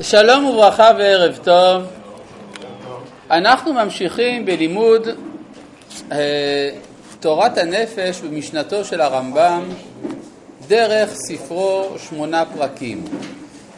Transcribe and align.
שלום 0.00 0.44
וברכה 0.44 0.90
וערב 0.98 1.38
טוב. 1.44 1.82
אנחנו 3.30 3.72
ממשיכים 3.72 4.46
בלימוד 4.46 5.08
אה, 6.12 6.70
תורת 7.20 7.58
הנפש 7.58 8.20
במשנתו 8.20 8.84
של 8.84 9.00
הרמב"ם 9.00 9.62
דרך 10.68 11.10
ספרו 11.14 11.88
שמונה 11.98 12.44
פרקים. 12.44 13.04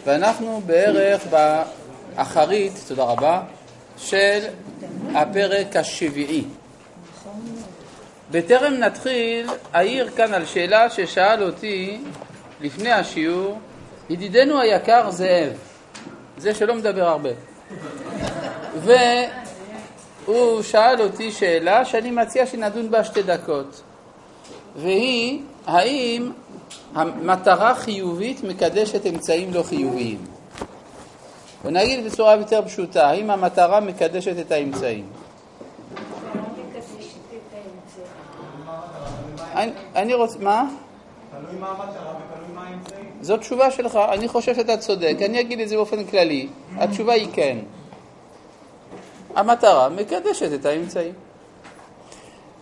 ואנחנו 0.06 0.62
בערך 0.66 1.22
באחרית, 1.26 2.72
תודה 2.88 3.02
רבה, 3.02 3.42
של 3.98 4.40
הפרק 5.14 5.76
השביעי. 5.76 6.44
בטרם 8.30 8.74
נתחיל, 8.74 9.46
אעיר 9.74 10.10
כאן 10.16 10.34
על 10.34 10.46
שאלה 10.46 10.90
ששאל 10.90 11.42
אותי 11.42 11.98
לפני 12.60 12.92
השיעור 12.92 13.58
ידידנו 14.10 14.60
היקר 14.60 15.10
זאב. 15.10 15.67
זה 16.38 16.54
שלא 16.54 16.74
מדבר 16.74 17.08
הרבה. 17.08 17.30
והוא 20.26 20.62
שאל 20.62 21.02
אותי 21.02 21.32
שאלה 21.32 21.84
שאני 21.84 22.10
מציע 22.10 22.46
שנדון 22.46 22.90
בה 22.90 23.04
שתי 23.04 23.22
דקות, 23.22 23.82
והיא, 24.76 25.40
האם 25.66 26.32
המטרה 26.94 27.74
חיובית 27.74 28.44
מקדשת 28.44 29.06
אמצעים 29.06 29.54
לא 29.54 29.62
חיוביים? 29.62 30.18
ונגיד 31.64 32.04
בצורה 32.04 32.36
יותר 32.36 32.62
פשוטה, 32.66 33.08
האם 33.08 33.30
המטרה 33.30 33.80
מקדשת 33.80 34.38
את 34.40 34.52
האמצעים? 34.52 35.06
אני 39.96 40.14
רוצה, 40.14 40.38
מה? 40.38 40.68
תלוי 41.30 41.60
מה 41.60 41.68
המטרה 41.68 42.14
ותלוי 42.14 42.54
מה 42.54 42.62
האמצעים. 42.62 43.07
זאת 43.20 43.40
תשובה 43.40 43.70
שלך, 43.70 43.98
אני 44.12 44.28
חושב 44.28 44.54
שאתה 44.54 44.76
צודק, 44.76 45.16
אני 45.24 45.40
אגיד 45.40 45.60
את 45.60 45.68
זה 45.68 45.76
באופן 45.76 46.04
כללי, 46.04 46.48
התשובה 46.76 47.12
היא 47.12 47.28
כן. 47.32 47.58
המטרה 49.34 49.88
מקדשת 49.88 50.52
את 50.54 50.66
האמצעים. 50.66 51.12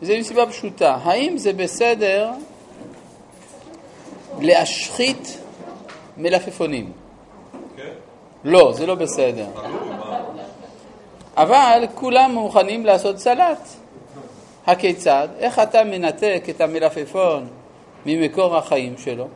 זה 0.03 0.19
מסיבה 0.19 0.47
פשוטה, 0.47 0.98
האם 1.03 1.39
זה 1.39 1.53
בסדר 1.53 2.30
להשחית 4.41 5.39
מלפפונים? 6.17 6.92
כן. 7.77 7.83
לא, 8.45 8.73
זה 8.73 8.86
לא 8.86 8.95
בסדר. 8.95 9.47
אבל 11.36 11.84
כולם 11.95 12.30
מוכנים 12.30 12.86
לעשות 12.86 13.19
סלט. 13.19 13.69
הכיצד? 14.67 15.28
איך 15.39 15.58
אתה 15.58 15.84
מנתק 15.84 16.42
את 16.50 16.61
המלפפון 16.61 17.47
ממקור 18.06 18.56
החיים 18.56 18.95
שלו? 18.98 19.28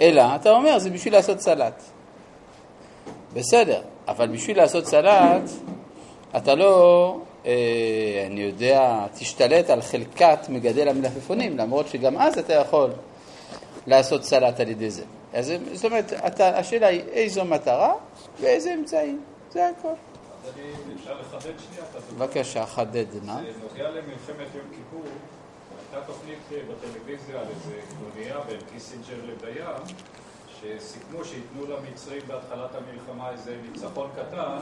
אלא 0.00 0.22
אתה 0.34 0.50
אומר, 0.50 0.78
זה 0.78 0.90
בשביל 0.90 1.12
לעשות 1.14 1.40
סלט. 1.40 1.82
בסדר, 3.32 3.82
אבל 4.08 4.28
בשביל 4.28 4.56
לעשות 4.56 4.86
סלט, 4.86 5.50
אתה 6.36 6.54
לא, 6.54 7.16
אה, 7.46 8.24
אני 8.26 8.40
יודע, 8.40 9.06
תשתלט 9.14 9.70
על 9.70 9.82
חלקת 9.82 10.38
מגדל 10.48 10.88
המלפפונים, 10.88 11.58
למרות 11.58 11.88
שגם 11.88 12.18
אז 12.18 12.38
אתה 12.38 12.52
יכול 12.52 12.90
לעשות 13.86 14.24
סלט 14.24 14.60
על 14.60 14.68
ידי 14.68 14.90
זה. 14.90 15.02
אז 15.32 15.52
זאת 15.72 15.84
אומרת, 15.84 16.12
אתה, 16.12 16.58
השאלה 16.58 16.86
היא 16.86 17.02
איזו 17.12 17.44
מטרה 17.44 17.94
ואיזה 18.40 18.74
אמצעים, 18.74 19.20
זה 19.52 19.68
הכל. 19.68 19.88
אפשר 21.00 21.20
לחדד 21.20 21.42
שנייה? 21.42 21.84
בבקשה, 22.18 22.66
חדד 22.66 23.04
נא. 23.24 23.34
זה 23.34 23.42
נוגע 23.62 23.90
למלחמת 23.90 24.54
יום 24.54 24.64
כיפור. 24.70 24.85
הייתה 25.96 26.12
תוכנית 26.12 26.38
אה, 26.52 26.58
בטלוויזיה 26.70 27.40
על 27.40 27.46
איזה 27.48 27.80
קנוניה 27.88 28.40
בין 28.40 28.58
קיסינג'ר 28.72 29.16
לדיין, 29.26 29.82
שסיכמו 30.60 31.24
שייתנו 31.24 31.66
למצרים 31.66 32.22
בהתחלת 32.26 32.70
המלחמה 32.74 33.30
איזה 33.30 33.56
ניצחון 33.72 34.10
קטן, 34.16 34.58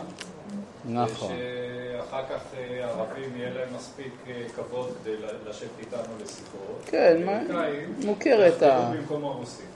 נכון. 0.84 1.32
ושאחר 1.32 2.22
כך 2.30 2.40
הערבים 2.54 3.32
אה, 3.34 3.38
יהיה 3.38 3.54
להם 3.54 3.68
מספיק 3.76 4.12
אה, 4.28 4.42
כבוד 4.56 4.92
כדי 5.02 5.16
לשבת 5.46 5.78
איתנו 5.78 6.14
לשיחות. 6.22 6.82
כן, 6.86 7.22
מוכרת 8.04 8.62
ה... 8.62 8.90
במקום 8.94 9.24
הרוסים. 9.24 9.66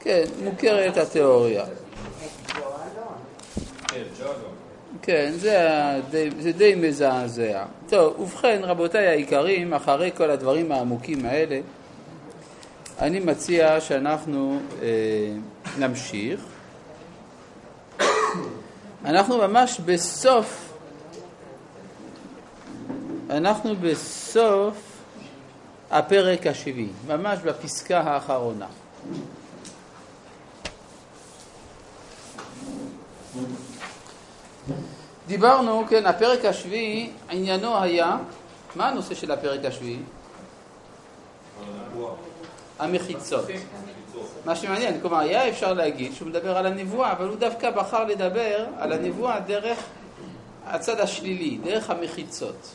כן, 0.00 0.24
מוכרת 0.44 0.96
התיאוריה. 0.96 1.64
כן, 3.88 4.02
ג'אגון. 4.18 4.63
כן, 5.06 5.32
זה, 5.36 5.60
די, 6.10 6.30
זה 6.40 6.52
די 6.52 6.74
מזעזע. 6.74 7.64
טוב, 7.88 8.20
ובכן, 8.20 8.60
רבותיי 8.62 9.06
היקרים, 9.06 9.74
אחרי 9.74 10.10
כל 10.16 10.30
הדברים 10.30 10.72
העמוקים 10.72 11.26
האלה, 11.26 11.60
אני 12.98 13.20
מציע 13.20 13.80
שאנחנו 13.80 14.58
אה, 14.82 14.88
נמשיך. 15.78 16.40
אנחנו 19.04 19.38
ממש 19.38 19.80
בסוף, 19.80 20.72
אנחנו 23.30 23.76
בסוף 23.76 24.76
הפרק 25.90 26.46
השביעי, 26.46 26.88
ממש 27.06 27.38
בפסקה 27.38 28.00
האחרונה. 28.00 28.66
דיברנו, 35.34 35.84
כן, 35.88 36.06
הפרק 36.06 36.44
השביעי, 36.44 37.10
עניינו 37.30 37.82
היה, 37.82 38.16
מה 38.76 38.88
הנושא 38.88 39.14
של 39.14 39.30
הפרק 39.30 39.64
השביעי? 39.64 39.98
המחיצות. 42.78 43.44
מה 44.44 44.56
שמעניין, 44.56 45.00
כלומר, 45.00 45.18
היה 45.18 45.48
אפשר 45.48 45.72
להגיד 45.72 46.14
שהוא 46.14 46.28
מדבר 46.28 46.56
על 46.56 46.66
הנבואה, 46.66 47.12
אבל 47.12 47.28
הוא 47.28 47.36
דווקא 47.36 47.70
בחר 47.70 48.04
לדבר 48.04 48.66
על 48.78 48.92
הנבואה 48.92 49.40
דרך 49.40 49.78
הצד 50.66 51.00
השלילי, 51.00 51.58
דרך 51.64 51.90
המחיצות. 51.90 52.74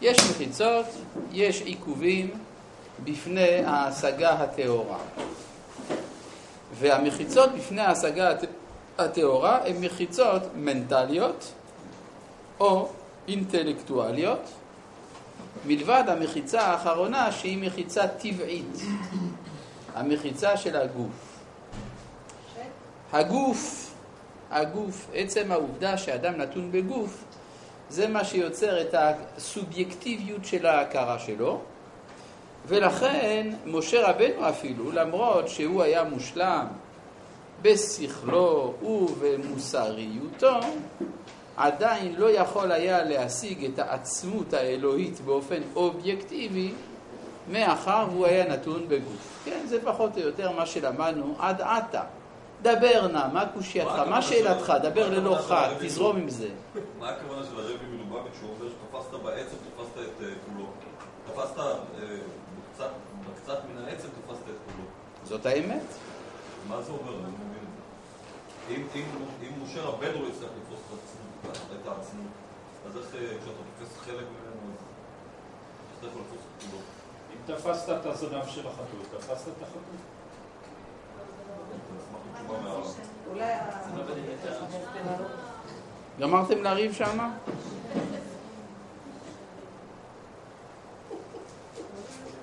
יש 0.00 0.18
מחיצות, 0.30 0.86
יש 1.32 1.62
עיכובים 1.62 2.30
בפני 3.04 3.64
ההשגה 3.66 4.30
הטהורה. 4.30 4.98
והמחיצות 6.78 7.50
בפני 7.52 7.80
ההשגה 7.80 8.30
הטהורה 8.98 9.58
הן 9.66 9.84
מחיצות 9.84 10.42
מנטליות 10.54 11.52
או 12.60 12.88
אינטלקטואליות, 13.28 14.50
מלבד 15.66 16.04
המחיצה 16.08 16.60
האחרונה 16.60 17.32
שהיא 17.32 17.66
מחיצה 17.66 18.08
טבעית, 18.08 18.80
המחיצה 19.94 20.56
של 20.56 20.76
הגוף. 20.76 21.38
הגוף, 23.12 23.94
הגוף, 24.50 25.06
עצם 25.14 25.52
העובדה 25.52 25.98
שאדם 25.98 26.36
נתון 26.36 26.72
בגוף, 26.72 27.24
זה 27.90 28.08
מה 28.08 28.24
שיוצר 28.24 28.80
את 28.80 28.94
הסובייקטיביות 28.94 30.44
של 30.44 30.66
ההכרה 30.66 31.18
שלו, 31.18 31.60
ולכן 32.66 33.50
משה 33.66 34.10
רבנו 34.10 34.48
אפילו, 34.48 34.92
למרות 34.92 35.48
שהוא 35.48 35.82
היה 35.82 36.04
מושלם 36.04 36.66
בשכלו 37.62 38.74
ובמוסריותו, 38.82 40.60
עדיין 41.56 42.14
לא 42.18 42.30
יכול 42.30 42.72
היה 42.72 43.04
להשיג 43.04 43.64
את 43.64 43.78
העצמות 43.78 44.52
האלוהית 44.52 45.20
באופן 45.20 45.60
אובייקטיבי, 45.76 46.72
מאחר 47.48 48.06
והוא 48.10 48.26
היה 48.26 48.48
נתון 48.48 48.88
בגוף. 48.88 49.42
כן, 49.44 49.66
זה 49.66 49.78
פחות 49.84 50.16
או 50.16 50.22
יותר 50.22 50.52
מה 50.52 50.66
שלמדנו 50.66 51.34
עד 51.38 51.60
עתה. 51.60 52.02
דבר 52.62 53.06
נא, 53.06 53.28
מה 53.32 53.44
קושייתך, 53.54 54.02
מה 54.10 54.22
שאלתך, 54.22 54.72
דבר 54.82 55.10
ללא 55.10 55.36
חד, 55.48 55.68
תזרום 55.80 56.16
עם 56.16 56.28
זה. 56.28 56.48
מה 56.98 57.08
הכוונה 57.08 57.42
של 57.50 57.60
הרבי 57.60 57.86
מלובביץ' 57.92 58.32
שהוא 58.38 58.50
אומר 58.60 58.70
שתפסת 58.70 59.22
בעצם, 59.24 59.56
תפסת 59.56 59.96
את 59.96 60.22
אה, 60.22 60.28
כולו. 60.46 60.66
תפסת 61.26 61.58
אה, 61.58 61.64
בקצת 63.26 63.58
מן 63.70 63.84
העצם, 63.84 64.08
תפסת 64.08 64.42
את 64.42 64.54
כולו. 64.66 64.84
זאת 65.24 65.46
האמת. 65.46 65.82
מה 66.68 66.82
זה 66.82 66.92
אומר? 66.92 67.14
אם, 68.70 68.86
אם, 68.94 69.04
אם 69.42 69.64
משה 69.64 69.82
רבנו 69.82 70.22
לא 70.22 70.28
יצטרך 70.28 70.50
לתפוס 70.56 70.98
את 71.44 71.86
העצמות, 71.86 72.32
אז 72.86 72.96
איך 72.96 73.14
אה, 73.14 73.20
כשאתה 73.20 73.58
תופס 73.78 73.98
חלק 73.98 74.16
ממנו, 74.16 74.72
אז 75.92 75.98
אתה 75.98 76.06
יכול 76.06 76.20
לתפוס 76.20 76.40
את 76.40 76.62
כולו? 76.62 76.82
אם 77.32 77.54
תפסת 77.54 77.88
את 78.00 78.06
הזנב 78.06 78.46
של 78.46 78.66
החתול, 78.66 79.18
תפסת 79.18 79.48
את 79.48 79.62
החתול. 79.62 79.96
גמרתם 86.20 86.62
לריב 86.62 86.92
שמה? 86.92 87.30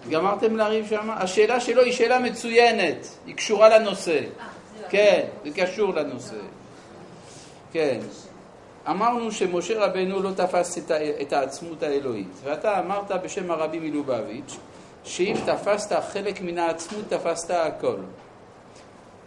גמרתם 0.09 0.55
לריב 0.55 0.87
שמה? 0.87 1.15
השאלה 1.21 1.59
שלו 1.59 1.81
היא 1.81 1.93
שאלה 1.93 2.19
מצוינת, 2.19 3.07
היא 3.25 3.35
קשורה 3.35 3.69
לנושא. 3.69 4.19
כן, 4.89 5.25
זה 5.43 5.51
קשור 5.55 5.93
לנושא. 5.93 6.35
כן. 7.71 7.99
אמרנו 8.89 9.31
שמשה 9.31 9.85
רבנו 9.85 10.19
לא 10.21 10.31
תפס 10.35 10.77
את 11.21 11.33
העצמות 11.33 11.83
האלוהית, 11.83 12.31
ואתה 12.43 12.79
אמרת 12.79 13.11
בשם 13.11 13.51
הרבי 13.51 13.79
מלובביץ', 13.79 14.57
שאם 15.03 15.35
תפסת 15.45 15.99
חלק 16.13 16.41
מן 16.41 16.57
העצמות, 16.57 17.05
תפסת 17.09 17.51
הכל. 17.51 17.97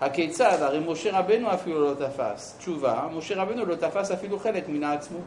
הכיצד? 0.01 0.59
הרי 0.61 0.79
משה 0.87 1.19
רבנו 1.19 1.55
אפילו 1.55 1.81
לא 1.81 1.95
תפס. 1.95 2.55
תשובה, 2.59 3.09
משה 3.13 3.43
רבנו 3.43 3.67
לא 3.67 3.75
תפס 3.75 4.11
אפילו 4.11 4.39
חלק 4.39 4.69
מן 4.69 4.85
העצמות. 4.85 5.23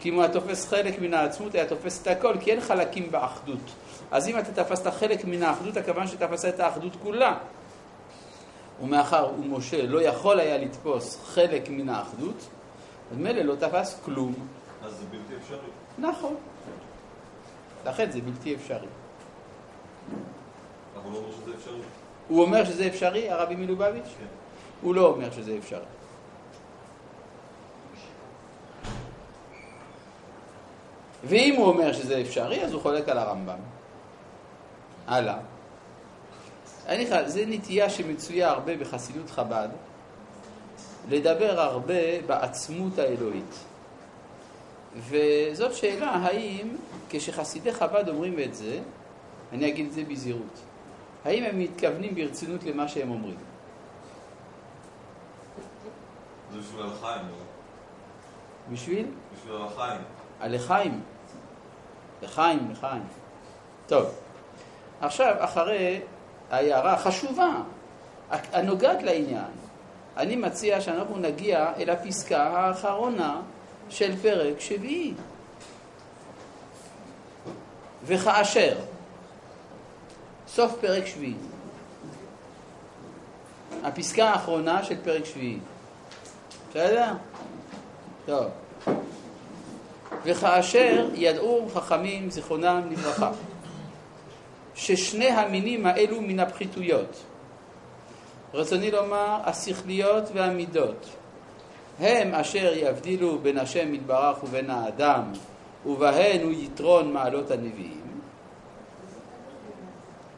כי 0.00 0.08
אם 0.08 0.14
הוא 0.14 0.22
היה 0.22 0.32
תופס 0.32 0.68
חלק 0.68 0.98
מן 0.98 1.14
העצמות, 1.14 1.54
היה 1.54 1.66
תופס 1.66 2.02
את 2.02 2.06
הכל, 2.06 2.34
כי 2.40 2.50
אין 2.50 2.60
חלקים 2.60 3.10
באחדות. 3.10 3.60
אז 4.10 4.28
אם 4.28 4.38
אתה 4.38 4.64
תפסת 4.64 4.86
חלק 4.86 5.24
מן 5.24 5.42
האחדות, 5.42 5.76
הכוונה 5.76 6.06
שתפסת 6.06 6.54
את 6.54 6.60
האחדות 6.60 6.96
כולה. 7.02 7.38
ומאחר 8.82 9.30
ומשה 9.40 9.86
לא 9.86 10.02
יכול 10.02 10.40
היה 10.40 10.58
לתפוס 10.58 11.18
חלק 11.24 11.68
מן 11.68 11.88
האחדות, 11.88 12.48
אז 13.12 13.16
מילא 13.16 13.42
לא 13.42 13.54
תפס 13.54 14.00
כלום. 14.04 14.34
אז 14.84 14.92
זה 14.92 15.04
בלתי 15.10 15.36
אפשרי. 15.42 15.70
נכון. 15.98 16.34
לכן 17.86 18.10
זה 18.10 18.20
בלתי 18.20 18.54
אפשרי. 18.54 18.86
אבל 20.96 21.10
הוא 21.10 21.18
אומר 21.18 21.32
שזה 21.32 21.54
אפשרי. 21.54 21.80
הוא 22.28 22.42
אומר 22.42 22.64
שזה 22.64 22.86
אפשרי, 22.86 23.30
הרבי 23.30 23.56
מלובביץ'? 23.56 24.14
כן. 24.18 24.26
הוא 24.82 24.94
לא 24.94 25.06
אומר 25.06 25.30
שזה 25.30 25.56
אפשרי. 25.58 25.97
ואם 31.24 31.54
הוא 31.56 31.66
אומר 31.66 31.92
שזה 31.92 32.20
אפשרי, 32.20 32.64
אז 32.64 32.72
הוא 32.72 32.82
חולק 32.82 33.08
על 33.08 33.18
הרמב"ם. 33.18 33.58
הלאה. 35.06 35.38
אני 36.86 37.04
לך, 37.04 37.16
זה 37.26 37.44
נטייה 37.46 37.90
שמצויה 37.90 38.50
הרבה 38.50 38.76
בחסידות 38.76 39.30
חב"ד, 39.30 39.68
לדבר 41.08 41.60
הרבה 41.60 42.22
בעצמות 42.26 42.98
האלוהית. 42.98 43.64
וזאת 44.96 45.74
שאלה, 45.74 46.10
האם 46.10 46.68
כשחסידי 47.10 47.72
חב"ד 47.72 48.08
אומרים 48.08 48.38
את 48.38 48.54
זה, 48.54 48.80
אני 49.52 49.68
אגיד 49.68 49.86
את 49.86 49.92
זה 49.92 50.02
בזהירות, 50.04 50.60
האם 51.24 51.44
הם 51.44 51.58
מתכוונים 51.58 52.14
ברצינות 52.14 52.64
למה 52.64 52.88
שהם 52.88 53.10
אומרים? 53.10 53.38
בשביל 56.58 56.82
הלחיים, 56.82 57.22
לא? 57.28 57.36
בשביל? 58.72 59.06
בשביל 59.34 59.54
הלחיים. 59.56 60.00
הלחיים. 60.40 61.00
לחיים, 62.22 62.68
לחיים. 62.70 63.02
טוב, 63.86 64.06
עכשיו, 65.00 65.34
אחרי 65.38 66.00
ההערה 66.50 66.92
החשובה, 66.92 67.50
הנוגעת 68.30 69.02
לעניין, 69.02 69.50
אני 70.16 70.36
מציע 70.36 70.80
שאנחנו 70.80 71.16
נגיע 71.16 71.72
אל 71.78 71.90
הפסקה 71.90 72.42
האחרונה 72.42 73.40
של 73.88 74.16
פרק 74.16 74.60
שביעי. 74.60 75.14
וכאשר, 78.04 78.78
סוף 80.48 80.72
פרק 80.80 81.06
שביעי, 81.06 81.34
הפסקה 83.84 84.30
האחרונה 84.30 84.84
של 84.84 84.96
פרק 85.04 85.24
שביעי. 85.24 85.58
בסדר? 86.70 87.12
טוב. 88.26 88.50
וכאשר 90.24 91.08
ידעו 91.14 91.68
חכמים 91.74 92.30
זיכרונם 92.30 92.82
לברכה 92.90 93.30
ששני 94.74 95.28
המינים 95.28 95.86
האלו 95.86 96.20
מן 96.20 96.40
הפחיתויות, 96.40 97.22
רצוני 98.54 98.90
לומר 98.90 99.38
השכליות 99.44 100.24
והמידות, 100.34 101.08
הם 101.98 102.34
אשר 102.34 102.72
יבדילו 102.74 103.38
בין 103.38 103.58
השם 103.58 103.94
יתברך 103.94 104.44
ובין 104.44 104.70
האדם, 104.70 105.22
ובהן 105.86 106.42
הוא 106.42 106.52
יתרון 106.52 107.12
מעלות 107.12 107.50
הנביאים. 107.50 108.20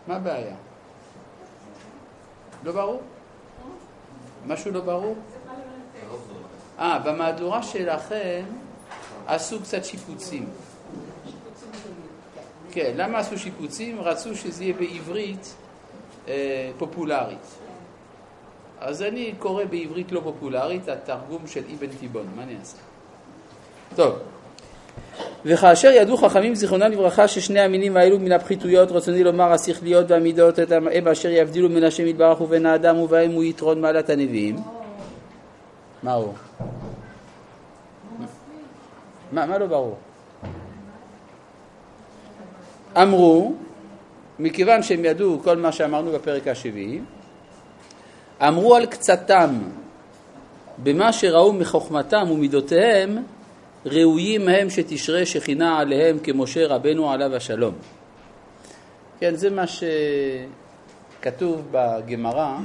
מה 0.07 0.17
הבעיה? 0.17 0.55
לא 2.65 2.73
ברור? 2.73 3.03
משהו 4.47 4.71
לא 4.71 4.81
ברור? 4.81 5.15
אה, 6.79 6.99
במהדורה 6.99 7.63
שלכם 7.63 8.45
עשו 9.27 9.61
קצת 9.61 9.85
שיפוצים. 9.85 10.47
כן, 12.71 12.93
למה 12.97 13.19
עשו 13.19 13.39
שיפוצים? 13.39 14.01
רצו 14.01 14.37
שזה 14.37 14.65
יהיה 14.65 14.75
בעברית 14.75 15.55
אה, 16.29 16.71
פופולרית. 16.79 17.59
אז 18.81 19.03
אני 19.03 19.33
קורא 19.39 19.65
בעברית 19.65 20.13
לא 20.13 20.21
פופולרית 20.21 20.89
התרגום 20.89 21.47
של 21.47 21.63
אבן 21.75 21.87
תיבון, 22.01 22.27
מה 22.37 22.43
אני 22.43 22.57
אעשה? 22.61 22.77
טוב. 23.97 24.19
וכאשר 25.45 25.91
ידעו 25.91 26.17
חכמים 26.17 26.55
זיכרונם 26.55 26.93
לברכה 26.93 27.29
ששני 27.29 27.61
המינים 27.61 27.97
האלו 27.97 28.19
מן 28.19 28.33
הפחיתויות 28.33 28.93
רצוני 28.93 29.25
לומר 29.25 29.53
השכליות 29.53 30.11
והמידות 30.11 30.59
הם 30.93 31.09
אשר 31.09 31.31
יבדילו 31.31 31.69
מן 31.69 31.85
השם 31.85 32.07
יתברך 32.07 32.41
ובין 32.41 32.67
האדם 32.67 32.99
ובהם 32.99 33.31
הוא 33.31 33.45
יתרון 33.45 33.81
מעלת 33.81 34.11
הנביאים 34.11 34.57
מה 36.03 36.13
הוא? 36.13 36.33
מה, 39.33 39.47
מה 39.47 39.59
לא 39.59 39.67
ברור? 39.67 39.97
אמרו, 42.97 43.55
מכיוון 44.39 44.83
שהם 44.83 45.05
ידעו 45.05 45.41
כל 45.45 45.57
מה 45.57 45.73
שאמרנו 45.73 46.13
בפרק 46.13 46.49
השביעי, 46.49 47.01
אמרו 48.49 48.75
על 48.75 48.87
קצתם 48.87 49.59
במה 50.79 51.13
שראו 51.13 51.53
מחוכמתם 51.53 52.31
ומידותיהם, 52.31 53.19
ראויים 53.87 54.49
הם 54.49 54.71
שתשרה 54.71 55.27
שכינה 55.27 55.79
עליהם 55.79 56.19
כמשה 56.19 56.67
רבנו 56.67 57.11
עליו 57.11 57.37
השלום. 57.37 57.75
כן, 59.21 59.35
זה 59.35 59.51
מה 59.51 59.65
שכתוב 61.21 61.69
בגמרא, 61.71 62.57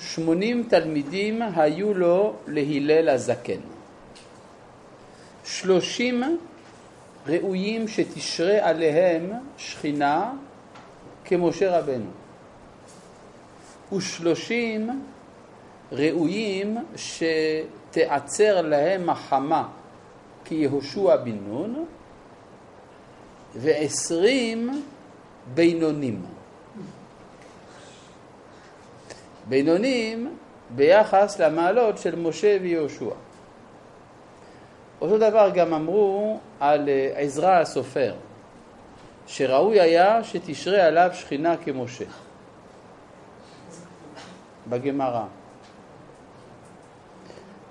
שמונים 0.00 0.66
תלמידים 0.68 1.42
היו 1.56 1.94
לו 1.94 2.34
להלל 2.46 3.08
הזקן. 3.08 3.75
שלושים 5.46 6.38
ראויים 7.26 7.88
שתשרה 7.88 8.68
עליהם 8.68 9.30
שכינה 9.58 10.32
כמשה 11.24 11.78
רבנו. 11.78 12.10
ושלושים 13.92 15.02
ראויים 15.92 16.76
שתעצר 16.96 18.62
להם 18.62 19.10
החמה 19.10 19.68
כיהושע 20.44 21.16
בן 21.16 21.38
נון, 21.48 21.84
ועשרים 23.54 24.82
בינונים. 25.54 26.22
בינונים 29.48 30.36
ביחס 30.70 31.40
למעלות 31.40 31.98
של 31.98 32.16
משה 32.16 32.58
ויהושע. 32.62 33.14
אותו 35.00 35.18
דבר 35.18 35.50
גם 35.54 35.74
אמרו 35.74 36.40
על 36.60 36.88
אה, 36.88 37.12
עזרא 37.16 37.60
הסופר, 37.60 38.14
שראוי 39.26 39.80
היה 39.80 40.24
שתשרה 40.24 40.82
עליו 40.84 41.10
שכינה 41.12 41.56
כמשה. 41.56 42.04
בגמרא. 44.68 45.24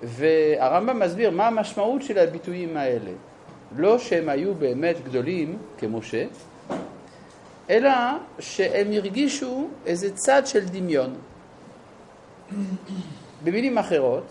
והרמב"ם 0.02 0.98
מסביר 0.98 1.30
מה 1.30 1.46
המשמעות 1.46 2.02
של 2.02 2.18
הביטויים 2.18 2.76
האלה. 2.76 3.10
לא 3.76 3.98
שהם 3.98 4.28
היו 4.28 4.54
באמת 4.54 4.96
גדולים 5.04 5.58
כמשה, 5.78 6.24
אלא 7.70 7.90
שהם 8.38 8.92
הרגישו 8.92 9.68
איזה 9.86 10.16
צד 10.16 10.46
של 10.46 10.64
דמיון. 10.68 11.14
במילים 13.44 13.78
אחרות, 13.78 14.24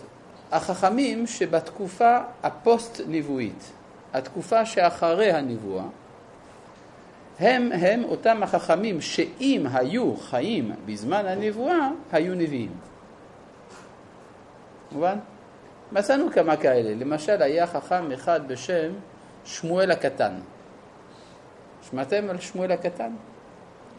החכמים 0.51 1.27
שבתקופה 1.27 2.17
הפוסט-נבואית, 2.43 3.71
התקופה 4.13 4.65
שאחרי 4.65 5.31
הנבואה, 5.31 5.85
הם 7.39 7.71
הם 7.71 8.03
אותם 8.03 8.43
החכמים 8.43 9.01
שאם 9.01 9.65
היו 9.73 10.15
חיים 10.17 10.71
בזמן 10.85 11.25
הנבואה, 11.25 11.89
היו 12.11 12.35
נביאים. 12.35 12.71
מובן? 14.91 15.17
מצאנו 15.91 16.31
כמה 16.31 16.57
כאלה. 16.57 16.95
למשל, 16.95 17.41
היה 17.41 17.67
חכם 17.67 18.11
אחד 18.11 18.47
בשם 18.47 18.91
שמואל 19.45 19.91
הקטן. 19.91 20.33
שמעתם 21.89 22.29
על 22.29 22.39
שמואל 22.39 22.71
הקטן? 22.71 23.11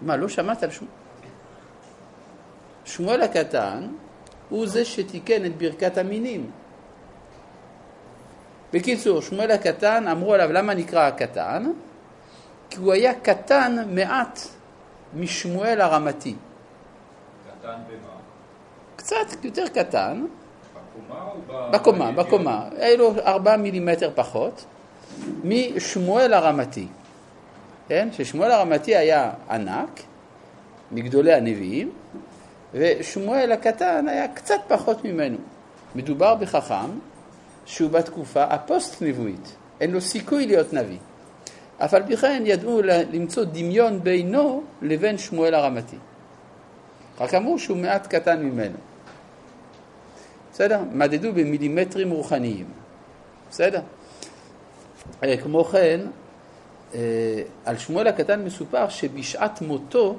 מה, 0.03 0.17
לא 0.17 0.29
שמעת 0.29 0.63
על 0.63 0.71
שמואל? 0.71 0.91
שמואל 2.85 3.23
הקטן 3.23 3.89
הוא 4.49 4.67
זה 4.67 4.85
שתיקן 4.85 5.45
את 5.45 5.59
ברכת 5.59 5.99
המינים. 5.99 6.51
בקיצור, 8.73 9.23
שמואל 9.23 9.51
הקטן, 9.51 10.09
אמרו 10.09 10.35
עליו 10.35 10.53
למה 10.53 10.75
נקרא 10.75 11.07
הקטן? 11.07 11.71
כי 12.71 12.79
הוא 12.79 12.93
היה 12.93 13.15
קטן 13.15 13.77
מעט 13.95 14.41
משמואל 15.15 15.81
הרמתי. 15.81 16.35
קטן 17.61 17.69
במה? 17.69 18.13
קצת 18.97 19.45
יותר 19.45 19.69
קטן, 19.69 20.27
בקומה 20.75 21.31
או 21.31 21.39
ב... 21.47 21.73
בקומה? 21.73 22.13
בקומה. 22.13 22.69
היה 22.79 22.97
לו 22.97 23.15
ארבעה 23.27 23.57
מילימטר 23.57 24.11
פחות 24.15 24.65
משמואל 25.45 26.33
הרמתי. 26.33 26.87
כן? 27.89 28.09
ששמואל 28.13 28.51
הרמתי 28.51 28.97
היה 28.97 29.33
ענק, 29.51 30.01
מגדולי 30.93 31.35
הנביאים, 31.35 31.93
ושמואל 32.77 33.53
הקטן 33.53 34.09
היה 34.09 34.29
קצת 34.29 34.61
פחות 34.69 35.05
ממנו. 35.05 35.39
מדובר 35.95 36.35
בחכם 36.35 36.91
שהוא 37.67 37.91
בתקופה 37.91 38.45
הפוסט-נבואית, 38.45 39.57
אין 39.81 39.91
לו 39.91 40.01
סיכוי 40.01 40.47
להיות 40.47 40.73
נביא. 40.73 40.99
אף 41.79 41.95
על 41.95 42.07
פי 42.07 42.17
כן 42.17 42.43
ידעו 42.47 42.81
למצוא 42.83 43.45
דמיון 43.45 44.01
בינו 44.03 44.63
לבין 44.83 45.19
שמואל 45.19 45.55
הרמתי. 45.55 45.97
רק 47.21 47.35
אמרו 47.35 47.59
שהוא 47.59 47.77
מעט 47.77 48.07
קטן 48.07 48.43
ממנו. 48.43 48.79
בסדר? 50.53 50.81
מדדו 50.93 51.33
במילימטרים 51.33 52.11
רוחניים. 52.11 52.67
בסדר? 53.51 53.81
אה, 55.25 55.37
כמו 55.37 55.65
כן, 55.65 56.01
אה, 56.95 57.01
על 57.65 57.79
שמואל 57.79 58.07
הקטן 58.07 58.45
מסופר 58.45 58.89
שבשעת 58.89 59.63
מותו 59.63 60.17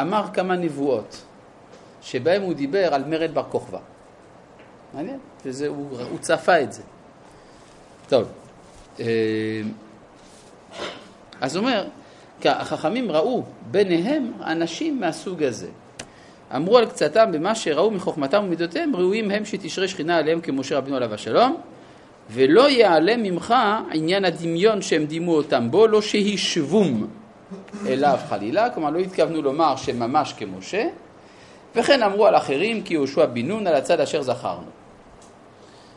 אמר 0.00 0.24
כמה 0.34 0.56
נבואות, 0.56 1.22
שבהם 2.06 2.42
הוא 2.42 2.54
דיבר 2.54 2.94
על 2.94 3.04
מרד 3.04 3.34
בר 3.34 3.42
כוכבא. 3.42 3.78
מעניין, 4.94 5.18
וזה, 5.44 5.68
הוא, 5.68 6.00
הוא 6.10 6.18
צפה 6.18 6.60
את 6.60 6.72
זה. 6.72 6.82
טוב, 8.08 8.24
אה, 9.00 9.04
אז 11.40 11.56
אומר, 11.56 11.86
החכמים 12.44 13.12
ראו 13.12 13.42
ביניהם 13.70 14.32
אנשים 14.44 15.00
מהסוג 15.00 15.42
הזה. 15.42 15.68
אמרו 16.56 16.78
על 16.78 16.86
קצתם 16.86 17.32
במה 17.32 17.54
שראו 17.54 17.90
מחוכמתם 17.90 18.42
ומידותיהם, 18.44 18.96
ראויים 18.96 19.30
הם 19.30 19.44
שתשרה 19.44 19.88
שכינה 19.88 20.16
עליהם 20.16 20.40
כמשה 20.40 20.76
רבינו 20.76 20.96
עליו 20.96 21.14
השלום, 21.14 21.56
ולא 22.30 22.70
יעלה 22.70 23.16
ממך 23.16 23.54
עניין 23.92 24.24
הדמיון 24.24 24.82
שהם 24.82 25.06
דימו 25.06 25.34
אותם 25.34 25.70
בו, 25.70 25.86
לא 25.86 26.02
שהישבום 26.02 27.06
אליו 27.86 28.18
חלילה, 28.28 28.70
כלומר 28.70 28.90
לא 28.90 28.98
התכוונו 28.98 29.42
לומר 29.42 29.76
שממש 29.76 30.32
כמשה, 30.32 30.88
וכן 31.76 32.02
אמרו 32.02 32.26
על 32.26 32.36
אחרים 32.36 32.82
כי 32.82 32.94
יהושע 32.94 33.26
בן 33.26 33.46
נון 33.46 33.66
על 33.66 33.74
הצד 33.74 34.00
אשר 34.00 34.22
זכרנו. 34.22 34.66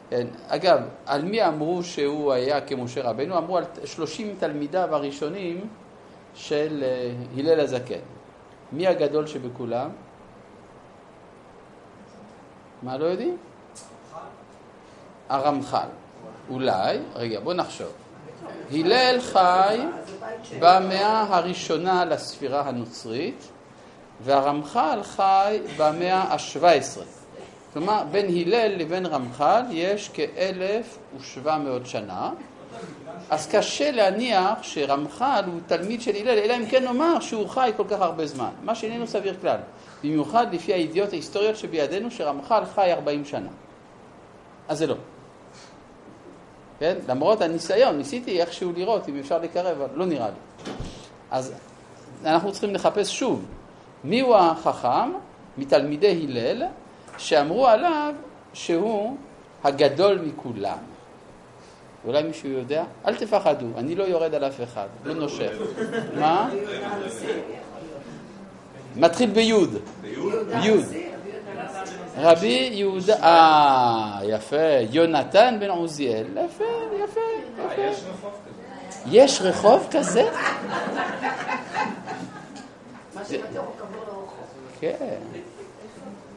כן, 0.09 0.27
אגב, 0.47 0.79
על 1.05 1.21
מי 1.21 1.47
אמרו 1.47 1.83
שהוא 1.83 2.33
היה 2.33 2.61
כמשה 2.61 3.01
רבנו? 3.01 3.37
אמרו 3.37 3.57
על 3.57 3.63
שלושים 3.85 4.35
תלמידיו 4.39 4.95
הראשונים 4.95 5.67
של 6.35 6.83
אה, 6.83 7.11
הלל 7.37 7.59
הזקן. 7.59 7.99
מי 8.71 8.87
הגדול 8.87 9.27
שבכולם? 9.27 9.89
מה 12.83 12.97
לא 12.97 13.05
יודעים? 13.05 13.37
הרמח"ל. 15.29 15.87
אולי, 16.49 16.97
רגע, 17.15 17.39
בוא 17.39 17.53
נחשוב. 17.53 17.91
הלל 18.71 19.21
חי 19.21 19.79
במאה 20.59 21.37
הראשונה 21.37 22.05
לספירה 22.05 22.61
הנוצרית, 22.61 23.47
והרמח"ל 24.23 24.99
חי 25.03 25.59
במאה 25.77 26.17
ה-17. 26.17 27.01
כלומר, 27.73 28.03
בין 28.11 28.25
הלל 28.25 28.75
לבין 28.77 29.05
רמח"ל 29.05 29.61
יש 29.71 30.09
כ-1,700 30.13 31.49
שנה, 31.85 32.31
אז 33.29 33.47
קשה 33.47 33.91
להניח 33.91 34.63
שרמח"ל 34.63 35.43
הוא 35.45 35.59
תלמיד 35.67 36.01
של 36.01 36.15
הלל, 36.15 36.37
אלא 36.37 36.57
אם 36.57 36.65
כן 36.65 36.83
נאמר 36.83 37.19
שהוא 37.19 37.49
חי 37.49 37.71
כל 37.77 37.83
כך 37.89 38.01
הרבה 38.01 38.25
זמן, 38.25 38.49
מה 38.63 38.75
שאיננו 38.75 39.07
סביר 39.07 39.35
כלל. 39.41 39.57
במיוחד 40.03 40.53
לפי 40.53 40.73
הידיעות 40.73 41.13
ההיסטוריות 41.13 41.57
שבידינו 41.57 42.11
שרמח"ל 42.11 42.63
חי 42.75 42.93
40 42.93 43.25
שנה. 43.25 43.49
אז 44.67 44.77
זה 44.77 44.87
לא. 44.87 44.95
כן? 46.79 46.95
למרות 47.07 47.41
הניסיון, 47.41 47.97
ניסיתי 47.97 48.41
איכשהו 48.41 48.71
לראות 48.75 49.09
אם 49.09 49.19
אפשר 49.19 49.39
לקרב, 49.39 49.81
אבל 49.81 49.87
לא 49.95 50.05
נראה 50.05 50.27
לי. 50.27 50.71
אז 51.31 51.53
אנחנו 52.25 52.51
צריכים 52.51 52.73
לחפש 52.75 53.19
שוב 53.19 53.45
מיהו 54.03 54.35
החכם 54.35 55.11
מתלמידי 55.57 56.27
הלל 56.27 56.63
שאמרו 57.17 57.67
עליו 57.67 58.13
שהוא 58.53 59.17
הגדול 59.63 60.19
מכולם. 60.23 60.77
אולי 62.05 62.23
מישהו 62.23 62.49
יודע? 62.49 62.83
אל 63.07 63.15
תפחדו, 63.15 63.65
אני 63.77 63.95
לא 63.95 64.03
יורד 64.03 64.35
על 64.35 64.43
אף 64.43 64.63
אחד, 64.63 64.87
לא 65.03 65.13
נושך. 65.13 65.51
מה? 66.19 66.49
מתחיל 68.95 69.29
ביוד. 69.29 69.69
ביוד. 70.01 70.85
רבי 72.17 72.69
יהודה, 72.71 73.15
אה, 73.23 74.19
יפה, 74.23 74.55
יונתן 74.91 75.57
בן 75.59 75.69
עוזיאל, 75.69 76.25
יפה, 76.45 76.63
יפה, 77.03 77.19
יפה. 77.63 78.01
יש 79.05 79.41
רחוב 79.41 79.87
כזה? 79.91 80.29
כן. 84.79 85.17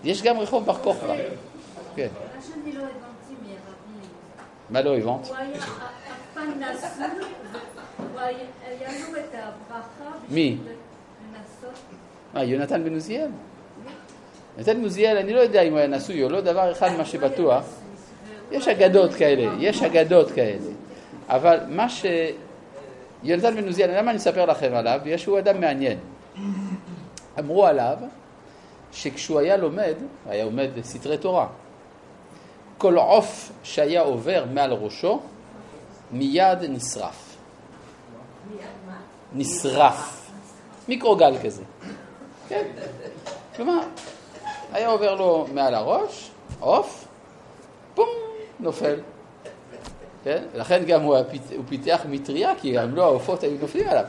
יש 0.04 0.22
גם 0.22 0.38
רחוב 0.38 0.66
בר 0.66 0.74
כוכבא. 0.74 1.14
כן. 1.96 2.08
מה 4.70 4.80
לא 4.80 4.96
הבנת? 4.96 5.30
לו 9.12 9.18
את 9.18 9.34
הברכה 9.34 10.16
מי? 10.28 10.58
מה, 12.34 12.44
יונתן 12.44 12.84
בן 12.84 12.94
עוזיאל? 12.94 13.28
יונתן 14.56 14.76
בן 14.76 14.82
עוזיאל, 14.82 15.16
אני 15.16 15.32
לא 15.32 15.40
יודע 15.40 15.62
אם 15.62 15.70
הוא 15.70 15.78
היה 15.78 15.88
נשוי 15.88 16.24
או 16.24 16.28
לא, 16.28 16.40
דבר 16.40 16.72
אחד 16.72 16.90
מה 16.98 17.04
שבטוח, 17.04 17.64
יש 18.50 18.68
אגדות 18.68 19.14
כאלה, 19.14 19.52
יש 19.58 19.82
אגדות 19.82 20.30
כאלה, 20.30 20.70
אבל 21.28 21.58
מה 21.68 21.88
ש... 21.88 22.06
יונתן 23.22 23.56
בן 23.56 23.66
עוזיאל, 23.66 23.98
למה 23.98 24.10
אני 24.10 24.18
אספר 24.18 24.46
לכם 24.46 24.74
עליו? 24.74 25.00
בגלל 25.04 25.16
שהוא 25.16 25.38
אדם 25.38 25.60
מעניין. 25.60 25.98
אמרו 27.38 27.66
עליו 27.66 27.96
שכשהוא 28.92 29.40
היה 29.40 29.56
לומד, 29.56 29.94
היה 30.26 30.44
לומד 30.44 30.70
סתרי 30.82 31.18
תורה, 31.18 31.46
כל 32.78 32.96
עוף 32.98 33.52
שהיה 33.62 34.00
עובר 34.00 34.44
מעל 34.52 34.72
ראשו, 34.72 35.20
מיד 36.10 36.58
נשרף. 36.68 37.36
נשרף. 39.32 40.30
מיקרוגל 40.88 41.34
כזה. 41.44 41.62
כן. 42.48 42.66
כלומר, 43.56 43.80
היה 44.72 44.88
עובר 44.88 45.14
לו 45.14 45.46
מעל 45.54 45.74
הראש, 45.74 46.30
עוף, 46.60 47.04
פום, 47.94 48.08
נופל. 48.60 49.00
כן? 50.24 50.44
לכן 50.54 50.84
גם 50.84 51.02
הוא 51.02 51.16
פיתח 51.68 52.00
מטריה, 52.08 52.52
כי 52.60 52.72
גם 52.72 52.94
לא 52.94 53.04
העופות 53.04 53.42
היו 53.42 53.58
נופלים 53.60 53.88
עליו. 53.88 54.04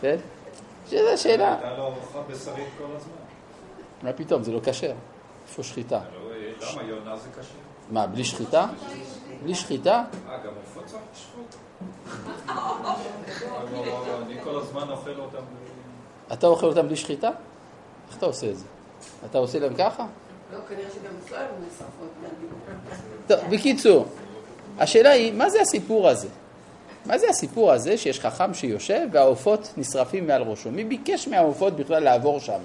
כן? 0.00 0.16
שזו 0.86 1.08
השאלה. 1.14 1.52
הייתה 1.52 1.76
לו 1.76 1.82
ארוחה 1.82 2.18
בשרית 2.30 2.68
כל 2.78 2.84
הזמן. 2.96 3.12
מה 4.02 4.12
פתאום, 4.12 4.42
זה 4.42 4.52
לא 4.52 4.60
כשר. 4.64 4.92
איפה 5.48 5.62
שחיטה? 5.62 6.00
לא, 6.14 6.30
למה 6.72 6.82
יונה 6.82 7.16
זה 7.16 7.28
כשר? 7.32 7.54
מה, 7.90 8.06
בלי 8.06 8.24
שחיטה? 8.24 8.66
בלי 9.42 9.54
שחיטה? 9.54 10.04
אה, 10.28 10.38
גם 10.38 10.52
עופות 10.56 10.84
צריך 10.86 11.02
לשחוט? 11.14 11.54
אני 14.26 14.40
כל 14.44 14.58
הזמן 14.58 14.90
אוכל 14.90 15.20
אותם. 15.20 15.42
אתה 16.32 16.46
אוכל 16.46 16.66
אותם 16.66 16.86
בלי 16.86 16.96
שחיטה? 16.96 17.30
איך 18.08 18.18
אתה 18.18 18.26
עושה 18.26 18.50
את 18.50 18.58
זה? 18.58 18.64
אתה 19.30 19.38
עושה 19.38 19.58
להם 19.58 19.74
ככה? 19.74 20.06
לא, 20.52 20.58
כנראה 20.68 20.90
שגם 20.90 21.12
אצלו 21.24 21.36
היו 21.36 21.46
נשרפות. 21.66 22.08
טוב, 23.26 23.38
בקיצור, 23.50 24.06
השאלה 24.78 25.10
היא, 25.10 25.32
מה 25.32 25.50
זה 25.50 25.60
הסיפור 25.60 26.08
הזה? 26.08 26.28
מה 27.06 27.18
זה 27.18 27.28
הסיפור 27.28 27.72
הזה 27.72 27.96
שיש 27.96 28.20
חכם 28.20 28.54
שיושב 28.54 29.08
והעופות 29.12 29.74
נשרפים 29.76 30.26
מעל 30.26 30.42
ראשו? 30.42 30.70
מי 30.70 30.84
ביקש 30.84 31.28
מהעופות 31.28 31.76
בכלל 31.76 32.02
לעבור 32.02 32.40
שם? 32.40 32.60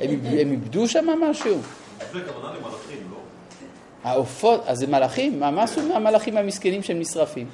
הם, 0.00 0.10
איבדו 0.52 0.88
שם 0.88 1.06
משהו? 1.30 1.58
זה 2.12 2.20
כוונה 2.32 2.54
למלאכים, 2.54 2.98
לא? 3.10 3.16
העופות, 4.04 4.62
אז 4.66 4.78
זה 4.78 4.86
מלאכים? 4.86 5.40
מה, 5.40 5.50
מה 5.50 5.62
עשו 5.62 5.88
מהמלאכים 5.88 6.36
המסכנים 6.36 6.82
שהם 6.82 7.00
נשרפים? 7.00 7.46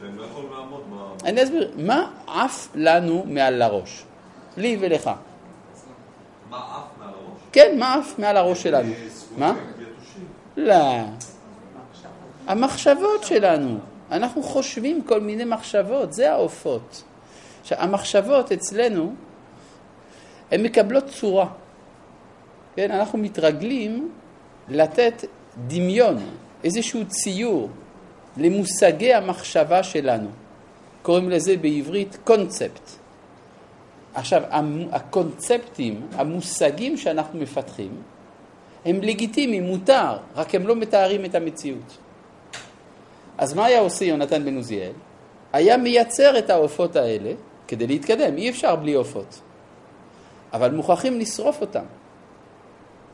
שהם 0.00 0.18
לא 0.18 0.24
יכולים 0.24 0.50
לעמוד 0.52 0.80
ב... 0.90 1.24
אני 1.24 1.42
אסביר, 1.42 1.72
מה 1.76 2.10
עף 2.26 2.68
לנו 2.74 3.24
מעל 3.26 3.62
הראש? 3.62 4.04
לי 4.56 4.76
ולך. 4.80 5.10
מה 6.50 6.56
עף 6.56 6.84
מעל 6.98 7.08
הראש? 7.08 7.40
כן, 7.52 7.76
מה 7.78 7.94
עף 7.94 8.18
מעל 8.18 8.36
הראש 8.36 8.62
שלנו? 8.62 8.92
מה? 9.36 9.54
לא. 10.56 11.02
המחשבות 12.46 13.24
שלנו. 13.24 13.78
אנחנו 14.10 14.42
חושבים 14.42 15.02
כל 15.02 15.20
מיני 15.20 15.44
מחשבות, 15.44 16.12
זה 16.12 16.32
העופות. 16.32 17.02
המחשבות 17.70 18.52
אצלנו, 18.52 19.14
הן 20.50 20.62
מקבלות 20.62 21.04
צורה. 21.06 21.48
כן, 22.76 22.90
אנחנו 22.90 23.18
מתרגלים 23.18 24.10
לתת 24.68 25.24
דמיון, 25.66 26.16
איזשהו 26.64 27.00
ציור 27.08 27.68
למושגי 28.36 29.14
המחשבה 29.14 29.82
שלנו. 29.82 30.28
קוראים 31.02 31.30
לזה 31.30 31.56
בעברית 31.56 32.18
קונספט. 32.24 32.90
עכשיו, 34.14 34.42
הקונספטים, 34.92 36.06
המושגים 36.12 36.96
שאנחנו 36.96 37.40
מפתחים, 37.40 37.90
הם 38.84 39.00
לגיטימיים, 39.02 39.62
מותר, 39.62 40.16
רק 40.36 40.54
הם 40.54 40.66
לא 40.66 40.76
מתארים 40.76 41.24
את 41.24 41.34
המציאות. 41.34 41.98
אז 43.38 43.54
מה 43.54 43.64
היה 43.64 43.80
עושה 43.80 44.04
יונתן 44.04 44.44
בן 44.44 44.56
עוזיאל? 44.56 44.92
היה 45.52 45.76
מייצר 45.76 46.38
את 46.38 46.50
העופות 46.50 46.96
האלה 46.96 47.32
כדי 47.68 47.86
להתקדם, 47.86 48.36
אי 48.36 48.50
אפשר 48.50 48.76
בלי 48.76 48.92
עופות. 48.94 49.40
אבל 50.52 50.74
מוכרחים 50.74 51.20
לשרוף 51.20 51.60
אותם. 51.60 51.84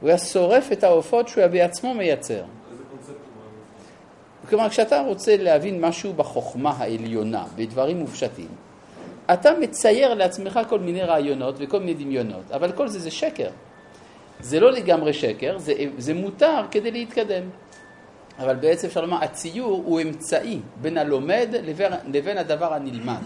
הוא 0.00 0.08
היה 0.08 0.18
שורף 0.18 0.72
את 0.72 0.84
העופות 0.84 1.28
שהוא 1.28 1.40
היה 1.40 1.48
בעצמו 1.48 1.94
מייצר. 1.94 2.42
כלומר, 4.48 4.68
כשאתה 4.68 5.00
רוצה 5.00 5.36
להבין 5.36 5.80
משהו 5.80 6.12
בחוכמה 6.12 6.70
העליונה, 6.70 7.44
בדברים 7.56 7.98
מופשטים, 7.98 8.48
אתה 9.32 9.50
מצייר 9.60 10.14
לעצמך 10.14 10.60
כל 10.68 10.78
מיני 10.78 11.02
רעיונות 11.02 11.54
וכל 11.58 11.80
מיני 11.80 11.94
דמיונות, 11.94 12.50
אבל 12.50 12.72
כל 12.72 12.88
זה 12.88 12.98
זה 12.98 13.10
שקר. 13.10 13.48
זה 14.40 14.60
לא 14.60 14.72
לגמרי 14.72 15.12
שקר, 15.12 15.58
זה, 15.58 15.72
זה 15.98 16.14
מותר 16.14 16.62
כדי 16.70 16.90
להתקדם. 16.90 17.42
אבל 18.38 18.54
בעצם 18.56 18.86
אפשר 18.86 19.00
לומר, 19.00 19.24
הציור 19.24 19.82
הוא 19.86 20.00
אמצעי 20.00 20.60
בין 20.80 20.98
הלומד 20.98 21.48
לבין, 22.06 22.38
הדבר 22.38 22.74
הנלמד. 22.74 23.20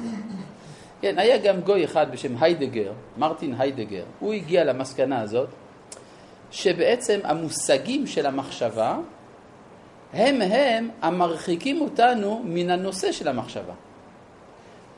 כן, 1.00 1.18
היה 1.18 1.38
גם 1.38 1.60
גוי 1.60 1.84
אחד 1.84 2.12
בשם 2.12 2.34
היידגר, 2.40 2.92
מרטין 3.16 3.54
היידגר, 3.58 4.04
הוא 4.20 4.32
הגיע 4.32 4.64
למסקנה 4.64 5.20
הזאת, 5.20 5.48
שבעצם 6.50 7.20
המושגים 7.24 8.06
של 8.06 8.26
המחשבה 8.26 8.98
הם 10.12 10.42
הם 10.42 10.90
המרחיקים 11.02 11.80
אותנו 11.80 12.42
מן 12.44 12.70
הנושא 12.70 13.12
של 13.12 13.28
המחשבה. 13.28 13.72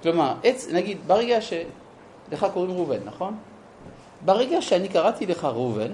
כלומר, 0.03 0.35
עץ, 0.43 0.69
נגיד, 0.73 0.99
ברגע 1.07 1.41
ש... 1.41 1.53
לך 2.33 2.47
קוראים 2.53 2.71
ראובן, 2.71 2.99
נכון? 3.05 3.37
ברגע 4.25 4.63
שאני 4.63 4.89
קראתי 4.89 5.27
לך 5.27 5.45
ראובן, 5.45 5.91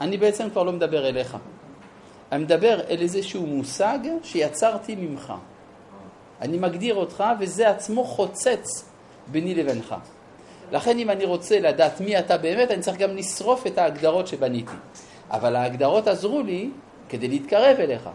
אני 0.00 0.16
בעצם 0.16 0.50
כבר 0.50 0.62
לא 0.62 0.72
מדבר 0.72 1.08
אליך. 1.08 1.36
אני 2.32 2.44
מדבר 2.44 2.80
אל 2.90 3.00
איזשהו 3.00 3.46
מושג 3.46 3.98
שיצרתי 4.22 4.96
ממך. 4.96 5.32
אני 6.40 6.58
מגדיר 6.58 6.94
אותך 6.94 7.24
וזה 7.40 7.70
עצמו 7.70 8.04
חוצץ 8.04 8.84
ביני 9.26 9.54
לבינך. 9.54 9.94
לכן 10.72 10.98
אם 10.98 11.10
אני 11.10 11.24
רוצה 11.24 11.60
לדעת 11.60 12.00
מי 12.00 12.18
אתה 12.18 12.38
באמת, 12.38 12.70
אני 12.70 12.80
צריך 12.80 12.96
גם 12.96 13.16
לשרוף 13.16 13.66
את 13.66 13.78
ההגדרות 13.78 14.26
שבניתי. 14.26 14.72
אבל 15.30 15.56
ההגדרות 15.56 16.08
עזרו 16.08 16.42
לי 16.42 16.70
כדי 17.08 17.28
להתקרב 17.28 17.76
אליך. 17.80 18.08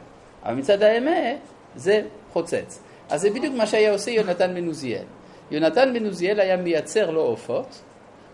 אבל 0.43 0.53
מצד 0.53 0.81
האמת, 0.81 1.39
זה 1.75 2.01
חוצץ. 2.33 2.79
אז 3.09 3.21
זה 3.21 3.29
בדיוק 3.29 3.55
מה 3.55 3.67
שהיה 3.67 3.91
עושה 3.91 4.11
יונתן 4.11 4.55
בן 4.55 4.67
עוזיאל. 4.67 5.03
יונתן 5.51 5.93
בן 5.93 6.05
עוזיאל 6.05 6.39
היה 6.39 6.57
מייצר 6.57 7.11
לו 7.11 7.21
עופות, 7.21 7.81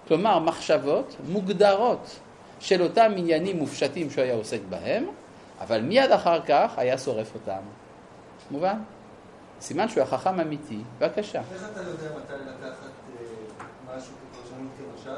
כלומר 0.08 0.40
מחשבות 0.40 1.16
מוגדרות 1.30 2.20
של 2.60 2.82
אותם 2.82 3.12
עניינים 3.18 3.58
מופשטים 3.58 4.10
שהוא 4.10 4.24
היה 4.24 4.34
עוסק 4.34 4.60
בהם, 4.70 5.06
אבל 5.62 5.82
מיד 5.82 6.12
אחר 6.12 6.42
כך 6.46 6.72
היה 6.78 6.98
שורף 6.98 7.34
אותם. 7.36 7.60
מובן? 8.52 8.78
סימן 9.62 9.88
שהוא 9.90 10.04
החכם 10.04 10.40
אמיתי. 10.40 10.80
בבקשה. 11.00 11.42
איך 11.54 11.64
אתה 11.72 11.82
יודע 11.82 12.08
מתי 12.18 12.34
לקחת 12.34 12.78
אה, 13.20 13.66
משהו 13.98 14.14
כפרשנות 14.32 14.72
כמשל, 14.78 15.12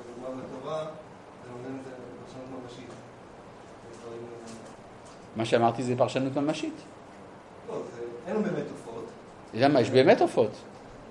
לדוגמה 0.00 0.42
בתורה, 0.42 0.86
ולומדים 1.44 1.78
את 1.80 1.84
זה 1.84 1.90
ממשית? 2.62 2.88
מה 5.36 5.44
שאמרתי 5.44 5.82
זה 5.82 5.94
פרשנות 5.98 6.36
ממשית. 6.36 6.74
לא, 7.68 7.74
זה- 7.94 8.00
אין 8.32 8.42
באמת 8.42 8.64
עופות. 8.70 9.04
למה? 9.54 9.80
יש 9.80 9.90
באמת 9.90 10.20
עופות. 10.20 10.50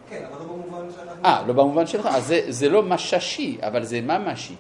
כן, 0.10 0.25
אבל 0.32 0.39
לא 0.39 0.46
במובן 0.46 0.92
שאנחנו... 0.96 1.25
אה, 1.25 1.44
לא 1.48 1.54
במובן 1.54 1.88
שלך. 1.88 2.06
אז 2.06 2.25
זה, 2.28 2.42
זה 2.50 2.70
לא 2.70 2.84
מששי, 2.84 3.58
אבל 3.68 3.84
זה 3.84 4.01
ממשי. 4.01 4.56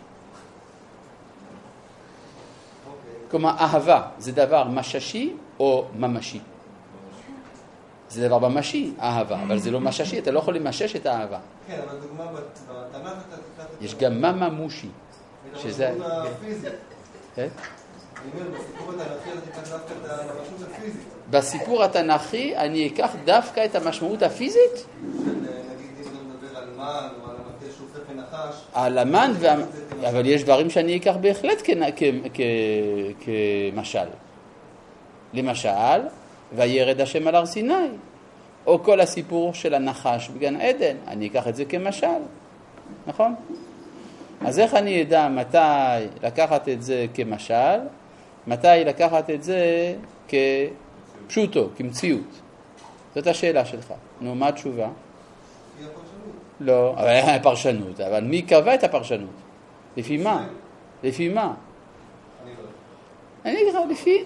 אוקיי. 2.87 3.18
כלומר, 3.31 3.49
אהבה 3.59 4.01
זה 4.19 4.31
דבר 4.31 4.63
מששי 4.63 5.33
או 5.59 5.85
ממשי? 5.99 6.39
זה 8.09 8.27
דבר 8.27 8.49
ממשי, 8.49 8.93
אהבה, 9.01 9.43
אבל 9.43 9.57
זה 9.59 9.71
לא 9.71 9.79
מששי, 9.79 10.19
אתה 10.19 10.31
לא 10.31 10.39
יכול 10.39 10.55
למשש 10.55 10.95
את 10.95 11.05
האהבה. 11.05 11.39
כן, 11.67 11.79
אבל 11.89 11.97
דוגמה 11.99 12.25
בת- 12.31 12.59
בתנ"ך 12.69 13.11
אתה 13.57 13.63
יש 13.81 13.95
גם 13.95 14.21
מממושי. 14.21 14.87
את 15.53 15.59
שזה-. 15.59 15.93
כן? 17.35 17.47
אומר, 18.33 18.49
בסיפור 18.59 18.91
התנ"כי 18.93 19.33
אתה 19.33 19.41
תיקח 19.41 19.69
דווקא 19.69 19.93
את 19.93 20.29
המשמעות 20.29 20.71
הפיזית. 20.71 21.01
בסיפור 21.29 21.83
התנ"כי 21.83 22.57
אני 22.57 22.87
אקח 22.87 23.11
דווקא 23.25 23.65
את 23.65 23.75
המשמעות 23.75 24.23
הפיזית? 24.23 24.59
אה, 24.75 24.79
נגיד 25.23 25.41
אם 25.97 26.01
אתה 26.01 26.11
מדבר 26.11 26.57
על 26.57 26.69
מן 26.77 27.28
המן, 28.73 29.31
וה... 29.39 29.55
אבל 30.09 30.25
יש 30.25 30.43
דברים 30.43 30.69
שאני 30.69 30.97
אקח 30.97 31.15
בהחלט 31.21 31.61
כ... 31.63 31.69
כ... 31.95 32.03
כ... 32.33 32.41
כמשל. 33.19 34.07
למשל, 35.33 35.99
וירד 36.55 37.01
השם 37.01 37.27
על 37.27 37.35
הר 37.35 37.45
סיני, 37.45 37.73
או 38.67 38.83
כל 38.83 38.99
הסיפור 38.99 39.53
של 39.53 39.73
הנחש 39.73 40.29
בגן 40.29 40.61
עדן, 40.61 40.95
אני 41.07 41.27
אקח 41.27 41.47
את 41.47 41.55
זה 41.55 41.65
כמשל, 41.65 42.07
נכון? 43.07 43.35
אז 44.45 44.59
איך 44.59 44.73
אני 44.73 45.01
אדע 45.01 45.27
מתי 45.27 46.05
לקחת 46.23 46.69
את 46.69 46.81
זה 46.81 47.05
כמשל, 47.13 47.79
מתי 48.47 48.67
לקחת 48.85 49.29
את 49.29 49.43
זה 49.43 49.93
כפשוטו, 50.27 51.69
כמציאות? 51.77 52.41
זאת 53.15 53.27
השאלה 53.27 53.65
שלך. 53.65 53.93
נו, 54.21 54.35
מה 54.35 54.47
התשובה? 54.47 54.87
לא, 56.59 56.93
אבל 56.97 57.39
פרשנות, 57.43 57.99
אבל 57.99 58.23
מי 58.23 58.41
קבע 58.41 58.75
את 58.75 58.83
הפרשנות? 58.83 59.29
לפי 59.97 60.17
מה? 60.17 60.47
לפי 61.03 61.29
מה? 61.29 61.53
אני 62.43 62.51
לא. 62.51 62.69
אני 63.45 63.53
אגיד 63.53 63.67
לך, 63.75 63.81
לפי... 63.89 64.23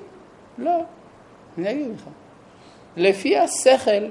לא, 0.58 0.84
אני 1.58 1.72
אגיד 1.72 1.88
לך. 1.96 2.04
לפי 2.98 3.38
השכל. 3.38 4.10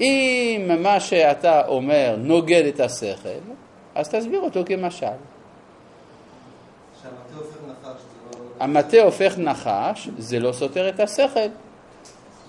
אם 0.00 0.70
מה 0.82 1.00
שאתה 1.00 1.66
אומר 1.66 2.16
נוגד 2.18 2.64
את 2.74 2.80
השכל, 2.80 3.28
אז 3.94 4.08
תסביר 4.08 4.40
אותו 4.40 4.60
כמשל. 4.66 5.06
לא... 5.06 5.12
המטה 8.60 9.02
הופך 9.02 9.38
נחש, 9.38 10.08
זה 10.18 10.38
לא 10.38 10.52
סותר 10.52 10.88
את 10.88 11.00
השכל. 11.00 11.48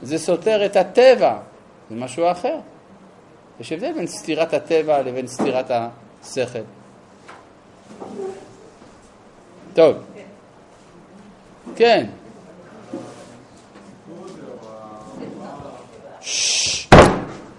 זה 0.01 0.17
סותר 0.17 0.65
את 0.65 0.75
הטבע, 0.75 1.39
זה 1.89 1.95
משהו 1.95 2.31
אחר. 2.31 2.57
יש 3.59 3.71
הבדל 3.71 3.93
בין 3.93 4.07
סתירת 4.07 4.53
הטבע 4.53 5.01
לבין 5.01 5.27
סתירת 5.27 5.71
השכל. 5.71 6.59
טוב. 9.73 9.97
כן. 11.75 12.09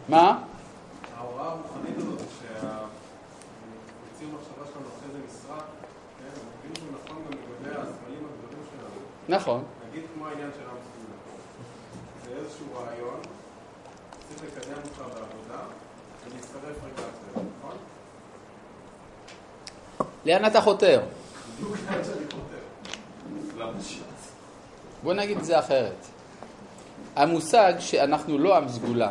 מה? 0.08 0.38
ההוראה 1.16 1.44
הרוחנית 1.44 1.96
הזאת, 1.96 2.18
שהציור 2.38 4.32
מחשבה 4.34 4.64
שלנו 4.72 4.86
אחרי 4.98 5.08
זה 5.12 5.18
נסרק, 5.26 5.64
כן, 6.18 6.24
אני 6.34 6.50
מבין 6.58 6.74
שהוא 6.74 6.88
נכון 7.02 7.16
גם 7.16 7.32
לגבי 7.32 7.70
הסמלים 7.70 8.22
הגדולים 8.26 8.64
שלנו. 8.70 9.00
נכון. 9.28 9.64
נגיד 9.90 10.04
כמו 10.14 10.26
העניין 10.26 10.50
של 10.56 10.62
עם. 10.70 10.76
זה 12.24 12.30
איזשהו 12.40 12.66
רעיון, 12.74 13.20
צריך 14.28 14.42
לקדם 14.42 14.78
אותך 14.84 14.98
בעבודה, 14.98 15.62
לאן 20.26 20.46
אתה 20.46 20.61
חותר? 20.61 21.00
בדיוק 21.56 21.76
לאן 21.90 22.04
שאני 22.04 22.26
חותר. 22.30 23.64
למה 23.64 23.80
ש"ס? 23.80 24.33
בוא 25.02 25.14
נגיד 25.14 25.38
את 25.38 25.44
זה 25.44 25.59
אחרת. 25.59 26.06
המושג 27.16 27.72
שאנחנו 27.78 28.38
לא 28.38 28.56
עם 28.56 28.68
סגולה, 28.68 29.11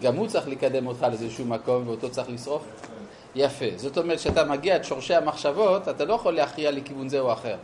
גם 0.00 0.16
הוא 0.16 0.26
צריך 0.26 0.48
לקדם 0.48 0.86
אותך 0.86 1.02
לאיזשהו 1.02 1.44
מקום 1.44 1.88
ואותו 1.88 2.10
צריך 2.10 2.30
לשרוף? 2.30 2.62
יפה. 3.34 3.64
זאת 3.76 3.98
אומרת, 3.98 4.18
כשאתה 4.18 4.44
מגיע 4.44 4.74
עד 4.74 4.84
שורשי 4.84 5.14
המחשבות, 5.14 5.88
אתה 5.88 6.04
לא 6.04 6.14
יכול 6.14 6.34
להכריע 6.34 6.70
לכיוון 6.70 7.08
זה 7.08 7.20
או 7.20 7.32
אחר. 7.32 7.56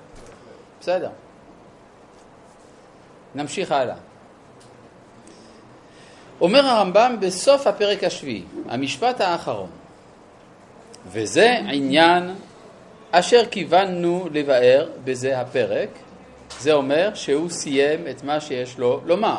בסדר. 0.80 1.10
נמשיך 3.34 3.72
הלאה. 3.72 3.96
אומר 6.40 6.66
הרמב"ם 6.66 7.16
בסוף 7.20 7.66
הפרק 7.66 8.04
השביעי, 8.04 8.42
המשפט 8.68 9.20
האחרון, 9.20 9.70
וזה 11.12 11.56
עניין 11.68 12.34
אשר 13.10 13.42
כיוונו 13.50 14.28
לבאר 14.32 14.88
בזה 15.04 15.40
הפרק, 15.40 15.88
זה 16.60 16.72
אומר 16.72 17.14
שהוא 17.14 17.50
סיים 17.50 18.08
את 18.10 18.24
מה 18.24 18.40
שיש 18.40 18.78
לו 18.78 19.00
לומר. 19.06 19.38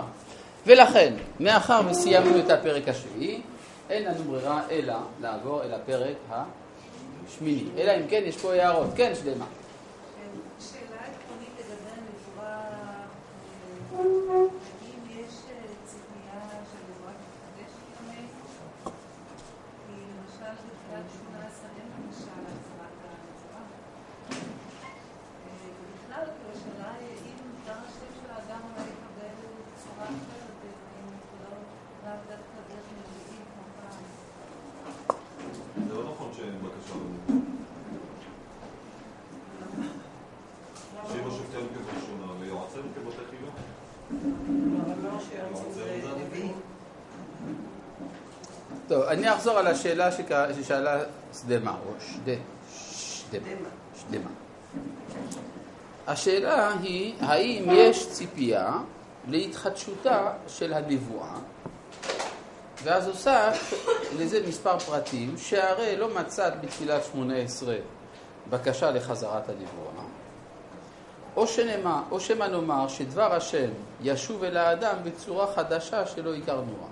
ולכן, 0.68 1.14
מאחר 1.40 1.82
וסיימנו 1.90 2.40
את 2.40 2.50
הפרק 2.50 2.88
השביעי, 2.88 3.42
אין 3.90 4.04
לנו 4.04 4.24
ברירה 4.24 4.62
אלא 4.72 4.94
לעבור 5.22 5.64
אל 5.64 5.74
הפרק 5.74 6.16
השמיני. 6.32 7.64
אלא 7.78 7.92
אם 7.92 8.08
כן 8.10 8.22
יש 8.26 8.38
פה 8.38 8.54
הערות. 8.54 8.88
כן, 8.96 9.14
שלמה. 9.24 9.46
שאלה 10.60 11.02
עקרונית 11.02 11.54
לגבי 11.60 11.92
הנבואה, 11.98 12.58
אה, 13.94 14.00
האם 14.82 15.02
יש 15.20 15.34
אה, 15.50 15.66
ציפייה 15.86 16.40
שהנבואה 16.70 17.14
תתחדש 17.22 17.72
לפעמים? 17.84 18.28
כי 19.86 19.94
למשל 19.94 20.54
בתחילת 20.68 21.08
18 21.12 21.70
אין 21.78 21.88
למשל 21.98 22.42
הצהרת 22.52 23.00
הנבואה. 23.10 23.64
אה, 24.32 24.38
ובכלל, 25.80 26.26
כאילו, 26.36 26.50
השאלה 26.54 26.90
היא 27.00 27.18
אם 27.28 27.38
דבר 27.64 27.80
השם 27.88 28.12
של 28.20 28.30
האדם 28.32 28.62
אולי 28.70 28.86
יקבל 28.94 29.36
צורה 29.84 30.06
אחרת, 30.06 30.60
אם 31.00 31.08
לא, 31.44 31.52
לאו 32.04 32.18
דווקא 32.30 32.58
דרך 32.70 32.88
נביאים 32.98 33.46
כמו 33.52 33.64
פעם. 33.78 34.04
זה 35.88 35.94
לא 35.94 36.04
נכון 36.12 36.30
שאין 36.34 36.56
בקשה 36.64 36.96
לנבואה. 36.96 37.54
אחזור 49.44 49.58
על 49.58 49.68
השאלה 49.68 50.10
ששאלה 50.12 51.00
סדמה, 51.34 51.76
או 51.86 51.92
שדה, 52.00 52.32
שדמה. 52.72 53.70
שדמה. 54.00 54.30
השאלה 56.08 56.72
היא, 56.82 57.14
האם 57.20 57.64
יש 57.72 58.10
ציפייה 58.10 58.78
להתחדשותה 59.28 60.32
של 60.48 60.74
הנבואה, 60.74 61.36
ואז 62.84 63.08
הוסף 63.08 63.74
לזה 64.20 64.48
מספר 64.48 64.80
פרטים, 64.80 65.38
שהרי 65.38 65.96
לא 65.96 66.10
מצאת 66.16 66.62
בתפילת 66.62 67.02
שמונה 67.12 67.36
עשרה 67.36 67.76
בקשה 68.50 68.92
לחזרת 68.92 69.50
הנבואה, 69.50 70.06
או 71.36 71.48
שנאמר, 71.48 72.02
או 72.12 72.20
שמא 72.20 72.46
נאמר 72.46 72.88
שדבר 72.88 73.36
השם 73.36 73.70
ישוב 74.02 74.44
אל 74.44 74.58
האדם 74.58 74.96
בצורה 75.04 75.54
חדשה 75.56 76.06
שלא 76.06 76.36
הכרנוה. 76.36 76.88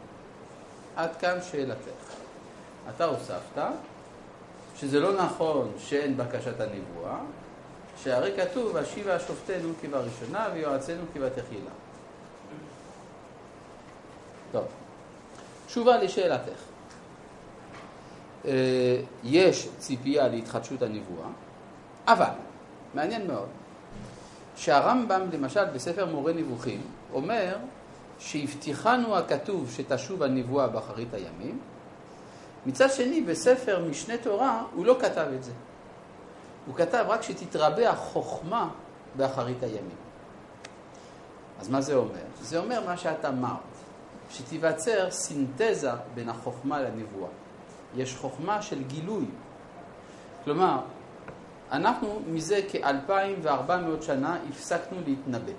עד 0.95 1.15
כאן 1.15 1.37
שאלתך. 1.51 2.20
אתה 2.95 3.06
הוספת 3.06 3.62
שזה 4.75 4.99
לא 4.99 5.13
נכון 5.23 5.71
שאין 5.77 6.17
בקשת 6.17 6.60
הנבואה, 6.60 7.17
שהרי 8.04 8.32
כתוב, 8.38 8.77
השיבה 8.77 9.19
שופטנו 9.19 9.73
כבראשונה 9.82 10.47
ויועצנו 10.54 11.04
כבתחילה. 11.13 11.71
טוב, 14.51 14.65
תשובה 15.65 15.97
לשאלתך. 15.97 16.60
אה, 18.45 19.01
יש 19.23 19.69
ציפייה 19.77 20.27
להתחדשות 20.27 20.82
הנבואה, 20.82 21.27
אבל, 22.08 22.34
מעניין 22.93 23.27
מאוד, 23.27 23.47
שהרמב"ם, 24.56 25.21
למשל, 25.34 25.65
בספר 25.65 26.06
מורה 26.06 26.34
נבוכים, 26.34 26.82
אומר 27.13 27.56
שהבטיחנו 28.19 29.17
הכתוב 29.17 29.71
שתשוב 29.75 30.23
הנבואה 30.23 30.67
באחרית 30.67 31.13
הימים, 31.13 31.60
מצד 32.65 32.91
שני, 32.91 33.21
בספר 33.21 33.84
משנה 33.89 34.17
תורה, 34.17 34.63
הוא 34.76 34.86
לא 34.86 34.97
כתב 35.02 35.28
את 35.36 35.43
זה. 35.43 35.52
הוא 36.65 36.76
כתב 36.76 37.06
רק 37.08 37.21
שתתרבה 37.21 37.89
החוכמה 37.89 38.69
באחרית 39.15 39.63
הימים. 39.63 40.02
אז 41.60 41.69
מה 41.69 41.82
זה 41.82 41.95
אומר? 41.95 42.24
זה 42.41 42.60
אומר 42.60 42.86
מה 42.86 42.97
שאת 42.97 43.26
אמרת, 43.26 43.60
שתיווצר 44.32 45.12
סינתזה 45.12 45.91
בין 46.13 46.30
החוכמה 46.30 46.82
לנבואה. 46.82 47.30
יש 47.95 48.15
חוכמה 48.15 48.62
של 48.62 48.84
גילוי. 48.84 49.26
כלומר, 50.43 50.80
אנחנו 51.71 52.21
מזה 52.28 52.60
כ-2,400 52.69 54.02
שנה 54.02 54.38
הפסקנו 54.50 54.97
להתנבא. 55.06 55.52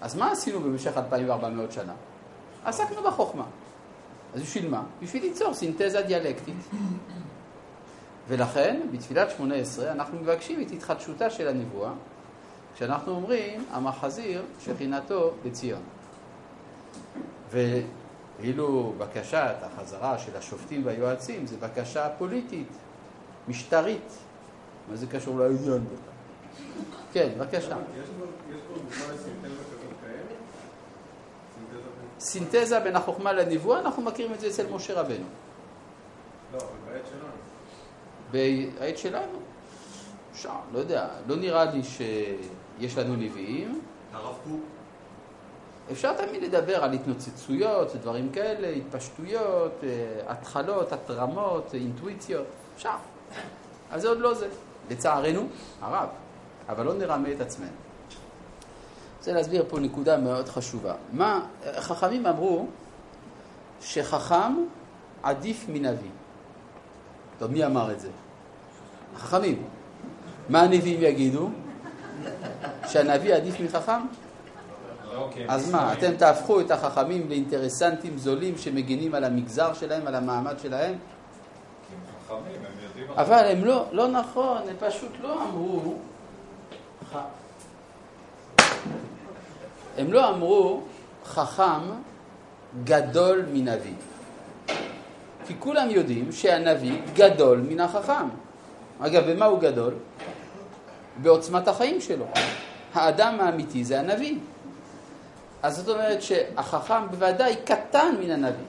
אז 0.00 0.16
מה 0.16 0.30
עשינו 0.30 0.60
במשך 0.60 0.96
2,400 0.96 1.72
שנה? 1.72 1.92
עסקנו 2.64 3.02
בחוכמה. 3.02 3.44
אז 4.34 4.42
בשביל 4.42 4.68
מה? 4.68 4.82
בשביל 5.02 5.22
ליצור 5.22 5.54
סינתזה 5.54 6.02
דיאלקטית. 6.02 6.54
ולכן, 8.28 8.80
בתפילת 8.92 9.30
שמונה 9.30 9.54
עשרה 9.54 9.92
אנחנו 9.92 10.18
מבקשים 10.18 10.62
את 10.62 10.70
התחדשותה 10.70 11.30
של 11.30 11.48
הנבואה, 11.48 11.92
כשאנחנו 12.74 13.12
אומרים, 13.12 13.64
המחזיר 13.70 14.42
שכינתו 14.60 15.32
בציון. 15.44 15.82
ואילו 17.50 18.94
בקשת 18.98 19.54
החזרה 19.62 20.18
של 20.18 20.36
השופטים 20.36 20.86
והיועצים 20.86 21.46
זה 21.46 21.56
בקשה 21.56 22.08
פוליטית, 22.18 22.68
משטרית. 23.48 24.12
מה 24.90 24.96
זה 24.96 25.06
קשור 25.06 25.38
לעניין 25.38 25.84
בכלל? 25.84 26.12
כן, 27.12 27.28
בבקשה. 27.38 27.58
יש 27.58 28.08
בו 28.08 28.24
יש 28.50 28.60
בו 28.68 28.74
דוגמה 28.74 29.14
לסינתזה 29.14 29.48
כזאת 29.48 29.92
קיימת? 30.00 30.38
סינתזה 32.22 32.80
בין- 32.80 32.96
החוכמה 32.96 33.32
לנבואה, 33.32 33.80
אנחנו 33.80 34.02
מכירים 34.02 34.34
את 34.34 34.40
זה 34.40 34.46
אצל 34.46 34.66
משה 34.72 35.00
רבנו. 35.00 35.24
לא, 36.52 36.58
אבל 36.58 36.66
בעת 36.92 37.02
שלנו. 37.10 37.32
בעת 38.80 38.98
שלנו, 38.98 39.38
שם, 40.34 40.48
לא 40.72 40.78
יודע, 40.78 41.08
לא 41.26 41.36
נראה 41.36 41.64
לי 41.64 41.80
שיש 41.82 42.98
לנו 42.98 43.16
נביאים. 43.16 43.80
הרב 44.12 44.34
קוק, 44.44 44.60
אפשר 45.92 46.26
תמיד 46.26 46.42
לדבר 46.42 46.84
על 46.84 46.92
התנוצצויות, 46.92 47.96
דברים 47.96 48.32
כאלה, 48.32 48.68
התפשטויות, 48.68 49.72
אה, 49.82 49.88
התחלות, 50.32 50.92
התרמות, 50.92 51.74
אינטואיציות, 51.74 52.46
אפשר. 52.76 52.90
אבל 53.90 54.00
זה 54.00 54.08
עוד 54.08 54.18
לא 54.18 54.34
זה, 54.34 54.48
לצערנו 54.90 55.48
הרב, 55.80 56.08
אבל 56.68 56.84
לא 56.86 56.94
נרמה 56.94 57.32
את 57.32 57.40
עצמנו. 57.40 57.70
רוצה 59.22 59.32
להסביר 59.32 59.64
פה 59.68 59.80
נקודה 59.80 60.16
מאוד 60.16 60.48
חשובה. 60.48 60.94
מה, 61.12 61.40
חכמים 61.78 62.26
אמרו 62.26 62.66
שחכם 63.80 64.54
עדיף 65.22 65.64
מנביא. 65.68 66.10
טוב, 67.38 67.50
מי 67.50 67.64
אמר 67.64 67.92
את 67.92 68.00
זה? 68.00 68.08
החכמים. 69.16 69.62
מה 70.48 70.62
הנביאים 70.62 71.02
יגידו? 71.02 71.48
שהנביא 72.88 73.34
עדיף 73.34 73.60
מחכם? 73.60 74.00
אוקיי, 75.14 75.46
אז 75.48 75.70
מה, 75.70 75.92
אתם 75.92 76.16
תהפכו 76.16 76.60
את 76.60 76.70
החכמים 76.70 77.28
לאינטרסנטים 77.28 78.18
זולים 78.18 78.58
שמגינים 78.58 79.14
על 79.14 79.24
המגזר 79.24 79.74
שלהם, 79.74 80.06
על 80.06 80.14
המעמד 80.14 80.58
שלהם? 80.58 80.94
אבל 83.16 83.44
הם 83.44 83.64
לא, 83.64 83.86
לא 83.92 84.08
נכון, 84.08 84.62
הם 84.68 84.76
פשוט 84.78 85.12
לא 85.20 85.44
אמרו... 85.44 85.94
הם 89.98 90.12
לא 90.12 90.28
אמרו 90.28 90.80
חכם 91.24 91.80
גדול 92.84 93.44
מנביא. 93.52 93.94
כי 95.46 95.54
כולם 95.58 95.90
יודעים 95.90 96.32
שהנביא 96.32 97.00
גדול 97.14 97.60
מן 97.68 97.80
החכם. 97.80 98.28
אגב, 99.00 99.30
במה 99.30 99.44
הוא 99.44 99.60
גדול? 99.60 99.94
בעוצמת 101.22 101.68
החיים 101.68 102.00
שלו. 102.00 102.24
האדם 102.94 103.40
האמיתי 103.40 103.84
זה 103.84 104.00
הנביא. 104.00 104.38
אז 105.62 105.76
זאת 105.76 105.88
אומרת 105.88 106.22
שהחכם 106.22 107.08
בוודאי 107.10 107.56
קטן 107.64 108.14
מן 108.20 108.30
הנביא, 108.30 108.64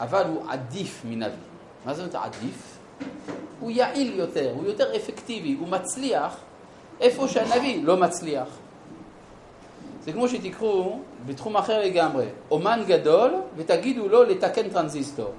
אבל 0.00 0.24
הוא 0.26 0.42
עדיף 0.48 1.02
מנביא. 1.04 1.36
מה 1.84 1.94
זאת 1.94 2.14
אומרת 2.14 2.26
עדיף? 2.34 2.78
הוא 3.60 3.70
יעיל 3.70 4.18
יותר, 4.18 4.52
הוא 4.54 4.64
יותר 4.66 4.96
אפקטיבי, 4.96 5.56
הוא 5.60 5.68
מצליח 5.68 6.36
איפה 7.00 7.28
שהנביא 7.28 7.84
לא 7.84 7.96
מצליח. 7.96 8.48
זה 10.04 10.12
כמו 10.12 10.28
שתיקחו 10.28 10.98
בתחום 11.26 11.56
אחר 11.56 11.82
לגמרי, 11.82 12.26
אומן 12.50 12.82
גדול 12.86 13.34
ותגידו 13.56 14.08
לו 14.08 14.22
לתקן 14.22 14.68
טרנזיסטור. 14.68 15.32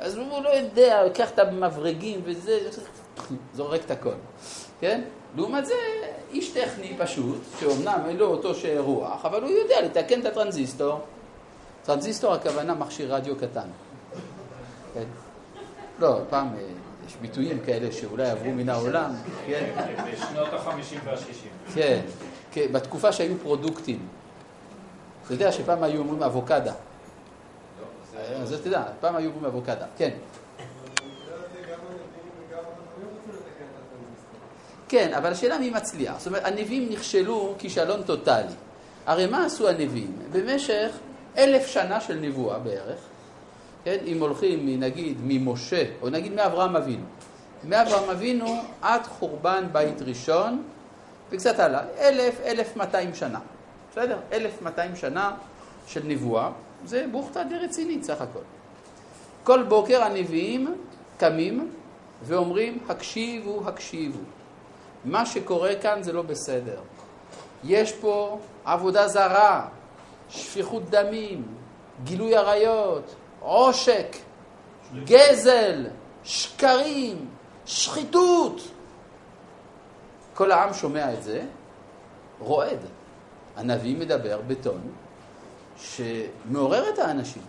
אז 0.00 0.16
הוא 0.16 0.42
לא 0.42 0.48
יודע, 0.48 1.04
לוקח 1.04 1.30
את 1.30 1.38
המברגים 1.38 2.20
וזה, 2.24 2.58
זורק 3.54 3.80
את 3.84 3.90
הכל, 3.90 4.14
כן? 4.80 5.00
לעומת 5.36 5.66
זה, 5.66 5.74
איש 6.30 6.50
טכני 6.50 6.96
פשוט, 6.98 7.36
שאומנם 7.60 7.98
אין 8.08 8.16
לו 8.16 8.26
אותו 8.26 8.54
שיר 8.54 8.80
רוח, 8.80 9.24
אבל 9.24 9.42
הוא 9.42 9.50
יודע 9.50 9.82
לתקן 9.82 10.20
את 10.20 10.26
הטרנזיסטור. 10.26 11.00
טרנזיסטור 11.84 12.34
הכוונה 12.34 12.74
מכשיר 12.74 13.14
רדיו 13.14 13.36
קטן. 13.36 13.68
כן? 14.94 15.04
לא, 15.98 16.18
פעם 16.30 16.48
אה, 16.56 16.62
יש 17.06 17.16
ביטויים 17.20 17.58
כאלה 17.66 17.92
שאולי 17.92 18.30
עברו 18.30 18.50
מן 18.50 18.68
העולם, 18.68 19.10
כן? 19.46 19.70
בשנות 20.12 20.48
ה-50 20.52 20.96
וה-60. 21.04 21.74
כן, 21.74 21.74
כן, 21.74 22.00
בתקופה 22.56 23.12
שהיו 23.12 23.38
פרודוקטים. 23.42 23.98
אתה 25.24 25.34
יודע 25.34 25.52
שפעם 25.52 25.82
היו 25.82 26.00
אומרים 26.00 26.22
אבוקדה. 26.22 26.72
אז 28.42 28.52
אתה 28.52 28.68
יודע, 28.68 28.82
פעם 29.00 29.16
היו 29.16 29.30
אומרים 29.30 29.44
אבוקדה. 29.44 29.86
כן. 29.96 30.10
כן, 34.88 35.14
אבל 35.14 35.32
השאלה 35.32 35.58
מי 35.58 35.70
מצליח. 35.70 36.18
זאת 36.18 36.26
אומרת, 36.26 36.44
הנביאים 36.44 36.88
נכשלו 36.90 37.54
כישלון 37.58 38.02
טוטאלי. 38.02 38.54
הרי 39.06 39.26
מה 39.26 39.46
עשו 39.46 39.68
הנביאים? 39.68 40.16
במשך 40.32 40.90
אלף 41.38 41.66
שנה 41.66 42.00
של 42.00 42.14
נבואה 42.14 42.58
בערך, 42.58 42.98
כן, 43.84 43.96
אם 44.06 44.20
הולכים 44.20 44.80
נגיד 44.80 45.16
ממשה, 45.22 45.84
או 46.02 46.08
נגיד 46.08 46.32
מאברהם 46.32 46.76
אבינו, 46.76 47.04
מאברהם 47.64 48.10
אבינו 48.10 48.62
עד 48.82 49.06
חורבן 49.06 49.64
בית 49.72 50.02
ראשון, 50.02 50.62
וקצת 51.30 51.58
הלאה, 51.58 51.82
אלף, 51.98 52.40
אלף 52.44 52.76
מאתיים 52.76 53.14
שנה. 53.14 53.40
בסדר? 53.92 54.18
אלף 54.32 54.62
מאתיים 54.62 54.96
שנה 54.96 55.34
של 55.86 56.00
נבואה, 56.04 56.50
זה 56.84 57.04
בוכתה 57.10 57.44
די 57.44 57.54
רצינית 57.54 58.04
סך 58.04 58.20
הכל. 58.20 58.38
כל 59.44 59.62
בוקר 59.62 60.02
הנביאים 60.02 60.74
קמים 61.16 61.70
ואומרים, 62.22 62.78
הקשיבו, 62.88 63.62
הקשיבו. 63.68 64.18
מה 65.04 65.26
שקורה 65.26 65.74
כאן 65.82 66.02
זה 66.02 66.12
לא 66.12 66.22
בסדר. 66.22 66.80
יש 67.64 67.92
פה 67.92 68.38
עבודה 68.64 69.08
זרה, 69.08 69.68
שפיכות 70.28 70.90
דמים, 70.90 71.42
גילוי 72.04 72.36
עריות, 72.36 73.14
עושק, 73.40 74.16
גזל, 75.04 75.86
שקרים, 76.24 77.26
שחיתות. 77.66 78.60
כל 80.38 80.52
העם 80.52 80.74
שומע 80.74 81.14
את 81.14 81.22
זה, 81.22 81.42
רועד. 82.38 82.78
הנביא 83.56 83.96
מדבר 83.96 84.40
בטון 84.46 84.80
שמעורר 85.76 86.88
את 86.94 86.98
האנשים. 86.98 87.42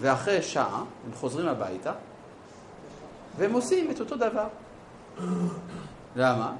ואחרי 0.00 0.42
שעה 0.42 0.84
הם 1.06 1.12
חוזרים 1.14 1.48
הביתה, 1.48 1.92
והם 3.36 3.52
עושים 3.52 3.90
את 3.90 4.00
אותו 4.00 4.16
דבר. 4.16 4.46
למה? 6.16 6.52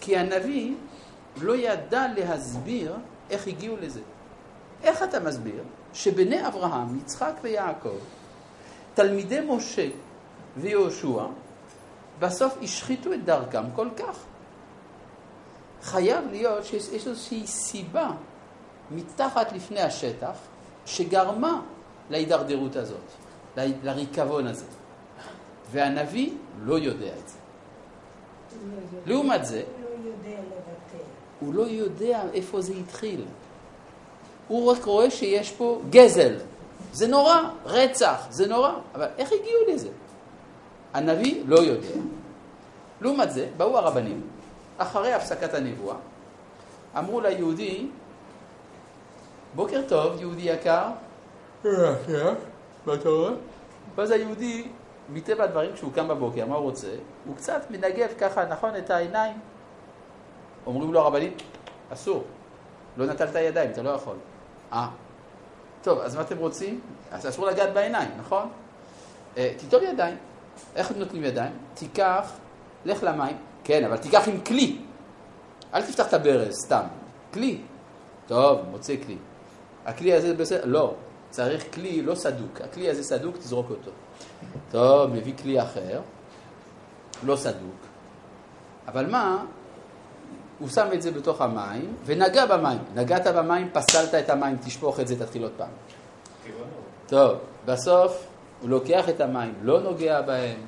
כי 0.00 0.16
הנביא 0.16 0.74
לא 1.40 1.56
ידע 1.56 2.06
להסביר 2.16 2.96
איך 3.30 3.46
הגיעו 3.46 3.76
לזה. 3.80 4.00
איך 4.82 5.02
אתה 5.02 5.20
מסביר 5.20 5.62
שבני 5.92 6.46
אברהם, 6.46 6.98
יצחק 6.98 7.32
ויעקב, 7.42 7.98
תלמידי 8.94 9.40
משה 9.48 9.88
ויהושע, 10.56 11.24
בסוף 12.20 12.56
השחיתו 12.62 13.12
את 13.12 13.24
דרכם 13.24 13.64
כל 13.74 13.88
כך? 13.96 14.16
חייב 15.82 16.24
להיות 16.30 16.64
שיש 16.64 16.88
איזושהי 16.92 17.46
סיבה 17.46 18.10
מתחת 18.90 19.52
לפני 19.52 19.80
השטח 19.80 20.32
שגרמה 20.86 21.60
להידרדרות 22.10 22.76
הזאת, 22.76 22.96
ל- 23.56 23.72
לריקבון 23.82 24.46
הזה. 24.46 24.64
והנביא 25.70 26.32
לא 26.62 26.78
יודע 26.78 27.06
את 27.06 27.28
זה. 27.28 27.38
לעומת 29.06 29.44
זה, 29.46 29.62
לא 29.82 29.88
יודע. 30.08 30.40
הוא 31.40 31.54
לא 31.54 31.62
יודע 31.62 32.22
איפה 32.34 32.60
זה 32.60 32.72
התחיל. 32.72 33.24
הוא 34.48 34.72
רק 34.72 34.84
רואה 34.84 35.10
שיש 35.10 35.50
פה 35.50 35.80
גזל. 35.90 36.36
זה 36.92 37.06
נורא, 37.08 37.40
רצח, 37.64 38.26
זה 38.30 38.46
נורא. 38.46 38.72
אבל 38.94 39.06
איך 39.18 39.32
הגיעו 39.32 39.60
לזה? 39.74 39.88
הנביא 40.94 41.42
לא 41.46 41.60
יודע. 41.60 41.88
לעומת 43.00 43.30
זה, 43.30 43.48
באו 43.56 43.78
הרבנים, 43.78 44.20
אחרי 44.78 45.12
הפסקת 45.12 45.54
הנבואה, 45.54 45.96
אמרו 46.98 47.20
ליהודי, 47.20 47.86
בוקר 49.54 49.80
טוב, 49.88 50.20
יהודי 50.20 50.42
יקר. 50.42 50.86
מה 52.86 52.94
אתה 52.94 53.08
רואה? 53.08 53.30
ואז 53.94 54.10
היהודי, 54.10 54.68
מטבע 55.12 55.44
הדברים, 55.44 55.72
כשהוא 55.72 55.92
קם 55.92 56.08
בבוקר, 56.08 56.46
מה 56.46 56.54
הוא 56.54 56.64
רוצה? 56.64 56.90
הוא 57.26 57.36
קצת 57.36 57.62
מנגב 57.70 58.08
ככה, 58.18 58.46
נכון, 58.46 58.76
את 58.76 58.90
העיניים. 58.90 59.38
אומרים 60.66 60.92
לו 60.92 61.00
הרבנים, 61.00 61.32
אסור, 61.92 62.24
לא 62.96 63.06
נטלת 63.06 63.34
ידיים, 63.34 63.70
אתה 63.70 63.82
לא 63.82 63.90
יכול. 63.90 64.16
אה, 64.72 64.88
טוב, 65.82 65.98
אז 65.98 66.16
מה 66.16 66.22
אתם 66.22 66.38
רוצים? 66.38 66.80
אז 67.10 67.28
אסור 67.28 67.46
לגעת 67.46 67.72
בעיניים, 67.72 68.10
נכון? 68.18 68.48
אה, 69.36 69.52
תיטול 69.58 69.82
ידיים. 69.82 70.16
איך 70.76 70.92
נוטלים 70.96 71.24
ידיים? 71.24 71.52
תיקח, 71.74 72.32
לך 72.84 73.02
למים, 73.02 73.36
כן, 73.64 73.84
אבל 73.84 73.96
תיקח 73.96 74.28
עם 74.28 74.40
כלי. 74.40 74.78
אל 75.74 75.82
תפתח 75.82 76.06
את 76.08 76.14
הברז, 76.14 76.54
סתם. 76.54 76.82
כלי. 77.34 77.60
טוב, 78.26 78.60
מוצא 78.70 78.94
כלי. 79.06 79.16
הכלי 79.86 80.12
הזה 80.12 80.34
בסדר? 80.34 80.64
לא. 80.64 80.94
צריך 81.30 81.74
כלי 81.74 82.02
לא 82.02 82.14
סדוק. 82.14 82.60
הכלי 82.60 82.90
הזה 82.90 83.02
סדוק, 83.04 83.36
תזרוק 83.36 83.70
אותו. 83.70 83.90
טוב, 84.70 85.10
מביא 85.10 85.32
כלי 85.42 85.62
אחר, 85.62 86.00
לא 87.22 87.36
סדוק. 87.36 87.76
אבל 88.88 89.06
מה? 89.06 89.44
הוא 90.58 90.68
שם 90.68 90.88
את 90.94 91.02
זה 91.02 91.10
בתוך 91.10 91.40
המים 91.40 91.94
ונגע 92.04 92.46
במים. 92.46 92.78
נגעת 92.94 93.26
במים, 93.26 93.68
פסלת 93.72 94.14
את 94.14 94.30
המים, 94.30 94.56
תשפוך 94.64 95.00
את 95.00 95.08
זה, 95.08 95.18
תתחיל 95.18 95.42
עוד 95.42 95.52
פעם. 95.56 95.68
טוב, 97.06 97.38
בסוף 97.66 98.26
הוא 98.60 98.70
לוקח 98.70 99.08
את 99.08 99.20
המים, 99.20 99.54
לא 99.62 99.80
נוגע 99.80 100.20
בהם. 100.22 100.58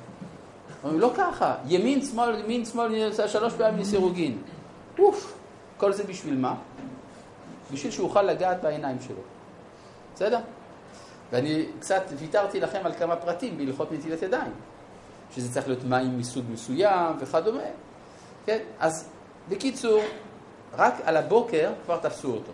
אומרים, 0.83 0.99
לא 0.99 1.11
ככה, 1.17 1.55
ימין, 1.65 2.05
שמאל, 2.05 2.39
ימין, 2.39 2.65
שמאל, 2.65 3.11
שלוש 3.27 3.53
פעמים 3.53 3.79
לסירוגין. 3.79 4.37
אוף, 4.99 5.33
כל 5.77 5.93
זה 5.93 6.03
בשביל 6.03 6.37
מה? 6.37 6.55
בשביל 7.73 7.91
שהוא 7.91 8.07
יוכל 8.07 8.21
לגעת 8.21 8.61
בעיניים 8.61 8.97
שלו. 9.07 9.21
בסדר? 10.15 10.39
ואני 11.31 11.65
קצת 11.79 12.03
ויתרתי 12.17 12.59
לכם 12.59 12.79
על 12.83 12.93
כמה 12.93 13.15
פרטים 13.15 13.57
בהלכות 13.57 13.91
נטילת 13.91 14.21
ידיים. 14.21 14.51
שזה 15.35 15.53
צריך 15.53 15.67
להיות 15.67 15.83
מים 15.83 16.17
מסוג 16.17 16.45
מסוים 16.49 17.15
וכדומה. 17.19 17.63
כן? 18.45 18.59
אז 18.79 19.09
בקיצור, 19.49 20.01
רק 20.77 20.93
על 21.03 21.17
הבוקר 21.17 21.71
כבר 21.85 21.97
תפסו 21.97 22.33
אותו. 22.33 22.51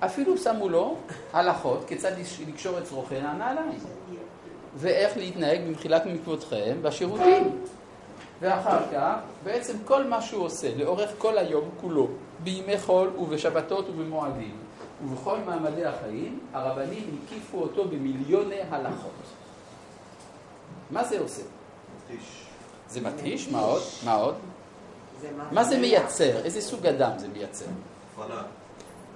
אפילו 0.00 0.38
שמו 0.38 0.68
לו 0.68 0.96
הלכות 1.32 1.84
כיצד 1.86 2.12
לקשור 2.48 2.78
את 2.78 2.84
צרוכי 2.84 3.16
הנעליים. 3.16 3.78
ואיך 4.76 5.16
להתנהג 5.16 5.60
במחילת 5.66 6.06
מכבודכם 6.06 6.76
בשירותים. 6.82 7.64
ואחר 8.40 8.78
כך, 8.92 9.14
בעצם 9.44 9.76
כל 9.84 10.04
מה 10.04 10.22
שהוא 10.22 10.44
עושה 10.44 10.76
לאורך 10.76 11.10
כל 11.18 11.38
היום 11.38 11.68
כולו, 11.80 12.08
בימי 12.42 12.78
חול 12.78 13.10
ובשבתות 13.18 13.88
ובמועדים, 13.88 14.56
ובכל 15.04 15.38
מעמדי 15.46 15.84
החיים, 15.84 16.40
הרבנים 16.52 17.18
הקיפו 17.24 17.60
אותו 17.62 17.84
במיליוני 17.88 18.60
הלכות. 18.70 19.12
מה 20.90 21.04
זה 21.04 21.20
עושה? 21.20 21.42
מתיש. 21.96 22.46
זה 22.88 23.00
מתיש? 23.00 23.48
מה 23.48 23.60
עוד? 23.60 23.82
מה 24.04 24.14
עוד? 24.14 24.34
מה 25.52 25.64
זה 25.64 25.78
מייצר? 25.78 26.44
איזה 26.44 26.60
סוג 26.60 26.86
אדם 26.86 27.10
זה 27.16 27.28
מייצר? 27.28 27.66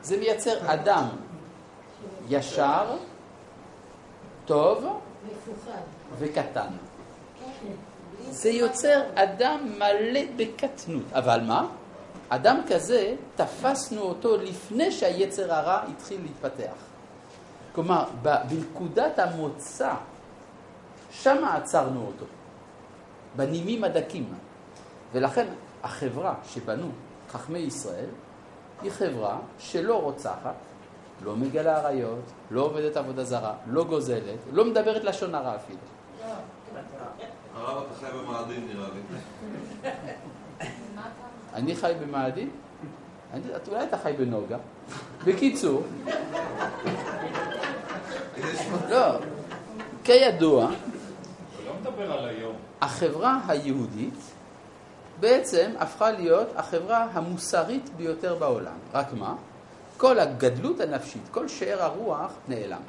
זה 0.02 0.16
מייצר 0.16 0.72
אדם 0.72 1.04
ישר, 2.28 2.96
טוב. 4.44 4.84
וקטן. 6.18 6.68
זה 8.30 8.50
יוצר 8.50 9.02
אדם 9.14 9.72
מלא 9.78 10.20
בקטנות. 10.36 11.02
אבל 11.12 11.40
מה? 11.40 11.68
אדם 12.28 12.60
כזה, 12.68 13.14
תפסנו 13.36 14.00
אותו 14.00 14.36
לפני 14.36 14.92
שהיצר 14.92 15.54
הרע 15.54 15.82
התחיל 15.88 16.20
להתפתח. 16.22 16.74
כלומר, 17.74 18.04
בנקודת 18.22 19.18
המוצא, 19.18 19.94
שם 21.10 21.44
עצרנו 21.44 22.06
אותו, 22.06 22.24
בנימים 23.36 23.84
הדקים. 23.84 24.34
ולכן 25.12 25.46
החברה 25.82 26.34
שבנו 26.48 26.88
חכמי 27.30 27.58
ישראל 27.58 28.08
היא 28.82 28.90
חברה 28.90 29.38
שלא 29.58 30.02
רוצחת, 30.02 30.54
לא 31.24 31.36
מגלה 31.36 31.76
עריות, 31.76 32.32
לא 32.50 32.60
עובדת 32.60 32.96
עבודה 32.96 33.24
זרה, 33.24 33.54
לא 33.66 33.84
גוזלת, 33.84 34.38
לא 34.52 34.64
מדברת 34.64 35.04
לשון 35.04 35.34
הרע 35.34 35.56
אפילו. 35.56 35.78
הרב 37.54 37.82
אתה 37.86 38.06
חי 38.06 38.18
במאדים 38.18 38.68
נראה 38.68 38.88
לי. 38.94 39.90
אני 41.54 41.76
חי 41.76 41.92
במאדים? 42.00 42.50
אולי 43.68 43.84
אתה 43.84 43.98
חי 43.98 44.12
בנוגה. 44.18 44.56
בקיצור, 45.24 45.82
לא, 48.88 49.18
כידוע. 50.04 50.70
החברה 52.80 53.38
היהודית 53.48 54.14
בעצם 55.20 55.70
הפכה 55.78 56.10
להיות 56.10 56.48
החברה 56.56 57.06
המוסרית 57.12 57.90
ביותר 57.96 58.34
בעולם. 58.34 58.76
רק 58.94 59.12
מה? 59.12 59.34
כל 59.96 60.18
הגדלות 60.18 60.80
הנפשית, 60.80 61.22
כל 61.30 61.48
שאר 61.48 61.82
הרוח 61.82 62.32
נעלם. 62.48 62.80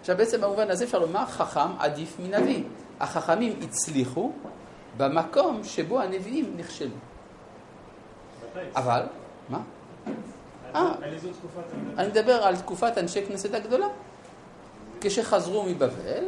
עכשיו 0.00 0.16
בעצם 0.16 0.40
במובן 0.40 0.70
הזה 0.70 0.84
אפשר 0.84 0.98
לומר 0.98 1.26
חכם 1.26 1.78
עדיף 1.78 2.16
מנביא. 2.18 2.62
החכמים 3.00 3.60
הצליחו 3.62 4.32
במקום 4.96 5.64
שבו 5.64 6.00
הנביאים 6.00 6.54
נכשלו. 6.56 6.96
אבל, 8.74 9.02
מה? 9.48 9.58
אה? 10.74 10.92
אני 11.98 12.08
מדבר 12.08 12.32
על 12.32 12.56
תקופת 12.56 12.98
אנשי 12.98 13.26
כנסת 13.26 13.54
הגדולה. 13.54 13.86
כשחזרו 15.00 15.62
מבבל, 15.62 16.24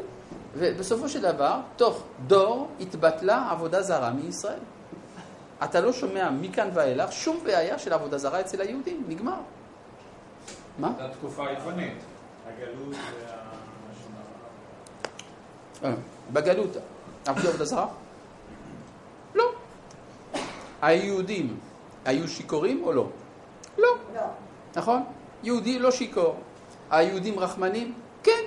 ובסופו 0.55 1.09
של 1.09 1.21
דבר, 1.21 1.61
תוך 1.77 2.03
דור 2.27 2.69
התבטלה 2.81 3.49
עבודה 3.51 3.83
זרה 3.83 4.11
מישראל. 4.11 4.59
אתה 5.65 5.81
לא 5.81 5.93
שומע 5.93 6.31
מכאן 6.31 6.69
ואילך 6.75 7.13
שום 7.13 7.41
בעיה 7.45 7.79
של 7.79 7.93
עבודה 7.93 8.19
זרה 8.19 8.41
אצל 8.41 8.61
היהודים, 8.61 9.05
נגמר. 9.09 9.41
מה? 10.79 10.93
זו 10.99 11.05
התקופה 11.05 11.49
היוונית. 11.49 11.99
הגלות 12.47 12.95
הרע. 12.95 13.43
אה, 15.85 15.95
בגלות, 16.33 16.77
עבדו 17.27 17.49
עבודה 17.49 17.65
זרה? 17.65 17.87
לא. 19.35 19.45
היהודים 20.83 21.57
היו 22.05 22.29
שיכורים 22.29 22.85
או 22.85 22.93
לא? 22.93 23.09
לא. 23.79 23.89
לא. 24.15 24.21
נכון? 24.77 25.03
יהודי 25.43 25.79
לא 25.79 25.91
שיכור. 25.91 26.37
היהודים 26.91 27.39
רחמנים? 27.39 27.95
כן. 28.23 28.43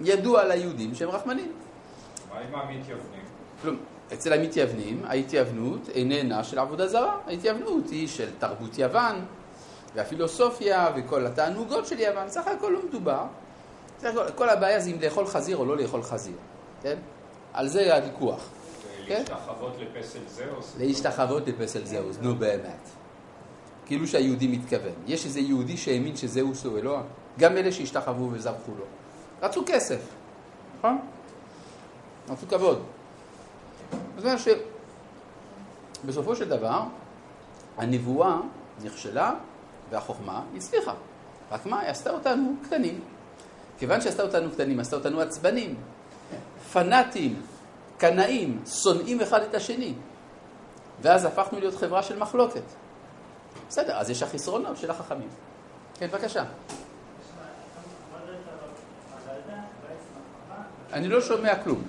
ידוע 0.00 0.42
על 0.42 0.50
היהודים 0.50 0.94
שהם 0.94 1.08
רחמנים. 1.08 1.52
מה 2.30 2.40
עם 2.40 2.54
המתייוונים? 2.54 3.24
אצל 4.12 4.32
המתייוונים, 4.32 5.02
ההתייוונות 5.04 5.88
איננה 5.88 6.44
של 6.44 6.58
עבודה 6.58 6.88
זרה. 6.88 7.16
ההתייוונות 7.26 7.88
היא 7.90 8.08
של 8.08 8.28
תרבות 8.38 8.78
יוון, 8.78 9.14
והפילוסופיה, 9.94 10.88
וכל 10.96 11.26
התענוגות 11.26 11.86
של 11.86 12.00
יוון. 12.00 12.28
סך 12.28 12.46
הכל 12.46 12.70
לא 12.70 12.80
מדובר. 12.88 13.24
הכל, 14.02 14.30
כל 14.34 14.48
הבעיה 14.48 14.80
זה 14.80 14.90
אם 14.90 14.96
לאכול 15.00 15.26
חזיר 15.26 15.56
או 15.56 15.64
לא 15.64 15.76
לאכול 15.76 16.02
חזיר, 16.02 16.36
כן? 16.82 16.96
על 17.52 17.68
זה 17.68 17.96
הוויכוח. 17.96 18.48
כן? 19.06 19.22
להשתחוות 19.28 19.72
לפסל 19.78 20.18
זהוס. 20.28 20.74
להשתחוות 20.78 21.48
לפסל 21.48 21.84
זהוס, 21.84 22.16
נו 22.20 22.34
באמת. 22.34 22.88
כאילו 23.86 24.06
שהיהודי 24.06 24.46
מתכוון. 24.46 24.92
יש 25.06 25.24
איזה 25.24 25.40
יהודי 25.40 25.76
שהאמין 25.76 26.16
שזהוס 26.16 26.64
הוא 26.64 26.78
אלוה? 26.78 27.02
גם 27.38 27.56
אלה 27.56 27.72
שהשתחוו 27.72 28.30
וזרחו 28.32 28.72
לו. 28.78 28.84
רצו 29.42 29.62
כסף. 29.66 30.00
נכון? 30.78 30.98
רצו 32.28 32.46
כבוד. 32.48 32.82
זאת 34.16 34.24
אומרת 34.24 34.38
שבסופו 36.04 36.36
של 36.36 36.48
דבר, 36.48 36.82
הנבואה 37.76 38.36
נכשלה 38.84 39.34
והחוכמה 39.90 40.42
הצליחה. 40.56 40.94
רק 41.50 41.66
מה? 41.66 41.80
היא 41.80 41.90
עשתה 41.90 42.10
אותנו 42.10 42.52
קטנים. 42.64 43.00
כיוון 43.78 44.00
שעשתה 44.00 44.22
אותנו 44.22 44.50
קטנים, 44.50 44.80
עשתה 44.80 44.96
אותנו 44.96 45.20
עצבנים, 45.20 45.74
פנאטים, 46.72 47.42
קנאים, 47.98 48.62
שונאים 48.66 49.20
אחד 49.20 49.42
את 49.42 49.54
השני. 49.54 49.94
ואז 51.02 51.24
הפכנו 51.24 51.58
להיות 51.58 51.74
חברה 51.74 52.02
של 52.02 52.18
מחלוקת. 52.18 52.62
בסדר, 53.68 53.96
אז 53.96 54.10
יש 54.10 54.22
החסרונות 54.22 54.76
של 54.76 54.90
החכמים. 54.90 55.28
כן, 55.94 56.06
בבקשה. 56.06 56.44
אני 60.92 61.08
לא 61.08 61.20
שומע 61.20 61.62
כלום. 61.62 61.82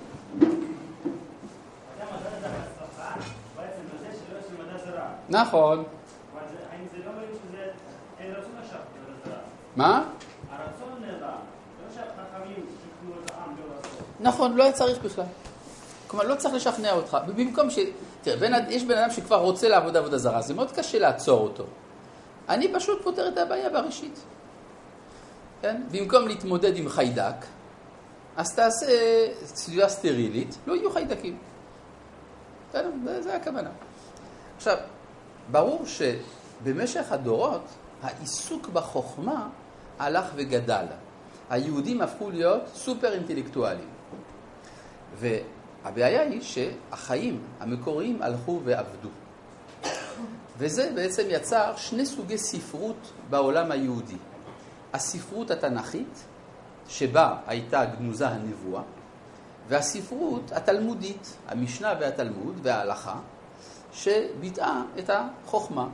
נכון. 5.28 5.84
מה? 9.76 10.04
נכון, 14.20 14.56
לא 14.56 14.62
היה 14.62 14.72
צריך 14.72 14.98
בכלל. 14.98 15.24
כלומר, 16.06 16.24
לא 16.24 16.34
צריך 16.34 16.54
לשכנע 16.54 16.92
אותך. 16.92 17.18
במקום 17.26 17.70
ש... 17.70 17.78
תראה, 18.22 18.36
בין, 18.36 18.54
יש 18.68 18.84
בן 18.84 18.98
אדם 18.98 19.10
שכבר 19.10 19.36
רוצה 19.36 19.68
לעבוד 19.68 19.96
עבודה 19.96 20.18
זרה, 20.18 20.42
זה 20.42 20.54
מאוד 20.54 20.72
קשה 20.72 20.98
לעצור 20.98 21.40
אותו. 21.40 21.64
אני 22.48 22.74
פשוט 22.74 23.02
פותר 23.02 23.28
את 23.28 23.38
הבעיה 23.38 23.70
בראשית. 23.70 24.20
כן? 25.62 25.82
במקום 25.90 26.28
להתמודד 26.28 26.76
עם 26.76 26.88
חיידק, 26.88 27.34
אז 28.36 28.54
תעשה 28.54 28.86
סביבה 29.44 29.88
סטרילית, 29.88 30.56
לא 30.66 30.74
יהיו 30.74 30.90
חיידקים. 30.90 31.38
בסדר, 32.70 32.90
זה 33.20 33.36
הכוונה. 33.36 33.70
עכשיו, 34.56 34.76
ברור 35.50 35.84
שבמשך 35.86 37.12
הדורות, 37.12 37.64
העיסוק 38.02 38.68
בחוכמה 38.68 39.48
הלך 39.98 40.24
וגדל. 40.34 40.86
היהודים 41.50 42.00
הפכו 42.00 42.30
להיות 42.30 42.62
סופר 42.74 43.12
אינטלקטואלים. 43.12 43.88
והבעיה 45.18 46.22
היא 46.22 46.40
שהחיים 46.40 47.42
המקוריים 47.60 48.22
הלכו 48.22 48.60
ואבדו. 48.64 49.08
וזה 50.58 50.92
בעצם 50.94 51.22
יצר 51.28 51.72
שני 51.76 52.06
סוגי 52.06 52.38
ספרות 52.38 53.12
בעולם 53.30 53.70
היהודי. 53.70 54.16
הספרות 54.92 55.50
התנ"כית, 55.50 56.24
שבה 56.88 57.36
הייתה 57.46 57.84
גנוזה 57.84 58.28
הנבואה, 58.28 58.82
והספרות 59.68 60.52
התלמודית, 60.52 61.36
המשנה 61.48 61.94
והתלמוד 62.00 62.58
וההלכה, 62.62 63.16
שביטאה 63.92 64.82
את 64.98 65.10
החוכמה. 65.10 65.88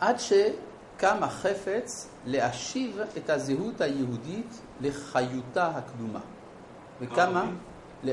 עד 0.00 0.16
שקם 0.18 1.22
החפץ 1.22 2.08
להשיב 2.26 2.98
את 3.16 3.30
הזהות 3.30 3.80
היהודית 3.80 4.60
לחיותה 4.80 5.66
הקדומה. 5.66 6.20
וכמה? 7.00 7.50
ל... 8.04 8.10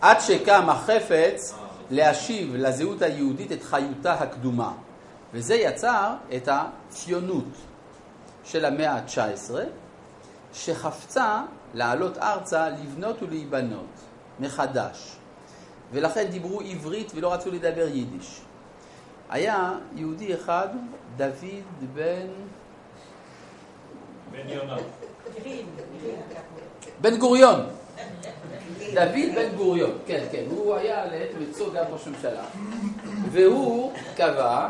עד 0.00 0.20
שקם 0.20 0.70
החפץ 0.70 1.54
להשיב 1.90 2.54
לזהות 2.54 3.02
היהודית 3.02 3.52
את 3.52 3.62
חיותה 3.62 4.12
הקדומה. 4.12 4.72
וזה 5.32 5.54
יצר 5.54 6.14
את 6.36 6.48
הציונות 6.52 7.48
של 8.44 8.64
המאה 8.64 8.92
ה-19, 8.92 9.54
שחפצה 10.52 11.42
לעלות 11.74 12.18
ארצה, 12.18 12.68
לבנות 12.68 13.22
ולהיבנות 13.22 13.86
מחדש. 14.40 15.16
ולכן 15.92 16.24
דיברו 16.24 16.60
עברית 16.60 17.12
ולא 17.14 17.32
רצו 17.32 17.50
לדבר 17.50 17.88
יידיש. 17.88 18.40
היה 19.34 19.72
יהודי 19.94 20.34
אחד, 20.34 20.68
דוד 21.16 21.62
בן... 21.94 22.26
בן 24.30 24.48
יונה. 24.48 24.76
בן 27.00 27.16
גוריון. 27.18 27.60
דוד 28.94 29.34
בן 29.34 29.56
גוריון, 29.56 29.98
כן, 30.06 30.24
כן, 30.32 30.44
הוא 30.50 30.74
היה 30.74 31.06
לעת 31.06 31.28
מצוא 31.40 31.74
גם 31.74 31.84
ראש 31.90 32.06
ממשלה. 32.06 32.44
והוא 33.30 33.92
קבע 34.16 34.68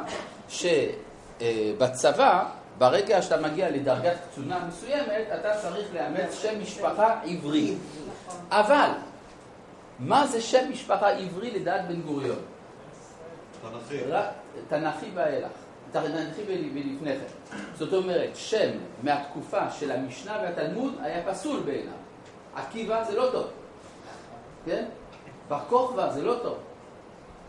שבצבא, 0.48 2.44
ברגע 2.78 3.22
שאתה 3.22 3.40
מגיע 3.40 3.70
לדרגת 3.70 4.16
קצונה 4.30 4.64
מסוימת, 4.68 5.26
אתה 5.40 5.58
צריך 5.62 5.94
לאמץ 5.94 6.42
שם 6.42 6.62
משפחה 6.62 7.20
עברי. 7.24 7.74
אבל, 8.50 8.90
מה 9.98 10.26
זה 10.26 10.40
שם 10.40 10.70
משפחה 10.70 11.10
עברי 11.10 11.50
לדעת 11.50 11.88
בן 11.88 12.00
גוריון? 12.00 12.53
תנ"כי. 13.70 13.98
תנ"כי 14.68 15.06
ואילך. 15.14 15.50
תנ"כי 15.92 16.42
ולפני 16.46 17.16
כן. 17.18 17.56
זאת 17.74 17.92
אומרת, 17.92 18.30
שם 18.34 18.70
מהתקופה 19.02 19.70
של 19.70 19.90
המשנה 19.90 20.38
והתלמוד 20.42 20.94
היה 21.00 21.32
פסול 21.32 21.60
בעיניו. 21.60 21.94
עקיבא 22.54 23.04
זה 23.04 23.16
לא 23.16 23.28
טוב, 23.32 23.46
כן? 24.64 24.84
בר 25.48 25.60
כוכבא 25.68 26.12
זה 26.12 26.22
לא 26.22 26.34
טוב. 26.42 26.58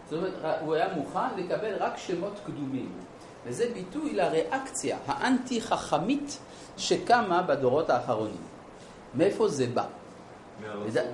זאת 0.10 0.18
אומרת, 0.18 0.34
הוא 0.62 0.74
היה 0.74 0.94
מוכן 0.96 1.38
לקבל 1.38 1.76
רק 1.80 1.98
שמות 1.98 2.40
קדומים. 2.46 2.92
וזה 3.46 3.70
ביטוי 3.74 4.14
לריאקציה 4.14 4.98
האנטי-חכמית 5.08 6.40
שקמה 6.78 7.42
בדורות 7.42 7.90
האחרונים. 7.90 8.42
מאיפה 9.16 9.48
זה 9.48 9.68
בא? 9.68 9.86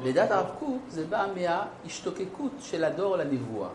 לדעת 0.04 0.32
הרב 0.32 0.50
קוק 0.60 0.82
זה 0.90 1.06
בא 1.06 1.28
מההשתוקקות 1.36 2.52
של 2.62 2.84
הדור 2.84 3.18
לנבואה. 3.18 3.70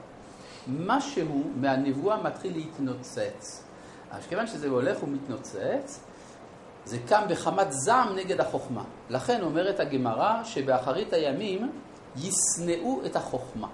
משהו 0.69 1.43
מהנבואה 1.57 2.23
מתחיל 2.23 2.53
להתנוצץ. 2.53 3.65
אז 4.11 4.27
כיוון 4.27 4.47
שזה 4.47 4.69
הולך 4.69 5.03
ומתנוצץ, 5.03 6.01
זה 6.85 6.99
קם 7.09 7.23
בחמת 7.29 7.67
זעם 7.73 8.17
נגד 8.17 8.41
החוכמה. 8.41 8.85
לכן 9.11 9.43
אומרת 9.43 9.81
הגמרא 9.81 10.45
שבאחרית 10.45 11.13
הימים 11.13 11.73
ישנאו 12.17 13.01
את 13.07 13.17
החוכמה. 13.17 13.69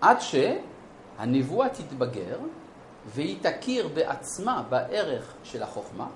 עד 0.00 0.16
שהנבואה 0.20 1.68
תתבגר 1.68 2.38
והיא 3.06 3.36
תכיר 3.42 3.88
בעצמה 3.88 4.62
בערך 4.68 5.34
של 5.42 5.62
החוכמה, 5.62 6.06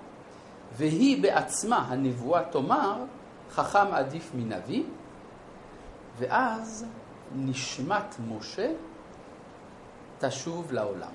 והיא 0.76 1.22
בעצמה, 1.22 1.86
הנבואה 1.88 2.42
תאמר, 2.50 3.04
חכם 3.50 3.86
עדיף 3.92 4.30
מנביא, 4.34 4.82
ואז 6.18 6.86
נשמת 7.32 8.14
משה 8.28 8.72
תשוב 10.18 10.72
לעולם. 10.72 11.12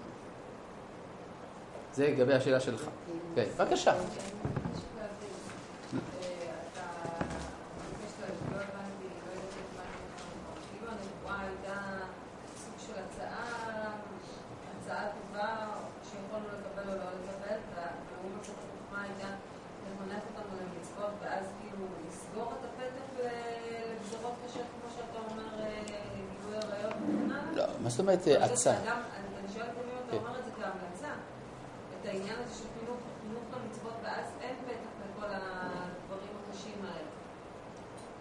זה 1.93 2.09
לגבי 2.09 2.33
השאלה 2.33 2.59
שלך. 2.59 2.89
כן, 3.35 3.45
בבקשה. 3.57 3.93
אומרת 28.09 28.51
עצה? 28.51 28.71
אני 28.71 28.79
שואלת 29.53 29.69
אם 29.69 29.99
אתה 30.07 30.17
אומר 30.17 30.39
את 30.39 30.45
זה 30.45 30.51
כהמלצה, 30.51 31.13
את 32.01 32.07
העניין 32.07 32.35
הזה 32.45 32.53
של 32.53 32.65
חינוך 32.79 33.43
למצוות, 33.53 33.93
ואז 34.03 34.25
אין 34.41 34.55
פתח 34.65 35.17
לכל 35.17 35.27
הדברים 35.27 36.29
הקשים 36.49 36.81
האלה. 36.81 37.09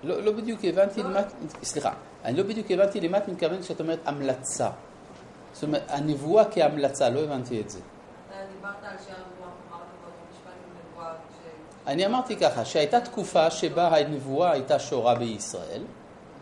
לא, 0.03 0.23
לא 0.23 0.33
בדיוק 0.33 0.61
הבנתי 0.65 1.03
למה, 1.03 1.21
סליחה, 1.63 1.93
אני 2.25 2.37
לא 2.37 2.43
בדיוק 2.43 2.71
הבנתי 2.71 3.01
למה 3.01 3.19
את 3.19 3.29
מתכוונת 3.29 3.61
כשאת 3.61 3.81
אומרת 3.81 3.99
המלצה. 4.05 4.71
זאת 5.53 5.63
אומרת, 5.63 5.83
הנבואה 5.89 6.45
כהמלצה, 6.51 7.09
לא 7.09 7.21
הבנתי 7.21 7.61
את 7.61 7.71
זה. 7.71 7.81
אני 11.87 12.07
אמרתי 12.07 12.37
ככה, 12.37 12.65
שהייתה 12.65 13.01
תקופה 13.01 13.51
שבה 13.51 13.97
הנבואה 13.97 14.51
הייתה 14.51 14.79
שורה 14.79 15.15
בישראל, 15.15 15.83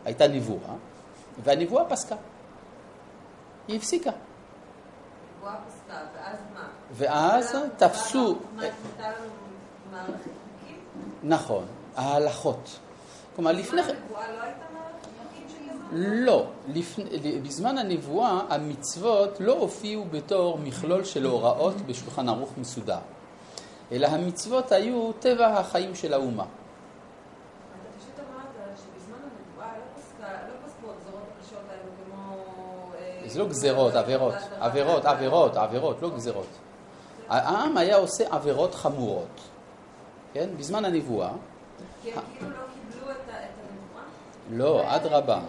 הייתה 0.05 0.29
נבואה, 0.29 0.75
והנבואה 1.45 1.85
פסקה. 1.85 2.17
היא 3.69 3.77
הפסיקה. 3.77 4.11
ואז 6.93 7.57
תפסו... 7.77 8.39
נכון, 11.23 11.65
ההלכות. 11.97 12.79
כלומר, 13.37 13.53
לפני 13.53 13.83
כן... 13.83 13.95
לא? 15.93 16.47
לא, 16.47 16.47
בזמן 17.43 17.79
הנבואה 17.79 18.41
המצוות 18.49 19.41
לא 19.41 19.53
הופיעו 19.53 20.05
בתור 20.11 20.59
מכלול 20.59 21.05
של 21.05 21.25
הוראות 21.25 21.75
בשולחן 21.87 22.29
ערוך 22.29 22.51
מסודר, 22.59 22.99
אלא 23.93 24.07
המצוות 24.07 24.73
היו 24.73 25.13
טבע 25.13 25.47
החיים 25.47 25.95
של 25.95 26.13
האומה. 26.13 26.45
לא 33.37 33.49
גזרות, 33.49 33.95
עבירות, 33.95 34.35
עבירות, 34.61 35.05
עבירות, 35.05 35.57
עבירות, 35.57 36.03
לא 36.03 36.11
גזרות. 36.17 36.47
העם 37.29 37.77
היה 37.77 37.97
עושה 37.97 38.25
עבירות 38.31 38.75
חמורות, 38.75 39.41
כן? 40.33 40.49
בזמן 40.59 40.85
הנבואה. 40.85 41.31
כי 42.03 42.13
הם 42.13 42.21
כאילו 42.39 42.51
לא 42.51 42.57
קיבלו 42.91 43.11
את 43.11 43.17
ה- 43.17 43.33
את 43.33 43.49
הנבואה? 43.71 44.05
לא, 44.51 44.97
אדרבה. 44.97 45.41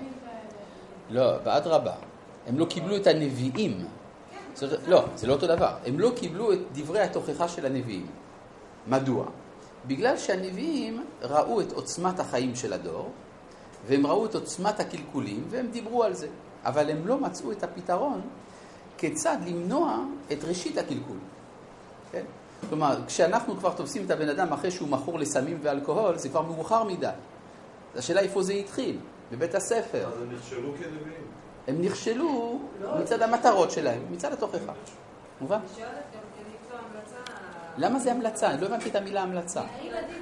לא, 1.10 1.32
ואדרבה. 1.44 1.94
הם 2.48 2.60
לא 2.60 2.66
קיבלו 2.66 2.96
את 2.96 3.08
הנביאים. 3.08 3.86
זאת, 4.54 4.80
לא, 4.88 5.04
זה 5.16 5.28
לא 5.28 5.34
אותו 5.34 5.48
דבר. 5.48 5.74
הם 5.86 6.00
לא 6.00 6.12
קיבלו 6.16 6.54
את 6.54 6.60
דברי 6.74 7.00
התוכחה 7.02 7.48
של 7.48 7.66
הנביאים. 7.66 8.06
מדוע? 8.88 9.26
בגלל 9.88 10.18
שהנביאים 10.18 11.06
ראו 11.22 11.62
את 11.62 11.72
עוצמת 11.72 12.20
החיים 12.20 12.56
של 12.56 12.74
הדור, 12.74 13.10
והם 13.88 14.08
ראו 14.08 14.26
את 14.26 14.36
עוצמת 14.36 14.80
הקלקולים, 14.80 15.46
והם 15.50 15.68
דיברו 15.72 16.04
על 16.04 16.14
זה. 16.14 16.28
אבל 16.66 16.90
הם 16.90 17.08
לא 17.08 17.18
מצאו 17.18 17.52
את 17.52 17.64
הפתרון 17.64 18.22
כיצד 18.98 19.38
למנוע 19.46 19.98
את 20.32 20.44
ראשית 20.44 20.78
הקלקול. 20.78 21.18
כן? 22.12 22.24
כלומר, 22.70 22.98
כשאנחנו 23.08 23.58
כבר 23.58 23.74
תופסים 23.74 24.06
את 24.06 24.12
הבן 24.12 24.30
אדם 24.30 24.54
אחרי 24.54 24.72
שהוא 24.72 24.90
מכור 24.90 25.20
לסמים 25.20 25.60
ואלכוהול, 25.62 26.18
זה 26.18 26.30
כבר 26.30 26.42
מאוחר 26.42 26.84
מדי. 26.84 27.10
השאלה 27.96 28.22
איפה 28.22 28.44
זה 28.44 28.54
התחיל, 28.54 28.98
בבית 29.32 29.56
הספר. 29.56 30.08
אז 30.08 30.22
הם 30.22 30.32
נכשלו 30.34 30.74
כנביאים. 30.74 31.28
הם 31.68 31.82
נכשלו 31.82 32.60
מצד 33.00 33.22
המטרות 33.22 33.72
שלהם, 33.72 34.02
מצד 34.12 34.34
התוכחה. 34.34 34.74
מובן? 35.42 35.60
למה 37.78 38.00
זה 38.00 38.12
המלצה? 38.12 38.52
אני 38.52 38.62
לא 38.62 38.66
הבנתי 38.68 38.90
את 38.90 38.96
המילה 38.96 39.22
המלצה. 39.22 39.62
האם 39.62 39.92
עדיף 39.94 40.18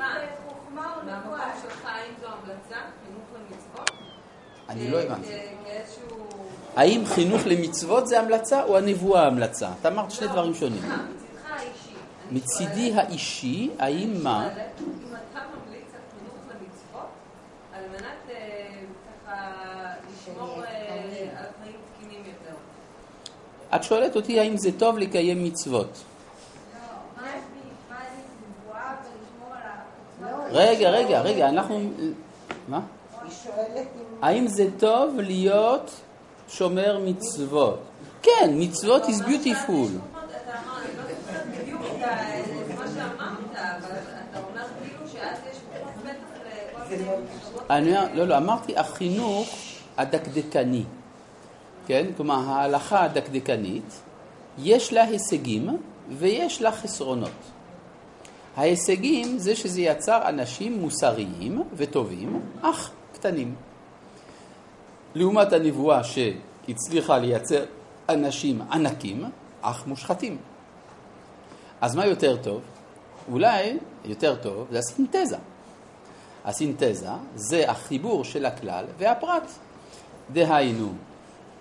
בחוכמה 0.48 0.96
או 0.96 1.06
מהמקום 1.06 1.34
נבואה? 1.34 1.52
שלך, 1.62 1.86
האם 1.86 2.14
זו 2.22 2.28
המלצה, 2.28 2.76
חינוך 2.76 3.52
למצוות? 3.52 3.95
אני 4.70 4.92
לא 4.92 5.02
הבנתי. 5.02 5.28
האם 6.76 7.06
חינוך 7.06 7.42
למצוות 7.46 8.08
זה 8.08 8.20
המלצה 8.20 8.64
או 8.64 8.78
הנבואה 8.78 9.28
המלצה? 9.28 9.70
אתה 9.82 9.88
אמרת 9.88 10.12
שני 10.12 10.28
לא, 10.28 10.34
דברים 10.34 10.54
שונים. 10.54 10.82
מצידי 12.32 12.94
האישי, 12.96 13.70
האם 13.80 14.14
מה? 14.24 14.50
שואלת 14.54 14.80
אם 14.80 15.14
אתה 15.32 15.40
ממליץ 15.40 15.88
על 15.94 16.02
חינוך 16.20 16.38
למצוות, 16.50 17.10
על 17.74 17.84
מנת 17.92 18.38
ככה 19.26 19.42
לשמור 20.12 20.56
על 20.56 21.46
חיים 21.64 21.76
תקינים 21.94 22.20
יותר. 22.26 22.56
את 23.76 23.84
שואלת 23.84 24.16
אותי 24.16 24.40
האם 24.40 24.58
זה 24.58 24.70
טוב 24.80 24.98
לקיים 24.98 25.44
מצוות. 25.44 26.04
לא? 30.22 30.28
רגע, 30.52 30.90
רגע, 30.90 31.22
רגע, 31.22 31.50
אנחנו... 31.50 31.80
מה? 32.68 32.80
היא 33.46 33.54
שואלת 33.54 33.88
אם... 33.96 34.24
האם 34.24 34.48
זה 34.48 34.68
טוב 34.80 35.20
להיות 35.20 35.92
שומר 36.48 37.00
מצוות? 37.06 37.80
כן, 38.22 38.50
מצוות 38.54 39.04
is 39.04 39.22
beautiful. 39.22 39.70
אני 39.70 39.98
לא 47.00 47.00
לכל 47.00 47.06
מיני 47.06 47.06
מחשבות. 47.38 47.72
אני, 47.72 47.98
אומר- 47.98 48.14
לא, 48.14 48.28
לא, 48.28 48.38
אמרתי 48.38 48.78
החינוך 48.78 49.48
הדקדקני, 49.98 50.84
כן? 51.88 52.06
כלומר, 52.18 52.50
ההלכה 52.50 53.04
הדקדקנית, 53.04 54.02
יש 54.58 54.94
לה 54.94 55.04
הישגים 55.04 55.78
ויש 56.18 56.62
לה 56.62 56.72
חסרונות. 56.72 57.30
ההישגים 58.58 59.38
זה 59.38 59.56
שזה 59.56 59.82
יצר 59.82 60.30
אנשים 60.30 60.80
מוסריים 60.80 61.64
וטובים, 61.74 62.42
אך 62.62 62.92
קטנים. 63.26 63.56
לעומת 65.16 65.54
הנבואה 65.54 66.02
שהצליחה 66.04 67.18
לייצר 67.18 67.64
אנשים 68.10 68.62
ענקים, 68.72 69.24
אך 69.62 69.88
מושחתים. 69.88 70.38
אז 71.82 71.96
מה 71.96 72.06
יותר 72.06 72.38
טוב? 72.38 72.62
אולי 73.32 73.78
יותר 74.06 74.36
טוב 74.36 74.68
זה 74.72 74.80
הסינתזה. 74.80 75.38
הסינתזה 76.46 77.10
זה 77.36 77.72
החיבור 77.72 78.24
של 78.24 78.46
הכלל 78.46 78.86
והפרט. 78.98 79.52
דהיינו, 80.34 80.94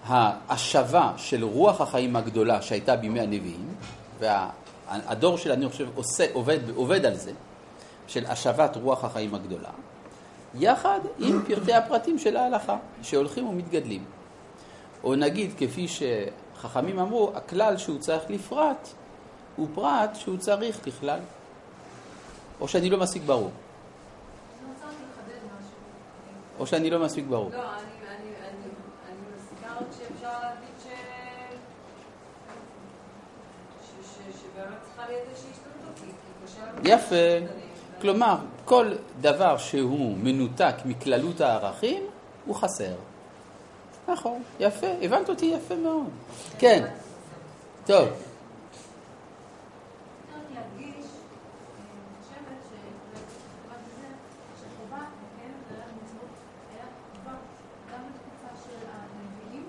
ההשבה 0.06 1.12
של 1.16 1.44
רוח 1.44 1.80
החיים 1.80 2.16
הגדולה 2.16 2.62
שהייתה 2.62 2.96
בימי 2.96 3.20
הנביאים, 3.20 3.74
והדור 4.20 5.38
שלנו, 5.38 5.62
אני 5.62 5.68
חושב, 5.68 5.88
עושה, 5.94 6.26
עובד, 6.32 6.58
עובד 6.74 7.06
על 7.06 7.14
זה, 7.14 7.32
של 8.06 8.26
השבת 8.26 8.76
רוח 8.76 9.04
החיים 9.04 9.34
הגדולה, 9.34 9.70
יחד 10.54 11.00
עם 11.18 11.42
פרטי 11.46 11.72
הפרטים 11.72 12.18
של 12.18 12.36
ההלכה, 12.36 12.76
שהולכים 13.02 13.46
ומתגדלים. 13.46 14.04
או 15.04 15.14
נגיד, 15.14 15.50
כפי 15.58 15.86
שחכמים 15.88 16.98
אמרו, 16.98 17.32
הכלל 17.34 17.76
שהוא 17.76 17.98
צריך 17.98 18.22
לפרט, 18.28 18.88
הוא 19.56 19.68
פרט 19.74 20.14
שהוא 20.14 20.36
צריך 20.36 20.86
לכלל. 20.86 21.20
או 22.60 22.68
שאני 22.68 22.90
לא 22.90 22.98
מספיק 22.98 23.22
ברור. 23.22 23.50
או 26.58 26.66
שאני 26.66 26.90
לא 26.90 26.98
מספיק 26.98 27.24
ברור. 27.24 27.50
לא, 27.50 27.56
אני, 27.56 27.62
אני, 27.62 28.16
אני, 28.16 28.70
אני 29.08 29.16
מסכימה 29.36 29.72
רק 29.72 29.86
שאפשר 29.98 30.38
להגיד 30.42 30.74
ש... 30.82 30.86
שבאמת 34.32 34.76
צריכה 34.84 35.08
להיות 35.08 35.22
איזושהי 35.30 35.50
לנו... 36.74 36.88
יפה. 36.88 37.63
כלומר, 38.04 38.36
כל 38.64 38.92
דבר 39.20 39.58
שהוא 39.58 40.16
מנותק 40.22 40.74
מכללות 40.84 41.40
הערכים, 41.40 42.02
הוא 42.46 42.56
חסר. 42.56 42.94
נכון, 44.08 44.42
יפה, 44.60 44.86
הבנת 45.02 45.28
אותי 45.28 45.46
יפה 45.46 45.76
מאוד. 45.76 46.06
כן, 46.58 46.84
טוב. 47.86 48.08
רק 48.08 48.14
להדגיש, 50.54 51.06
אני 51.76 52.00
חושבת 52.20 52.60
שבתקופת 52.68 53.82
זה, 53.96 54.06
שחובה 54.60 54.98
לקיים 54.98 55.54
את 55.60 55.68
כללי 55.68 55.82
המצוות 55.82 56.34
היה 56.70 56.86
חובה 57.14 57.36
גם 57.92 58.02
בתקופה 58.08 58.52
של 58.64 58.86
הנביאים 58.92 59.66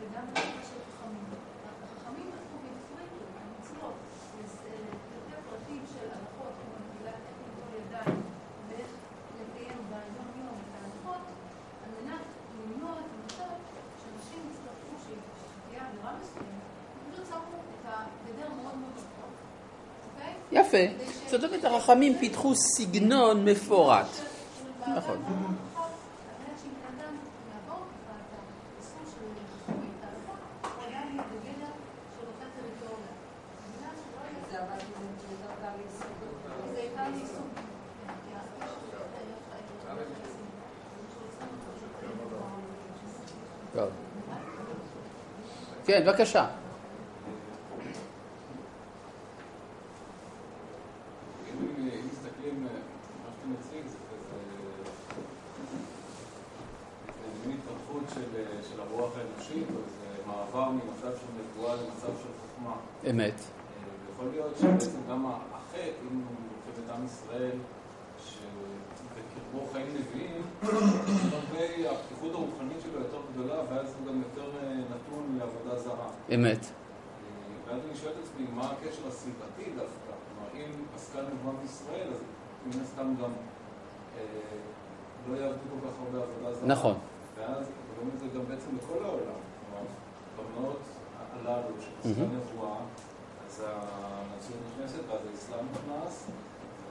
וגם 0.00 0.24
בתקופה 0.32 0.62
של 0.68 0.80
חכמים. 0.88 1.24
החכמים 1.82 2.28
הלכו 2.32 2.56
והפריטו 2.64 3.24
את 3.24 3.36
המצוות 3.42 3.94
לפרטי 4.40 4.88
פרטים 5.50 5.82
של 5.94 6.06
הלכות, 6.16 6.52
כמו 6.60 6.74
נטילת 6.82 7.20
איך 7.28 7.36
לנטול 7.42 7.70
ידיים 7.80 8.20
ואיך 8.68 8.90
לקיים 9.40 9.80
ביום 9.90 10.30
יום 10.40 10.56
את 10.62 10.72
ההלכות, 10.76 11.24
על 11.84 11.90
מנת 11.96 12.24
למנוע 12.58 12.92
את 12.92 13.08
המצב 13.14 13.52
שאנשים 14.00 14.40
יצטרכו 14.50 14.94
שתהיה 15.04 15.82
עבירה 15.88 16.12
מסוימת, 16.20 16.64
פשוט 17.12 17.26
שמו 17.26 17.58
את 17.74 17.84
הגדר 17.86 18.48
מאוד 18.62 18.76
מאוד 18.80 18.94
רחוק. 18.96 19.34
אוקיי? 20.08 20.32
יפה. 20.52 20.82
זאת 21.30 21.44
החכמים 21.98 22.18
פיתחו 22.18 22.54
סגנון 22.54 23.44
מפורט. 23.44 24.06
נכון. 24.96 25.16
כן, 45.86 46.04
בבקשה. 46.06 46.46
אם 51.48 51.66
אם 51.78 52.06
מסתכלים, 52.12 52.66
אה, 52.66 52.72
מה 53.24 53.30
שאתה 53.32 53.46
מציג 53.46 53.86
זה 53.86 53.98
כזה... 54.10 54.36
זה 57.06 57.48
מין 57.48 57.58
התפתחות 57.58 58.02
של, 58.14 58.36
אה, 58.36 58.62
של 58.70 58.80
הרוח 58.80 59.12
האנושית, 59.16 59.66
או 59.74 59.80
איזה 59.86 60.26
מעבר 60.26 60.70
ממצב 60.70 61.18
של 61.20 61.26
נבואה 61.40 61.74
למצב 61.74 62.12
של 62.22 62.28
חוכמה. 62.40 62.76
אמת. 63.10 63.34
אה, 63.34 63.40
ויכול 64.06 64.28
להיות 64.32 64.56
שבעצם 64.60 64.98
גם 65.10 65.26
החטא, 65.26 65.90
אם 66.02 66.20
לוקחים 66.20 66.84
את 66.84 66.90
עם 66.90 67.04
ישראל, 67.06 67.58
שבקרבו 68.26 69.66
חיים 69.72 69.86
נביאים, 69.86 70.42
הרבה, 71.32 71.90
הפתיחות 71.90 72.34
הרוחנית 72.34 72.76
שלו 72.82 73.00
יותר 73.00 73.20
גדולה, 73.32 73.62
ואז 73.70 73.94
הוא 73.98 74.06
גם 74.06 74.22
יותר 74.22 74.50
אה, 74.62 74.74
נתון 74.74 75.38
לעבודה 75.38 75.78
זרה. 75.82 76.08
אמת. 76.34 76.58
ואז 77.66 77.80
אני 77.88 77.96
שואל 77.96 78.12
את 78.12 78.18
עצמי, 78.24 78.46
מה 78.54 78.70
הקשר 78.70 79.08
הסיבתי 79.08 79.70
דווקא? 79.76 80.12
כלומר, 80.28 80.48
אם 80.54 80.70
עסקה 80.94 81.18
נבואה 81.22 81.54
בישראל, 81.62 82.08
אז 82.12 82.20
מן 82.66 82.82
הסתם 82.82 83.14
גם 83.22 83.30
אה, 84.16 84.22
לא 85.28 85.36
יעבדו 85.36 85.58
כל 85.70 85.88
כך 85.88 85.94
הרבה 86.00 86.18
עבודה 86.24 86.54
זרה. 86.54 86.68
נכון. 86.68 86.94
ואז 87.38 87.66
רואים 87.96 88.10
את 88.14 88.20
זה 88.20 88.38
גם 88.38 88.44
בעצם 88.48 88.76
בכל 88.76 89.04
העולם. 89.04 89.40
כלומר, 89.70 89.86
במאות 90.36 90.80
הללו 91.32 91.74
שעסקה 91.80 92.20
מהמם. 92.20 92.36
נבואה, 92.36 92.78
אז 93.46 93.64
הנצרות 93.66 94.60
נכנסת, 94.68 95.02
ואז 95.08 95.20
האסלאם 95.32 95.66
נכנס, 95.72 96.26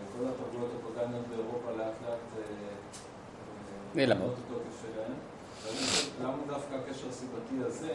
וכל 0.03 0.25
התרבויות 0.29 0.71
הפגניות 0.75 1.27
באירופה 1.27 1.71
לאט 1.71 1.95
לאט 2.01 2.25
אה, 2.38 2.41
אה, 2.41 3.95
נעלמות. 3.95 4.35
למה 6.21 6.38
דווקא 6.47 6.75
הקשר 6.75 7.09
הסיבתי 7.09 7.55
הזה 7.65 7.93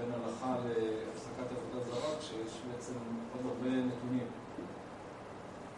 בין 0.00 0.12
הלכה 0.14 0.56
להפסקת 0.64 1.56
עבודה 1.56 1.90
זרה, 1.90 2.10
כשיש 2.20 2.52
בעצם 2.72 2.92
עוד 3.32 3.52
הרבה 3.52 3.76
נתונים. 3.76 4.26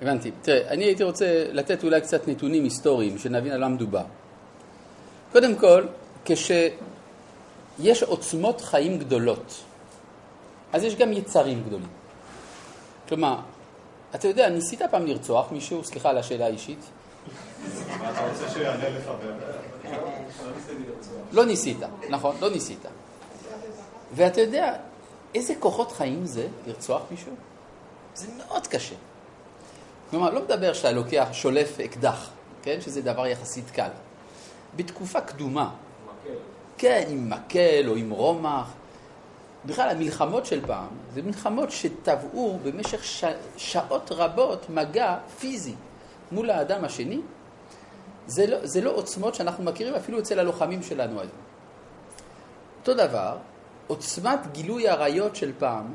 הבנתי. 0.03 0.31
תראה, 0.43 0.69
אני 0.69 0.85
הייתי 0.85 1.05
רוצה 1.05 1.45
לתת 1.53 1.85
אולי 1.85 2.01
קצת 2.01 2.29
נתונים 2.29 2.65
היסטוריים, 2.65 3.19
שנבין 3.19 3.53
על 3.53 3.61
מה 3.61 3.69
מדובר. 3.69 4.05
קודם 5.33 5.57
כל, 5.57 5.87
כשיש 6.25 8.03
עוצמות 8.03 8.61
חיים 8.61 8.99
גדולות, 8.99 9.63
אז 10.73 10.85
יש 10.85 10.97
גם 10.97 11.13
יצרים 11.13 11.63
גדולים. 11.67 11.89
כלומר, 13.09 13.37
אתה 14.15 14.29
יודע, 14.29 14.49
ניסית 14.49 14.83
פעם 14.91 15.07
לרצוח 15.07 15.53
מישהו? 15.53 15.85
סליחה 15.85 16.11
על 16.11 16.19
השאלה 16.19 16.47
האישית. 16.47 16.79
מה 17.99 18.11
אתה 18.11 18.29
רוצה 18.29 18.49
שהוא 18.49 18.63
יענה 18.63 18.89
לך? 18.89 19.11
לא. 19.85 20.09
לא 21.33 21.45
ניסית, 21.45 21.79
נכון, 22.11 22.37
לא 22.41 22.51
ניסית. 22.51 22.87
ואתה 24.13 24.41
יודע 24.41 24.75
איזה 25.35 25.55
כוחות 25.59 25.93
חיים 25.93 26.27
זה 26.27 26.49
לרצוח 26.67 27.03
מישהו? 27.11 27.33
זה 28.15 28.27
מאוד 28.39 28.67
קשה. 28.67 28.95
כלומר, 30.11 30.31
לא 30.31 30.43
מדבר 30.43 30.73
שאתה 30.73 30.93
לוקח, 30.93 31.29
שולף 31.33 31.81
אקדח, 31.81 32.31
כן? 32.63 32.81
שזה 32.81 33.03
דבר 33.03 33.27
יחסית 33.27 33.71
קל. 33.71 33.89
בתקופה 34.77 35.21
קדומה, 35.21 35.71
מקל. 36.05 36.35
כן, 36.79 37.05
עם 37.09 37.31
מקל 37.31 37.85
או 37.89 37.95
עם 37.95 38.11
רומח. 38.11 38.73
בכלל, 39.65 39.89
המלחמות 39.89 40.47
של 40.47 40.67
פעם, 40.67 40.89
זה 41.15 41.23
מלחמות 41.23 41.71
שטבעו 41.71 42.59
במשך 42.63 43.05
ש... 43.05 43.25
שעות 43.57 44.13
רבות 44.13 44.71
מגע 44.71 45.19
פיזי 45.39 45.75
מול 46.33 46.51
האדם 46.51 46.85
השני. 46.85 47.21
זה 48.27 48.47
לא, 48.47 48.67
זה 48.67 48.81
לא 48.81 48.91
עוצמות 48.91 49.35
שאנחנו 49.35 49.65
מכירים 49.65 49.95
אפילו 49.95 50.19
אצל 50.19 50.39
הלוחמים 50.39 50.83
שלנו 50.83 51.21
היום. 51.21 51.33
אותו 52.81 52.95
דבר, 52.95 53.37
עוצמת 53.87 54.53
גילוי 54.53 54.89
עריות 54.89 55.37
של 55.37 55.53
פעם, 55.59 55.95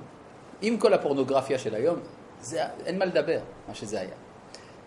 עם 0.61 0.77
כל 0.77 0.93
הפורנוגרפיה 0.93 1.59
של 1.59 1.75
היום, 1.75 1.99
זה, 2.41 2.63
אין 2.85 2.99
מה 2.99 3.05
לדבר, 3.05 3.39
מה 3.67 3.75
שזה 3.75 3.99
היה. 3.99 4.15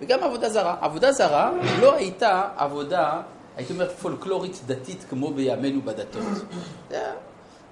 וגם 0.00 0.22
עבודה 0.22 0.48
זרה. 0.48 0.76
עבודה 0.80 1.12
זרה 1.12 1.52
לא 1.80 1.94
הייתה 1.94 2.48
עבודה, 2.56 3.22
הייתי 3.56 3.72
אומר, 3.72 3.88
פולקלורית 3.88 4.60
דתית 4.66 5.04
כמו 5.10 5.30
בימינו 5.34 5.82
בדתות. 5.82 6.22
זה, 6.90 7.12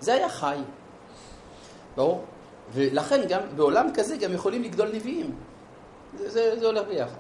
זה 0.01 0.14
היה 0.14 0.29
חי. 0.29 0.57
ברור? 1.97 2.24
ולכן 2.72 3.20
גם 3.29 3.41
בעולם 3.57 3.87
כזה 3.95 4.16
גם 4.16 4.33
יכולים 4.35 4.62
לגדול 4.62 4.89
נביאים. 4.95 5.35
זה, 6.18 6.31
זה, 6.31 6.61
זה 6.61 6.66
הולך 6.66 6.89
ביחד. 6.89 7.16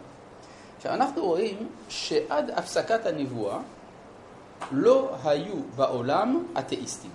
עכשיו, 0.76 0.92
אנחנו 0.92 1.24
רואים 1.24 1.68
שעד 1.88 2.50
הפסקת 2.50 3.06
הנבואה 3.06 3.58
לא 4.72 5.10
היו 5.24 5.54
בעולם 5.76 6.46
אתאיסטים. 6.58 7.10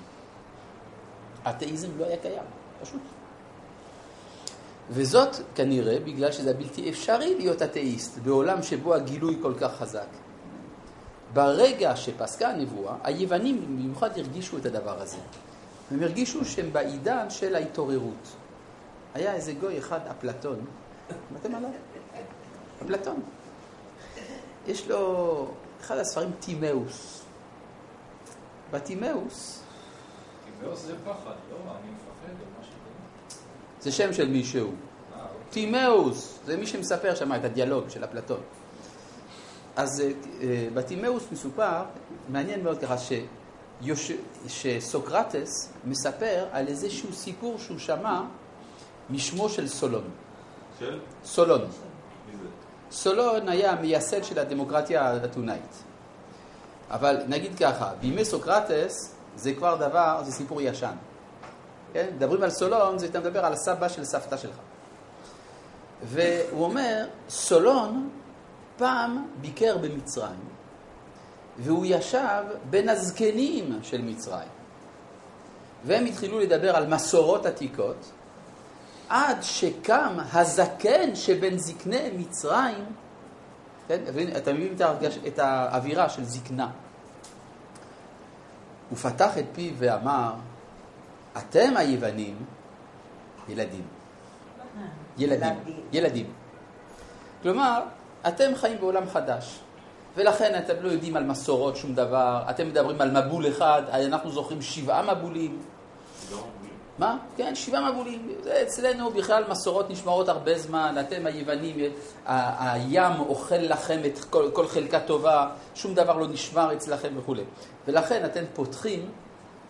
אתאיזם 1.50 1.88
לא 1.98 2.06
היה 2.06 2.18
קיים, 2.18 2.44
פשוט. 2.82 3.02
וזאת 4.90 5.36
כנראה 5.56 6.00
בגלל 6.00 6.32
שזה 6.32 6.54
בלתי 6.54 6.90
אפשרי 6.90 7.36
להיות 7.36 7.62
אתאיסט 7.62 8.18
בעולם 8.18 8.64
שבו 8.64 8.94
הגילוי 8.94 9.38
כל 9.42 9.54
כך 9.60 9.72
חזק. 9.78 10.08
ברגע 11.34 11.96
שפסקה 11.96 12.50
הנבואה, 12.50 12.96
היוונים 13.04 13.62
במיוחד 13.62 14.18
הרגישו 14.18 14.58
את 14.58 14.66
הדבר 14.66 15.02
הזה. 15.02 15.18
הם 15.92 16.04
הרגישו 16.04 16.46
שהם 16.46 16.74
בעידן 16.74 17.30
של 17.30 17.56
ההתעוררות. 17.56 18.28
היה 19.14 19.34
איזה 19.34 19.54
גוי 19.54 19.80
אחד, 19.80 20.00
אפלטון, 20.12 20.66
שמעתם 21.30 21.56
עליו? 21.56 21.70
אפלטון. 22.84 23.22
יש 24.68 24.88
לו 24.88 25.48
אחד 25.82 25.98
הספרים 25.98 26.32
טימאוס. 26.40 27.22
בטימאוס 28.72 29.63
טימאוס 30.64 30.86
זה 30.86 30.94
פחד, 31.06 31.36
לא? 31.52 31.56
אני 31.58 31.92
מפחד 31.92 32.34
או 32.40 32.62
משהו 32.62 32.74
כזה. 32.74 33.40
זה 33.82 33.92
שם 33.92 34.14
של 34.14 34.28
מישהו. 34.28 34.68
אה, 34.68 35.22
אוקיי. 35.22 35.38
טימאוס, 35.50 36.40
זה 36.46 36.58
מי 36.58 36.68
שמספר 36.68 37.16
שם 37.16 37.36
את 37.36 37.44
הדיאלוג 37.44 37.90
של 37.90 38.04
אפלטון. 38.04 38.40
אז 39.76 40.04
אה, 40.42 40.68
בטימאוס 40.74 41.24
מסופר, 41.32 41.84
מעניין 42.30 42.64
מאוד 42.64 42.80
ככה, 42.80 42.96
שיוש... 42.98 44.12
שסוקרטס 44.48 45.74
מספר 45.86 46.46
על 46.52 46.68
איזשהו 46.68 47.14
סיפור 47.14 47.58
שהוא 47.60 47.80
שמע 47.80 48.22
משמו 49.10 49.50
של 49.50 49.68
סולון. 49.68 50.10
של? 50.80 51.00
סולון. 51.24 51.62
סולון 52.92 53.50
היה 53.50 53.72
המייסד 53.72 54.24
של 54.24 54.40
הדמוקרטיה 54.40 55.12
האתונאית. 55.12 55.84
אבל 56.90 57.18
נגיד 57.28 57.60
ככה, 57.60 57.92
בימי 58.00 58.26
סוקרטס 58.26 59.16
זה 59.36 59.54
כבר 59.54 59.76
דבר, 59.76 60.22
זה 60.24 60.32
סיפור 60.32 60.62
ישן. 60.62 60.96
כן? 61.94 62.08
מדברים 62.16 62.44
על 62.44 62.50
סולון, 62.50 63.00
זה 63.00 63.06
אתה 63.06 63.20
מדבר 63.20 63.46
על 63.46 63.54
הסבא 63.54 63.88
של 63.88 64.06
סבתא 64.06 64.38
שלך. 64.38 64.56
והוא 66.04 66.64
אומר, 66.64 67.06
סולון 67.30 68.10
פעם 68.78 69.28
ביקר 69.42 69.78
במצרים, 69.78 70.40
והוא 71.58 71.86
ישב 71.88 72.44
בין 72.70 72.90
הזקנים 72.90 73.80
של 73.84 74.02
מצרים. 74.02 74.48
והם 75.86 76.06
התחילו 76.06 76.40
לדבר 76.40 76.76
על 76.76 76.88
מסורות 76.88 77.46
עתיקות, 77.46 78.12
עד 79.10 79.38
שקם 79.42 80.18
הזקן 80.34 81.16
שבין 81.16 81.58
זקני 81.58 82.10
מצרים, 82.18 82.86
כן, 83.88 84.02
אתה 84.38 84.54
מבין 84.54 84.74
את, 84.76 84.82
ההרגש, 84.82 85.18
את 85.28 85.40
האווירה 85.40 86.10
של 86.10 86.24
זקנה. 86.24 86.70
הוא 88.94 89.00
פתח 89.00 89.38
את 89.38 89.46
פיו 89.54 89.74
ואמר, 89.78 90.34
אתם 91.38 91.78
היוונים 91.78 92.36
ילדים. 93.50 93.84
ילדים. 95.18 95.54
ילדים. 95.92 96.26
כלומר, 97.42 97.82
אתם 98.28 98.56
חיים 98.56 98.78
בעולם 98.80 99.10
חדש, 99.10 99.60
ולכן 100.16 100.64
אתם 100.64 100.74
לא 100.82 100.90
יודעים 100.90 101.16
על 101.16 101.24
מסורות 101.24 101.76
שום 101.76 101.96
דבר, 101.96 102.44
אתם 102.50 102.68
מדברים 102.68 103.02
על 103.02 103.24
מבול 103.24 103.48
אחד, 103.48 103.82
אנחנו 103.90 104.32
זוכרים 104.32 104.62
שבעה 104.62 105.16
מבולים. 105.16 105.62
מה? 106.98 107.18
כן, 107.38 107.56
שבעה 107.56 107.92
מבולים. 107.92 108.36
זה 108.44 108.62
אצלנו 108.62 109.10
בכלל 109.10 109.44
מסורות 109.50 109.90
נשמרות 109.90 110.30
הרבה 110.30 110.58
זמן, 110.60 110.96
אתם 111.00 111.26
היוונים, 111.26 111.76
ה- 112.26 112.74
הים 112.74 113.20
אוכל 113.20 113.56
לכם 113.56 114.00
את 114.06 114.20
כל, 114.30 114.50
כל 114.54 114.68
חלקה 114.68 115.00
טובה, 115.00 115.50
שום 115.76 115.94
דבר 115.94 116.18
לא 116.18 116.28
נשמר 116.28 116.74
אצלכם 116.74 117.14
וכולי. 117.18 117.44
ולכן 117.88 118.26
אתם 118.26 118.44
פותחים 118.54 119.10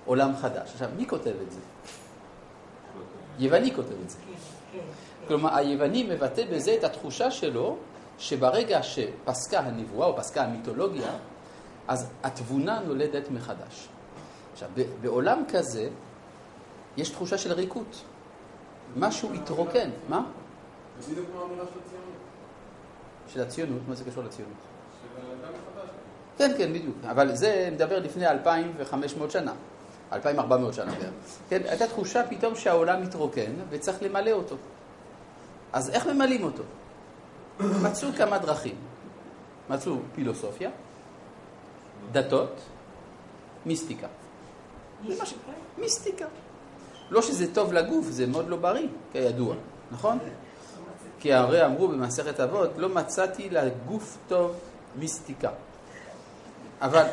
עולם 0.06 0.36
חדש. 0.36 0.70
עכשיו, 0.74 0.90
מי 0.98 1.08
כותב 1.08 1.32
את 1.48 1.52
זה? 1.52 1.60
יווני 3.40 3.76
כותב 3.76 3.96
את 4.06 4.10
זה. 4.10 4.18
כלומר, 5.28 5.56
היווני 5.56 6.04
מבטא 6.04 6.44
בזה 6.52 6.76
את 6.80 6.84
התחושה 6.84 7.32
שלו 7.32 7.78
שברגע 8.20 8.84
שפסקה 8.84 9.60
הנבואה 9.60 10.08
או 10.08 10.18
פסקה 10.18 10.44
המיתולוגיה, 10.44 11.12
אז 11.88 12.10
התבונה 12.24 12.80
נולדת 12.88 13.32
מחדש. 13.32 13.88
עכשיו, 14.54 14.70
בעולם 15.02 15.44
כזה 15.50 15.90
יש 16.98 17.10
תחושה 17.10 17.38
של 17.38 17.52
ריקות. 17.54 18.02
משהו 18.98 19.34
התרוקן. 19.34 19.90
מה? 20.10 20.26
זה 21.00 21.12
בדיוק 21.12 21.28
כמו 21.32 21.42
האמירה 21.42 21.66
של 21.66 21.80
הציונות. 21.86 22.14
של 23.28 23.42
הציונות, 23.42 23.82
מה 23.88 23.96
זה 23.96 24.04
קשור 24.04 24.24
לציונות? 24.24 24.58
כן, 26.38 26.52
כן, 26.58 26.74
בדיוק. 26.74 26.96
אבל 27.12 27.36
זה 27.36 27.70
מדבר 27.72 28.00
לפני 28.00 28.28
2,500 28.28 29.32
שנה. 29.32 29.54
2,400 30.14 30.74
שנה 30.74 30.92
בערך. 30.92 31.14
כן, 31.50 31.62
הייתה 31.66 31.88
תחושה 31.88 32.28
פתאום 32.30 32.56
שהעולם 32.56 33.02
מתרוקן 33.02 33.52
וצריך 33.70 34.04
למלא 34.04 34.32
אותו. 34.32 34.56
אז 35.74 35.90
איך 35.90 36.08
ממלאים 36.08 36.44
אותו? 36.44 36.64
מצאו 37.60 38.08
כמה 38.18 38.38
דרכים. 38.38 38.76
מצאו 39.70 39.96
פילוסופיה, 40.16 40.70
דתות, 42.12 42.56
מיסטיקה. 43.66 44.08
זה 45.08 45.16
מה 45.20 45.26
ש- 45.26 45.34
מיסטיקה. 45.78 46.26
לא 47.14 47.22
שזה 47.22 47.54
טוב 47.54 47.74
לגוף, 47.74 48.06
זה 48.10 48.28
מאוד 48.28 48.50
לא 48.50 48.58
בריא, 48.58 48.88
כידוע, 49.12 49.56
נכון? 49.92 50.20
כי 51.20 51.34
הרי 51.34 51.66
אמרו 51.66 51.88
במסכת 51.88 52.40
אבות, 52.40 52.70
לא 52.78 52.90
מצאתי 52.90 53.50
לגוף 53.50 54.18
טוב 54.28 54.56
מיסטיקה. 54.96 55.50
אבל, 56.82 57.06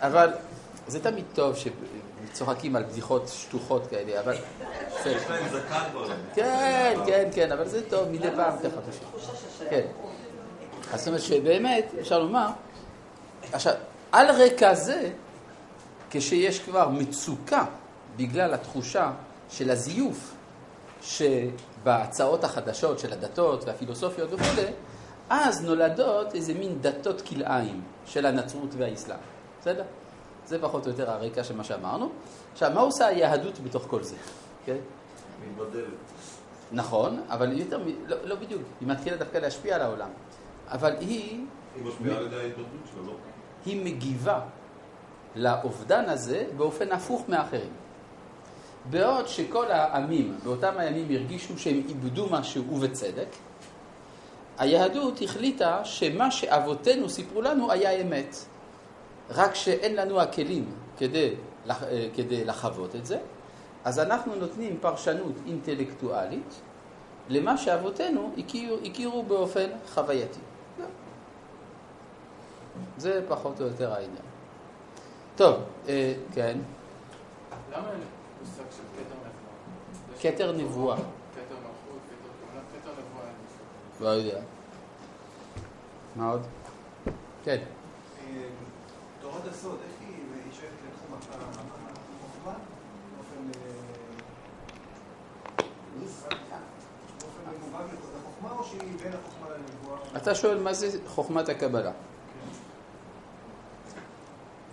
אבל 0.00 0.32
זה 0.86 1.00
תמיד 1.00 1.24
טוב 1.34 1.56
שצוחקים 1.56 2.76
על 2.76 2.82
בדיחות 2.82 3.28
שטוחות 3.28 3.86
כאלה, 3.86 4.20
אבל... 4.20 4.34
יש 5.06 5.22
להם 5.30 5.48
זקן 5.48 5.84
כבר. 5.92 6.06
כן, 6.34 6.98
כן, 7.06 7.28
כן, 7.34 7.52
אבל 7.52 7.68
זה 7.68 7.88
טוב 7.90 8.08
מדי 8.08 8.30
פעם 8.36 8.58
ככה 8.58 8.80
פשוט. 8.90 9.28
כן. 9.70 9.86
אז 10.92 11.00
זאת 11.00 11.08
אומרת 11.08 11.22
שבאמת, 11.22 11.92
אפשר 12.00 12.18
לומר, 12.18 12.46
עכשיו, 13.52 13.74
על 14.12 14.30
רקע 14.30 14.74
זה, 14.74 15.10
כשיש 16.14 16.60
כבר 16.60 16.88
מצוקה 16.88 17.64
בגלל 18.16 18.54
התחושה 18.54 19.12
של 19.50 19.70
הזיוף 19.70 20.34
שבהצעות 21.02 22.44
החדשות 22.44 22.98
של 22.98 23.12
הדתות 23.12 23.64
והפילוסופיות 23.64 24.32
וכו', 24.32 24.62
אז 25.30 25.64
נולדות 25.64 26.34
איזה 26.34 26.54
מין 26.54 26.78
דתות 26.80 27.20
כלאיים 27.20 27.82
של 28.06 28.26
הנצרות 28.26 28.68
והאסלאם. 28.76 29.18
בסדר? 29.60 29.84
זה 30.46 30.62
פחות 30.62 30.86
או 30.86 30.90
יותר 30.90 31.10
הרקע 31.10 31.44
של 31.44 31.56
מה 31.56 31.64
שאמרנו. 31.64 32.10
עכשיו, 32.52 32.70
מה 32.74 32.80
עושה 32.80 33.06
היהדות 33.06 33.58
בתוך 33.58 33.84
כל 33.88 34.02
זה? 34.02 34.16
כן? 34.66 34.76
מתבדלת. 35.48 35.84
נכון, 36.72 37.22
אבל 37.28 37.60
יותר, 37.60 37.80
לא, 38.06 38.16
לא 38.24 38.34
בדיוק, 38.34 38.62
היא 38.80 38.88
מתחילה 38.88 39.16
דווקא 39.16 39.38
להשפיע 39.38 39.74
על 39.74 39.82
העולם. 39.82 40.08
אבל 40.68 40.96
היא, 41.00 41.44
היא 41.76 41.84
משפיעה 41.84 42.16
על 42.16 42.26
ידי 42.26 42.36
ההתבדלות 42.36 42.68
שלה, 42.92 43.02
לא? 43.06 43.12
היא 43.66 43.84
מגיבה 43.84 44.40
לאובדן 45.34 46.04
הזה 46.08 46.44
באופן 46.56 46.92
הפוך 46.92 47.28
מאחרים. 47.28 47.72
בעוד 48.90 49.28
שכל 49.28 49.70
העמים 49.70 50.38
באותם 50.44 50.74
הימים 50.78 51.06
הרגישו 51.10 51.58
שהם 51.58 51.82
איבדו 51.88 52.26
משהו 52.30 52.64
ובצדק, 52.70 53.28
היהדות 54.58 55.22
החליטה 55.22 55.84
שמה 55.84 56.30
שאבותינו 56.30 57.08
סיפרו 57.08 57.42
לנו 57.42 57.72
היה 57.72 57.90
אמת. 57.90 58.36
רק 59.30 59.54
שאין 59.54 59.96
לנו 59.96 60.20
הכלים 60.20 60.74
כדי, 60.98 61.34
אה, 61.70 62.06
כדי 62.14 62.44
לחוות 62.44 62.96
את 62.96 63.06
זה, 63.06 63.18
אז 63.84 63.98
אנחנו 63.98 64.34
נותנים 64.34 64.78
פרשנות 64.80 65.32
אינטלקטואלית 65.46 66.60
למה 67.28 67.56
שאבותינו 67.56 68.32
הכירו, 68.38 68.76
הכירו 68.84 69.22
באופן 69.22 69.66
חווייתי. 69.94 70.40
זה 72.98 73.24
פחות 73.28 73.60
או 73.60 73.66
יותר 73.66 73.92
העניין. 73.92 74.33
טוב, 75.36 75.56
אה, 75.88 76.14
כן, 76.34 76.58
למה 77.72 77.90
אין 77.90 78.00
מושג 78.40 78.62
של 78.76 78.82
כתר 78.96 79.14
נבואה? 79.22 79.36
כתר 80.20 80.52
נבואה. 80.52 80.96
כתר 80.96 81.54
מלכות, 81.54 82.00
כתר 82.72 82.90
נבואה 82.90 83.26
אין 83.26 83.34
מושג. 83.42 84.04
לא 84.04 84.08
יודע. 84.08 84.40
מה 86.16 86.30
עוד? 86.30 86.42
כן. 87.44 87.62
תורת 89.20 89.46
הסוד, 89.50 89.78
איך 89.84 89.92
היא 90.00 90.16
היא 90.44 90.52
שייכת 90.52 90.76
לתחום 90.88 91.18
החוכמה? 91.18 92.52
באופן... 93.16 93.58
אה, 93.58 93.74
באופן 97.20 97.64
מובהק 97.64 97.86
לתורת 97.92 98.14
החוכמה, 98.22 98.58
או 98.58 98.64
שהיא 98.64 98.98
בין 99.02 99.12
החוכמה 99.12 99.46
לנבואה? 99.56 99.98
אתה 100.16 100.34
שואל 100.34 100.62
מה 100.62 100.72
זה 100.72 100.98
חוכמת 101.06 101.48
הקבלה. 101.48 101.92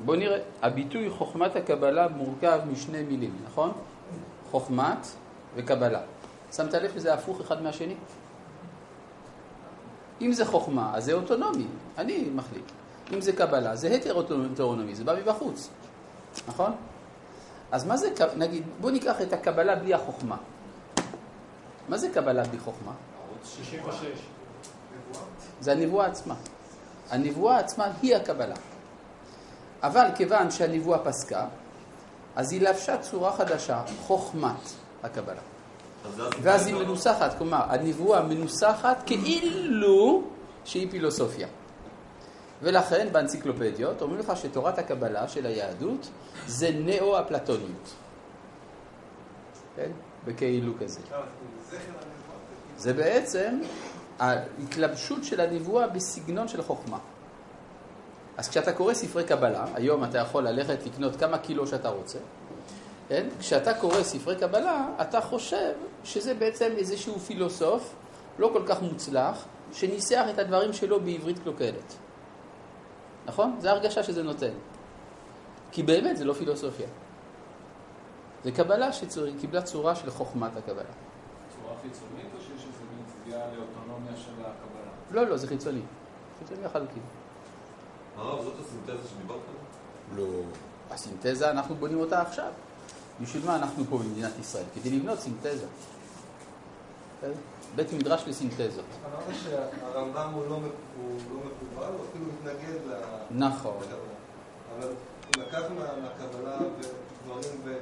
בוא 0.06 0.16
נראה, 0.16 0.38
הביטוי 0.62 1.10
חוכמת 1.10 1.56
הקבלה 1.56 2.08
מורכב 2.08 2.60
משני 2.72 3.04
מילים, 3.04 3.36
נכון? 3.46 3.72
חוכמת 4.52 5.08
וקבלה. 5.56 6.02
שמת 6.52 6.74
לב 6.74 6.92
שזה 6.94 7.14
הפוך 7.14 7.42
אחד 7.42 7.62
מהשני? 7.62 7.96
אם 10.22 10.34
זה 10.34 10.46
חוכמה, 10.46 10.92
אז 10.96 11.06
זה 11.06 11.14
אוטונומי, 11.14 11.66
אני 11.98 12.30
מחליט. 12.36 12.72
אם 13.14 13.22
זה 13.22 13.34
קבלה, 13.34 13.76
זה 13.76 13.88
הטר-אוטונומי, 13.88 14.96
זה 14.96 15.04
בא 15.04 15.16
מבחוץ, 15.16 15.70
נכון? 16.48 16.72
אז 17.72 17.86
מה 17.86 17.98
זה, 17.98 18.10
נגיד, 18.38 18.64
בוא 18.82 18.92
ניקח 18.92 19.22
את 19.22 19.34
הקבלה 19.34 19.76
בלי 19.76 19.94
החוכמה. 19.94 20.38
מה 21.90 21.98
זה 21.98 22.10
קבלה 22.14 22.44
בלי 22.44 22.60
חוכמה? 22.60 22.92
66. 23.44 24.06
זה 25.62 25.72
הנבואה 25.72 26.06
עצמה. 26.06 26.36
הנבואה 27.10 27.60
עצמה 27.60 27.88
היא 28.02 28.16
הקבלה. 28.16 28.56
אבל 29.84 30.06
כיוון 30.16 30.52
שהנבואה 30.52 31.00
פסקה, 31.00 31.46
אז 32.36 32.52
היא 32.52 32.62
לבשה 32.62 32.98
צורה 32.98 33.34
חדשה, 33.34 33.84
חוכמת 34.02 34.70
הקבלה. 35.04 35.42
ואז 36.42 36.68
היא 36.68 36.76
מנוסחת, 36.76 37.38
כלומר, 37.38 37.62
הנבואה 37.70 38.24
מנוסחת 38.24 39.04
כאילו 39.06 40.24
שהיא 40.66 40.92
פילוסופיה. 40.92 41.48
ולכן 42.62 43.08
באנציקלופדיות 43.12 44.02
אומרים 44.02 44.20
לך 44.20 44.34
שתורת 44.36 44.80
הקבלה 44.80 45.28
של 45.28 45.46
היהדות 45.46 46.10
זה 46.48 46.70
נאו-אפלטוניות. 46.72 47.94
כן? 49.76 49.92
בכאילו 50.26 50.74
כזה. 50.80 51.00
הנבואה. 51.12 51.26
זה 52.78 52.94
בעצם 52.94 53.60
ההתלבשות 54.20 55.24
של 55.24 55.42
הנבואה 55.42 55.88
בסגנון 55.88 56.48
של 56.48 56.62
חוכמה. 56.62 56.98
אז 58.38 58.50
כשאתה 58.50 58.74
קורא 58.74 58.94
ספרי 58.94 59.24
קבלה, 59.24 59.66
היום 59.74 60.04
אתה 60.04 60.18
יכול 60.18 60.48
ללכת 60.48 60.86
לקנות 60.86 61.16
כמה 61.16 61.38
קילו 61.38 61.68
שאתה 61.68 61.90
רוצה, 61.90 62.20
כן? 63.08 63.28
כשאתה 63.40 63.74
קורא 63.74 64.04
ספרי 64.04 64.36
קבלה, 64.36 64.88
אתה 65.02 65.22
חושב 65.22 65.72
שזה 66.04 66.34
בעצם 66.34 66.72
איזשהו 66.78 67.20
פילוסוף 67.20 67.96
לא 68.40 68.50
כל 68.54 68.64
כך 68.68 68.82
מוצלח, 68.82 69.46
שניסח 69.74 70.26
את 70.34 70.40
הדברים 70.40 70.74
שלו 70.74 71.00
בעברית 71.00 71.40
קלוקלת. 71.40 71.94
נכון? 73.26 73.56
זו 73.60 73.70
הרגשה 73.70 74.04
שזה 74.04 74.24
נותן. 74.24 74.52
כי 75.72 75.84
באמת 75.84 76.18
זה 76.18 76.26
לא 76.26 76.34
פילוסופיה. 76.34 76.88
זה 78.44 78.52
קבלה 78.52 78.94
שקיבלה 78.94 79.62
צורה 79.62 79.96
של 79.96 80.12
חוכמת 80.12 80.58
הקבלה. 80.58 80.84
צורה 81.56 81.76
חיצונית 81.82 82.26
או 82.38 82.42
שיש 82.42 82.52
איזה 82.52 82.84
מין 82.96 83.06
צביעה 83.08 83.46
לאוטונומיה 83.48 84.18
של 84.18 84.32
הקבלה? 84.32 84.92
לא, 85.12 85.30
לא, 85.30 85.38
זה 85.38 85.48
חיצוני. 85.48 85.82
חיצוני 86.40 86.64
לחלוטין. 86.64 87.04
הרב, 88.18 88.44
זאת 88.44 88.54
הסינתזה 88.66 89.08
שדיברת 89.10 89.40
עליה? 89.50 90.26
לא. 90.28 90.42
הסינתזה, 90.92 91.52
אנחנו 91.52 91.76
בונים 91.76 92.00
אותה 92.00 92.22
עכשיו. 92.22 92.52
בשביל 93.22 93.46
מה 93.46 93.56
אנחנו 93.56 93.84
פה 93.90 93.98
במדינת 93.98 94.32
ישראל? 94.40 94.64
כדי 94.76 94.90
לבנות 94.90 95.20
סינתזה. 95.20 95.66
בסדר? 97.18 97.34
בית 97.76 97.94
מדרש 97.94 98.24
לסינתזות. 98.28 98.86
אמרת 99.06 99.36
שהרמב"ם 99.44 100.32
הוא 100.34 100.44
לא 100.50 100.56
הוא 100.56 100.62
לא 101.34 101.40
מקובל, 101.40 101.88
הוא 101.98 102.06
אפילו 102.10 102.26
מתנגד 102.26 102.88
ל- 102.88 103.02
נכון. 103.32 103.74
לקבלה. 103.82 103.96
אבל 104.80 104.88
הוא 104.88 105.44
לקח 105.44 105.62
מה- 105.80 106.02
מהקבלה 106.02 106.58
ודברים 106.58 107.62
ונתן 107.64 107.80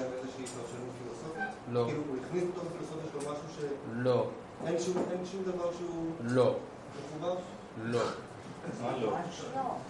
להם 0.00 0.10
איזושהי 0.18 0.46
פרשנות 0.46 0.88
פילוסופית? 1.02 1.42
לא. 1.72 1.84
כאילו 1.86 2.02
הוא 2.08 2.16
הכניס 2.26 2.44
בתוך 2.52 2.64
הפילוסופיה 2.66 3.04
שלו 3.12 3.20
משהו 3.32 3.44
שאין 3.60 4.02
לא, 4.02 4.26
אין 4.66 4.78
שום 5.26 5.42
דבר 5.44 5.70
שהוא 5.78 6.10
לא, 6.20 6.54
מחובר? 7.18 7.34
לא. 7.84 8.00
לא? 9.02 9.12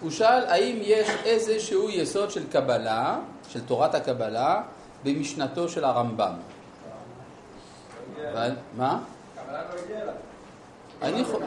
הוא 0.00 0.10
שאל 0.10 0.44
האם 0.46 0.78
יש 0.80 1.08
איזשהו 1.24 1.90
יסוד 1.90 2.30
של 2.30 2.50
קבלה, 2.50 3.18
של 3.48 3.60
תורת 3.60 3.94
הקבלה, 3.94 4.62
במשנתו 5.04 5.68
של 5.68 5.84
הרמב"ם. 5.84 6.32
אבל- 8.32 8.52
מה? 8.76 8.98
אני 11.02 11.24
חו... 11.24 11.38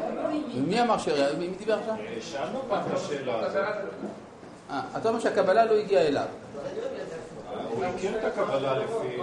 מי 0.56 0.82
אמר 0.82 0.98
ש... 0.98 1.08
מי 1.38 1.48
דיבר 1.48 1.80
עכשיו? 1.80 1.96
שאלנו 2.22 2.62
פעם 2.70 2.82
את 2.88 2.98
השאלה 2.98 3.40
הזאת. 3.46 3.60
אה, 4.72 4.82
אתה 4.98 5.10
אומר 5.10 5.20
שהקבלה 5.20 5.66
לא 5.66 5.74
הגיעה 5.74 6.04
אליו. 6.04 6.26
הוא 7.70 7.86
הכיר 7.86 8.18
את 8.18 8.24
הקבלה 8.24 8.78
לפי... 8.80 9.18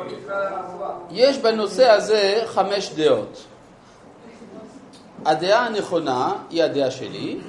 יש 1.10 1.38
בנושא 1.38 1.90
הזה 1.90 2.42
חמש 2.46 2.92
דעות. 2.96 3.44
הדעה 5.24 5.66
הנכונה 5.66 6.32
היא 6.50 6.62
הדעה 6.62 6.90
שלי, 6.90 7.40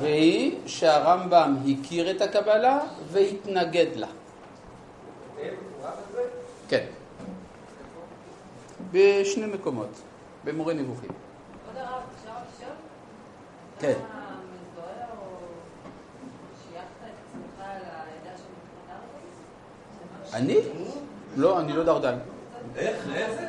והיא 0.00 0.56
שהרמב"ם 0.66 1.56
הכיר 1.66 2.10
את 2.10 2.20
הקבלה 2.22 2.80
והתנגד 3.12 3.86
לה. 3.94 4.06
כן. 6.68 6.84
בשני 8.92 9.46
מקומות, 9.46 9.90
במורה 10.44 10.74
נבוכים. 10.74 11.10
כבוד 11.10 11.76
הרב, 11.76 12.02
אפשר 12.20 12.30
לשאול? 12.56 12.74
כן. 13.78 13.98
אני? 20.34 20.56
לא, 21.36 21.60
אני 21.60 21.72
לא 21.72 21.84
דרדן. 21.84 22.18
איך? 22.76 22.96
לאיזה? 23.08 23.46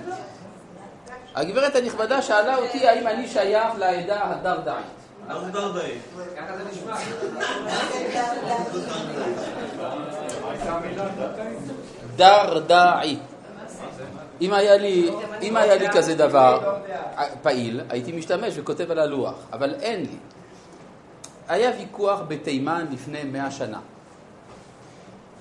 הגברת 1.36 1.76
הנכבדה 1.76 2.22
שאלה 2.22 2.58
אותי 2.58 2.88
האם 2.88 3.08
אני 3.08 3.28
שייך 3.28 3.76
לעדה 3.78 4.32
הדרדעית. 4.32 4.97
דרדאי. 5.28 5.98
דרדעי. 12.16 13.20
אם 14.42 14.54
היה 14.54 14.78
לי, 14.78 15.12
אם 15.42 15.58
היה 15.58 15.76
לי 15.76 15.90
כזה 15.90 16.16
דבר 16.16 16.78
פעיל, 17.42 17.82
הייתי 17.90 18.12
משתמש 18.12 18.54
וכותב 18.58 18.92
על 18.92 19.00
הלוח, 19.00 19.36
אבל 19.54 19.76
אין 19.82 20.00
לי. 20.00 20.18
היה 21.48 21.72
ויכוח 21.78 22.20
בתימן 22.28 22.86
לפני 22.92 23.24
מאה 23.24 23.52
שנה. 23.52 23.80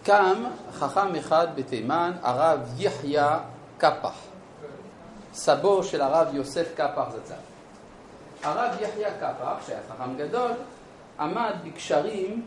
קם 0.02 0.44
חכם 0.72 1.14
אחד 1.14 1.46
בתימן, 1.54 2.12
הרב 2.22 2.60
יחיא 2.78 3.22
קפח, 3.78 4.14
סבו 5.34 5.84
של 5.84 6.00
הרב 6.00 6.34
יוסף 6.34 6.66
קפח 6.76 7.04
זצ"ל. 7.10 7.55
הרב 8.42 8.76
יחיא 8.80 9.06
קפח, 9.20 9.66
שהיה 9.66 9.80
חכם 9.88 10.16
גדול, 10.16 10.50
עמד 11.20 11.52
בקשרים 11.64 12.42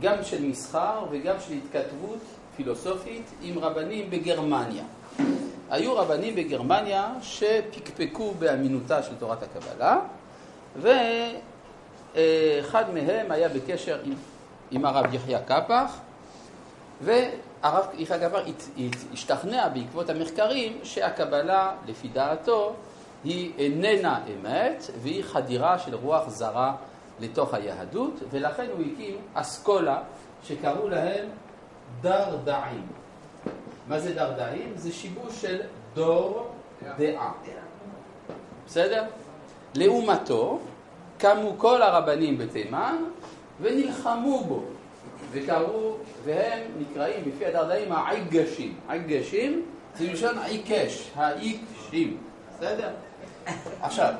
גם 0.00 0.16
של 0.22 0.42
מסחר 0.42 1.04
וגם 1.10 1.36
של 1.48 1.54
התכתבות 1.54 2.18
פילוסופית 2.56 3.30
עם 3.42 3.58
רבנים 3.58 4.10
בגרמניה. 4.10 4.84
היו 5.70 5.96
רבנים 5.96 6.34
בגרמניה 6.34 7.12
שפקפקו 7.22 8.34
באמינותה 8.38 9.02
של 9.02 9.14
תורת 9.18 9.38
הקבלה, 9.42 9.98
ואחד 10.76 12.94
מהם 12.94 13.30
היה 13.30 13.48
בקשר 13.48 13.98
עם 14.04 14.14
עם 14.70 14.84
הרב 14.84 15.14
יחיא 15.14 15.38
קפח, 15.38 15.98
והרב 17.00 17.86
יחיא 17.94 18.18
קפח 18.18 18.38
השתכנע 19.12 19.68
בעקבות 19.68 20.10
המחקרים 20.10 20.78
שהקבלה, 20.82 21.72
לפי 21.86 22.08
דעתו, 22.08 22.74
היא 23.24 23.52
איננה 23.58 24.20
אמת 24.34 24.84
והיא 25.02 25.24
חדירה 25.24 25.78
של 25.78 25.94
רוח 25.94 26.28
זרה 26.28 26.76
לתוך 27.20 27.54
היהדות, 27.54 28.12
ולכן 28.30 28.66
הוא 28.72 28.80
הקים 28.80 29.16
אסכולה 29.34 30.02
שקראו 30.44 30.88
להם 30.88 31.28
דרדעים. 32.00 32.86
מה 33.88 34.00
זה 34.00 34.14
דרדעים? 34.14 34.72
זה 34.76 34.92
שיבוש 34.92 35.42
של 35.42 35.60
דור 35.94 36.48
דעה. 36.98 37.32
בסדר? 38.66 39.04
לעומתו, 39.74 40.58
קמו 41.18 41.54
כל 41.58 41.82
הרבנים 41.82 42.38
בתימן 42.38 42.96
ונלחמו 43.60 44.44
בו, 44.44 44.62
וקראו, 45.30 45.96
והם 46.24 46.62
נקראים 46.78 47.24
בפי 47.24 47.46
הדרדאים 47.46 47.92
העיגשים. 47.92 48.74
עיגשים 48.88 49.62
זה 49.94 50.08
מלשון 50.08 50.38
עיקש, 50.38 51.10
העיקשים, 51.14 52.16
בסדר? 52.50 52.88
עכשיו, 53.82 54.12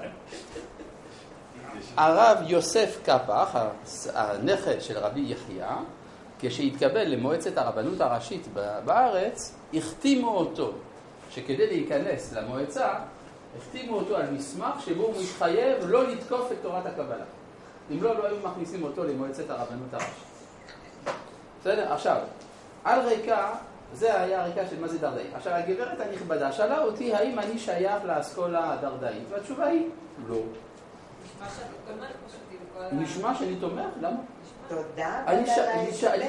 הרב 1.97 2.39
יוסף 2.47 2.99
קפח, 3.05 3.57
הנכד 4.15 4.81
של 4.81 4.99
רבי 4.99 5.21
יחיא, 5.21 5.65
כשהתקבל 6.39 7.05
למועצת 7.05 7.59
הרבנות 7.59 8.01
הראשית 8.01 8.49
בארץ, 8.85 9.55
החתימו 9.75 10.29
אותו, 10.29 10.73
שכדי 11.31 11.67
להיכנס 11.67 12.33
למועצה, 12.33 12.89
החתימו 13.59 13.97
אותו 13.97 14.17
על 14.17 14.31
מסמך 14.31 14.81
שבו 14.85 15.03
הוא 15.03 15.15
מתחייב 15.23 15.85
לא 15.87 16.09
לתקוף 16.09 16.53
את 16.53 16.57
תורת 16.63 16.87
הקבלה. 16.87 17.25
אם 17.91 18.03
לא, 18.03 18.19
לא 18.19 18.27
היו 18.27 18.37
מכניסים 18.43 18.83
אותו 18.83 19.05
למועצת 19.05 19.51
הרבנות 19.51 19.95
הראשית. 19.95 20.27
בסדר? 21.61 21.93
עכשיו, 21.93 22.17
על 22.85 23.01
רקע, 23.01 23.49
זה 23.99 24.21
היה 24.21 24.45
הרקע 24.45 24.67
של 24.71 24.81
מה 24.81 24.89
זה 24.89 24.99
דרדאי. 24.99 25.25
עכשיו, 25.35 25.53
הגברת 25.53 26.01
הנכבדה 26.01 26.53
שאלה 26.53 26.79
אותי 26.79 27.15
האם 27.15 27.39
אני 27.39 27.59
שייך 27.59 28.05
לאסכולה 28.05 28.73
הדרדאית, 28.73 29.25
והתשובה 29.31 29.67
היא 29.67 29.89
לא. 30.29 30.37
נשמע 32.93 33.35
שאני 33.35 33.57
תומך? 33.57 33.85
למה? 34.01 34.17
תודה, 34.69 35.23
אני. 35.27 35.45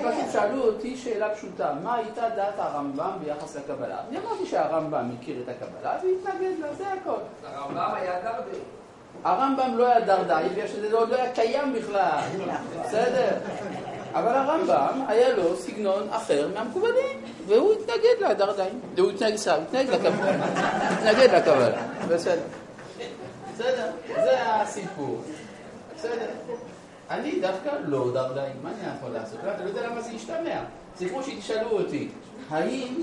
פשוט 0.03 0.31
שאלו 0.31 0.63
אותי 0.63 0.97
שאלה 0.97 1.35
פשוטה, 1.35 1.73
מה 1.83 1.95
הייתה 1.95 2.29
דעת 2.35 2.53
הרמב"ם 2.57 3.11
ביחס 3.23 3.55
לקבלה? 3.55 3.97
אני 4.09 4.17
אמרתי 4.17 4.45
שהרמב"ם 4.45 5.09
מכיר 5.13 5.43
את 5.43 5.49
הקבלה 5.49 5.97
והתנגד 6.03 6.59
לה, 6.59 6.73
זה 6.73 6.93
הכל. 6.93 7.19
הרמב"ם 7.45 7.91
היה 7.95 8.21
דרדאי. 8.23 8.59
הרמב"ם 9.23 9.77
לא 9.77 9.87
היה 9.87 10.01
דרדאי 10.01 10.49
בגלל 10.49 10.67
שזה 10.67 10.95
עוד 10.97 11.09
לא 11.09 11.15
היה 11.15 11.31
קיים 11.33 11.73
בכלל, 11.73 12.19
בסדר? 12.83 13.37
אבל 14.19 14.35
הרמב"ם 14.35 15.01
היה 15.07 15.33
לו 15.33 15.55
סגנון 15.57 16.07
אחר 16.09 16.47
מהמקובלים, 16.53 17.21
והוא 17.47 17.73
התנגד 17.73 18.29
לדרדאים. 18.29 18.79
הוא 18.97 19.11
התנגד, 19.11 19.35
סליחה, 19.35 19.57
התנגד 19.57 19.89
לקבלה. 19.89 20.31
התנגד 20.91 21.33
לקבלה, 21.33 21.87
בסדר. 22.07 22.41
בסדר, 23.53 23.91
זה 24.07 24.55
הסיפור. 24.55 25.21
בסדר. 25.95 26.27
אני 27.09 27.39
דווקא 27.39 27.69
לא 27.85 28.11
דרדאי, 28.13 28.49
מה 28.63 28.69
אני 28.69 28.97
יכול 28.97 29.09
לעשות? 29.09 29.39
אתה 29.39 29.63
לא 29.63 29.69
יודע 29.69 29.87
למה 29.87 30.01
זה 30.01 30.11
ישתמע. 30.11 30.59
זה 30.97 31.09
כמו 31.09 31.23
שתשאלו 31.23 31.71
אותי, 31.71 32.09
האם, 32.49 33.01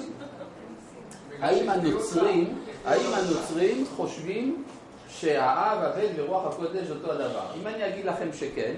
האם 1.41 1.71
הנוצרים, 1.71 2.59
האם 2.85 3.12
הנוצרים 3.15 3.85
חושבים 3.97 4.65
שהאב, 5.09 5.79
הבן 5.83 6.12
ורוח 6.17 6.55
הקודש 6.55 6.91
אותו 6.91 7.12
הדבר? 7.12 7.47
אם 7.61 7.67
אני 7.67 7.89
אגיד 7.89 8.05
לכם 8.05 8.29
שכן, 8.33 8.75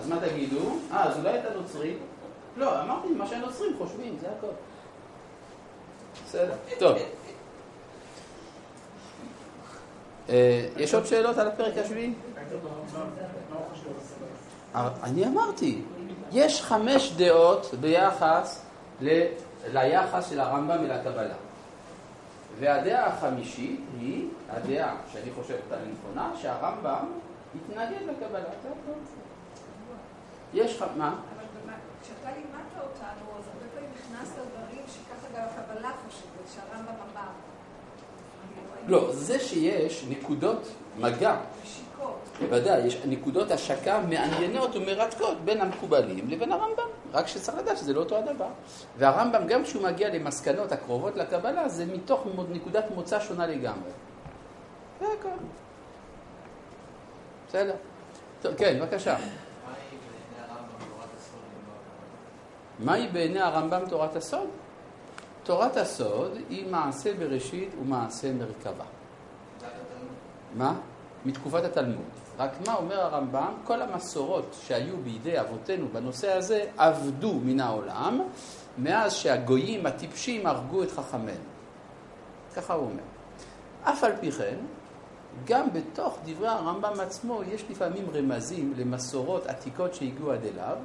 אז 0.00 0.08
מה 0.08 0.16
תגידו? 0.20 0.58
אה, 0.92 1.04
אז 1.04 1.18
אולי 1.18 1.38
אתה 1.38 1.48
נוצרי? 1.56 1.96
לא, 2.56 2.82
אמרתי 2.82 3.08
מה 3.08 3.26
שהנוצרים 3.26 3.72
חושבים, 3.78 4.16
זה 4.20 4.26
הכל. 4.38 4.46
בסדר, 6.26 6.54
טוב. 6.78 6.96
אה, 10.28 10.68
יש 10.76 10.94
עוד 10.94 11.06
שאלות 11.06 11.38
על 11.38 11.48
הפרק 11.48 11.78
השביעי? 11.78 12.14
אני 15.02 15.26
אמרתי, 15.26 15.82
יש 16.32 16.62
חמש 16.62 17.12
דעות 17.16 17.74
ביחס 17.80 18.64
ליחס 19.72 20.30
של 20.30 20.40
הרמב"ם 20.40 20.84
אל 20.84 20.90
הקבלה. 20.90 21.34
והדעה 22.58 23.06
החמישית 23.06 23.80
היא 24.00 24.28
הדעה 24.50 24.96
שאני 25.12 25.30
חושב 25.34 25.54
אותה 25.64 25.76
נכונה, 25.92 26.30
שהרמב"ם 26.36 27.04
התנגד 27.54 28.02
לקבלה. 28.08 28.48
יש 30.54 30.76
לך, 30.76 30.84
מה? 30.96 31.08
אבל 31.08 31.14
במה- 31.64 31.72
כשאתה 32.02 32.28
לימדת 32.36 32.74
אותנו, 32.76 32.98
אז 33.38 33.44
הרבה 33.46 33.66
פעמים 33.74 33.90
נכנסת 33.94 34.36
לדברים 34.38 34.82
שככה 34.88 35.26
גם 35.40 35.46
הקבלה 35.48 35.90
חושבת, 36.06 36.54
שהרמב"ם 36.54 36.92
אמר. 37.12 37.28
לא, 38.86 39.12
זה 39.12 39.38
שיש 39.40 40.04
נקודות 40.08 40.68
מגע. 40.98 41.36
בוודאי, 42.40 42.80
יש 42.86 42.96
נקודות 43.04 43.50
השקה 43.50 44.00
מעניינות 44.00 44.76
ומרתקות 44.76 45.40
בין 45.44 45.60
המקובלים 45.60 46.30
לבין 46.30 46.52
הרמב"ם, 46.52 46.86
רק 47.12 47.26
שצריך 47.26 47.58
לדעת 47.58 47.78
שזה 47.78 47.92
לא 47.92 48.00
אותו 48.00 48.16
הדבר. 48.16 48.46
והרמב"ם, 48.98 49.46
גם 49.46 49.64
כשהוא 49.64 49.82
מגיע 49.82 50.08
למסקנות 50.14 50.72
הקרובות 50.72 51.16
לקבלה, 51.16 51.68
זה 51.68 51.86
מתוך 51.86 52.26
נקודת 52.48 52.84
מוצא 52.94 53.20
שונה 53.20 53.46
לגמרי. 53.46 53.90
זה 55.00 55.06
הכל. 55.20 55.28
בסדר. 57.48 57.74
טוב, 58.42 58.54
כן, 58.54 58.78
בבקשה. 58.80 59.16
מהי 62.84 63.08
בעיני 63.08 63.40
הרמב"ם 63.40 63.80
תורת 63.88 64.16
הסוד? 64.16 64.48
תורת 65.42 65.76
הסוד 65.76 66.38
היא 66.48 66.70
מעשה 66.70 67.14
בראשית 67.14 67.68
ומעשה 67.80 68.32
מרכבה. 68.32 68.84
מה? 70.54 70.74
מתקופת 71.24 71.64
התלמוד. 71.64 72.04
רק 72.38 72.50
מה 72.66 72.74
אומר 72.74 73.00
הרמב"ם? 73.00 73.52
כל 73.64 73.82
המסורות 73.82 74.56
שהיו 74.62 74.96
בידי 74.96 75.40
אבותינו 75.40 75.88
בנושא 75.92 76.32
הזה 76.32 76.64
עבדו 76.76 77.34
מן 77.44 77.60
העולם 77.60 78.20
מאז 78.78 79.14
שהגויים 79.14 79.86
הטיפשים 79.86 80.46
הרגו 80.46 80.82
את 80.82 80.90
חכמינו. 80.90 81.38
ככה 82.56 82.74
הוא 82.74 82.84
אומר. 82.84 83.02
אף 83.82 84.04
על 84.04 84.12
פי 84.20 84.32
כן, 84.32 84.56
גם 85.44 85.72
בתוך 85.72 86.18
דברי 86.24 86.48
הרמב"ם 86.48 87.00
עצמו 87.00 87.40
יש 87.52 87.64
לפעמים 87.70 88.06
רמזים 88.14 88.74
למסורות 88.76 89.46
עתיקות 89.46 89.94
שהגיעו 89.94 90.32
עד 90.32 90.44
אליו, 90.44 90.76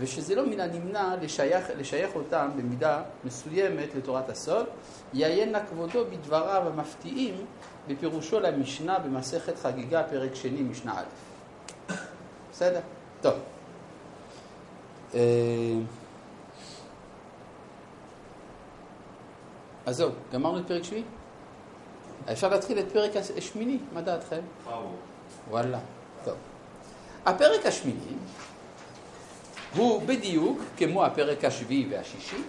ושזה 0.00 0.34
לא 0.34 0.46
מן 0.46 0.60
הנמנע 0.60 1.14
לשייך, 1.22 1.64
לשייך 1.78 2.14
אותם 2.14 2.48
במידה 2.56 3.02
מסוימת 3.24 3.94
לתורת 3.94 4.28
הסוד, 4.28 4.66
יעיין 5.12 5.52
נא 5.52 5.58
כבודו 5.70 6.04
בדבריו 6.04 6.62
המפתיעים 6.66 7.46
בפירושו 7.88 8.40
למשנה 8.40 8.98
במסכת 8.98 9.58
חגיגה, 9.58 10.02
פרק 10.02 10.34
שני, 10.34 10.62
משנה 10.62 11.00
א'. 11.00 11.04
בסדר? 12.52 12.80
טוב. 13.20 13.34
אה, 15.14 15.20
אז 19.86 19.96
זהו, 19.96 20.10
גמרנו 20.32 20.58
את 20.58 20.66
פרק 20.66 20.84
שביעי? 20.84 21.02
אפשר 22.32 22.48
להתחיל 22.48 22.78
את 22.78 22.92
פרק 22.92 23.10
השמיני, 23.16 23.78
מה 23.92 24.00
דעתכם? 24.00 24.40
וואלה, 25.50 25.78
טוב. 26.24 26.34
הפרק 27.26 27.66
השמיני 27.66 28.14
הוא 29.76 30.02
בדיוק 30.02 30.62
כמו 30.76 31.04
הפרק 31.04 31.44
השביעי 31.44 31.86
והשישי, 31.90 32.42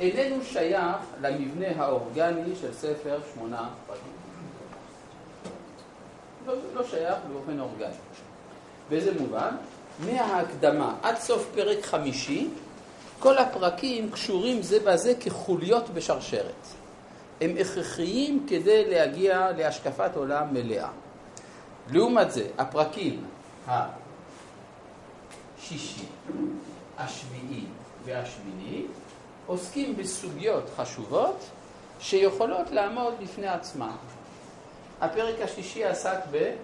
איננו 0.00 0.44
שייך 0.44 0.96
למבנה 1.20 1.66
האורגני 1.76 2.56
של 2.60 2.74
ספר 2.74 3.18
שמונה 3.34 3.68
פרקים. 3.86 4.12
לא, 6.46 6.54
לא 6.74 6.84
שייך 6.84 7.18
באופן 7.32 7.60
אורגני. 7.60 7.94
באיזה 8.90 9.20
מובן? 9.20 9.56
מההקדמה 10.04 10.94
עד 11.02 11.16
סוף 11.16 11.46
פרק 11.54 11.84
חמישי, 11.84 12.48
כל 13.18 13.38
הפרקים 13.38 14.10
קשורים 14.10 14.62
זה 14.62 14.78
בזה 14.80 15.14
כחוליות 15.20 15.90
בשרשרת. 15.90 16.66
הם 17.40 17.50
הכרחיים 17.60 18.46
כדי 18.48 18.90
להגיע 18.90 19.50
להשקפת 19.56 20.16
עולם 20.16 20.46
מלאה. 20.52 20.88
לעומת 21.90 22.30
זה, 22.32 22.46
הפרקים 22.58 23.24
השישי, 25.60 26.06
השביעי 26.98 27.64
והשמיני 28.04 28.84
עוסקים 29.46 29.96
בסוגיות 29.96 30.64
חשובות 30.76 31.36
שיכולות 32.00 32.70
לעמוד 32.70 33.14
בפני 33.22 33.48
עצמן. 33.48 33.96
הפרק 35.00 35.40
השישי 35.40 35.84
עסק 35.84 36.18
ב... 36.30 36.54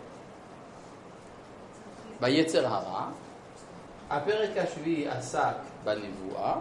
ביצר 2.20 2.66
הרע, 2.66 3.08
הפרק 4.10 4.56
השביעי 4.56 5.08
עסק 5.08 5.56
בנבואה, 5.84 6.54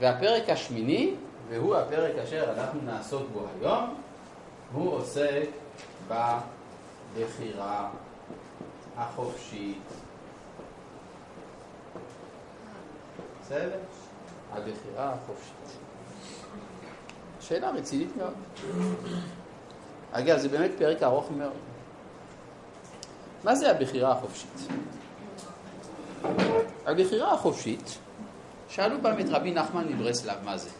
והפרק 0.00 0.50
השמיני, 0.50 1.14
והוא 1.48 1.76
הפרק 1.76 2.18
אשר 2.18 2.52
אנחנו 2.56 2.80
נעסוק 2.82 3.22
בו 3.32 3.46
היום, 3.60 3.94
הוא 4.72 4.92
עוסק 4.92 5.48
בבחירה 6.08 7.90
החופשית. 8.96 10.01
בסדר? 13.52 13.78
הבחירה 14.52 15.12
החופשית. 15.12 15.78
שאלה 17.40 17.70
רצינית 17.70 18.08
מאוד. 18.16 18.34
אגב, 20.12 20.38
זה 20.38 20.48
באמת 20.48 20.70
פרק 20.78 21.02
ארוך 21.02 21.30
מאוד. 21.30 21.52
מה 23.44 23.54
זה 23.54 23.70
הבחירה 23.70 24.12
החופשית? 24.12 24.68
הבחירה 26.86 27.32
החופשית, 27.32 27.98
שאלו 28.68 28.96
פעם 29.02 29.20
את 29.20 29.26
רבי 29.28 29.50
נחמן 29.50 29.88
מברסלב 29.88 30.44
מה 30.44 30.58
זה. 30.58 30.70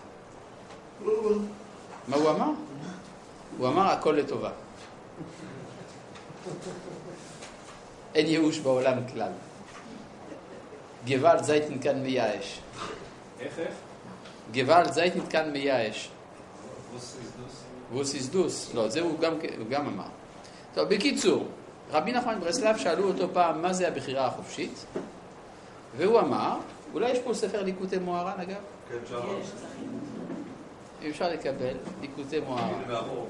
מה 2.08 2.16
הוא 2.16 2.30
אמר? 2.30 2.50
הוא 3.58 3.68
אמר 3.68 3.90
הכל 3.90 4.12
לטובה. 4.12 4.50
אין 8.14 8.26
ייאוש 8.26 8.58
בעולם 8.58 8.98
כלל. 9.12 9.32
גוואלד 11.06 11.42
זייט 11.42 11.64
כאן 11.82 12.02
מייאש. 12.02 12.60
איך, 13.40 13.58
איך? 13.58 13.74
גוואלד 14.54 14.92
זייט 14.92 15.14
כאן 15.30 15.50
מייאש. 15.50 16.10
ווס 17.92 18.14
איז 18.14 18.30
דוס? 18.30 18.74
לא, 18.74 18.88
זה 18.88 19.00
הוא 19.00 19.18
גם, 19.18 19.32
הוא 19.32 19.66
גם 19.70 19.86
אמר. 19.86 20.08
טוב, 20.74 20.88
בקיצור, 20.88 21.48
רבי 21.90 22.12
נחמן 22.12 22.40
ברסלב 22.40 22.76
שאלו 22.76 23.08
אותו 23.08 23.28
פעם 23.32 23.62
מה 23.62 23.72
זה 23.72 23.88
הבחירה 23.88 24.26
החופשית, 24.26 24.86
והוא 25.96 26.20
אמר, 26.20 26.58
אולי 26.94 27.10
יש 27.10 27.18
פה 27.18 27.34
ספר 27.34 27.62
ליקוטי 27.62 27.98
מוהר"ן 27.98 28.40
אגב? 28.40 28.56
כן. 28.88 29.14
אם 31.02 31.10
אפשר 31.10 31.28
לקבל 31.28 31.74
ליקוטי 32.00 32.40
מוהר"ן. 32.40 32.74
הנה 32.74 32.92
מאחור. 32.92 33.28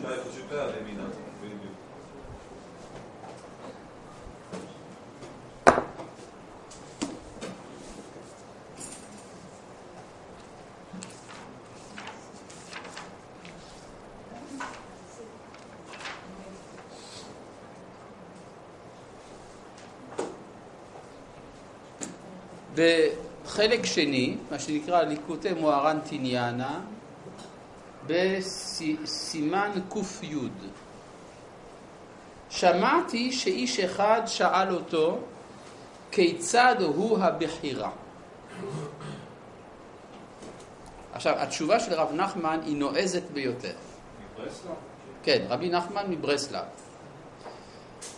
שי 0.00 0.30
פשוט 0.30 0.52
היה 0.52 0.66
לימינה. 0.66 1.04
בדיוק. 1.42 1.74
בחלק 22.74 23.86
שני, 23.86 24.36
מה 24.50 24.58
שנקרא 24.58 25.02
ליקוטי 25.02 25.52
מוהר"ן 25.52 25.98
תניאנה, 26.08 26.80
בסימן 28.06 29.70
ק"י. 29.88 30.36
שמעתי 32.50 33.32
שאיש 33.32 33.80
אחד 33.80 34.22
שאל 34.26 34.74
אותו 34.74 35.18
כיצד 36.10 36.76
הוא 36.80 37.18
הבחירה. 37.18 37.90
עכשיו, 41.12 41.34
התשובה 41.38 41.80
של 41.80 41.94
רב 41.94 42.12
נחמן 42.12 42.60
היא 42.64 42.76
נועזת 42.76 43.22
ביותר. 43.32 43.72
מברסלב? 44.34 44.72
כן, 45.22 45.44
רבי 45.48 45.68
נחמן 45.68 46.10
מברסלב. 46.10 46.64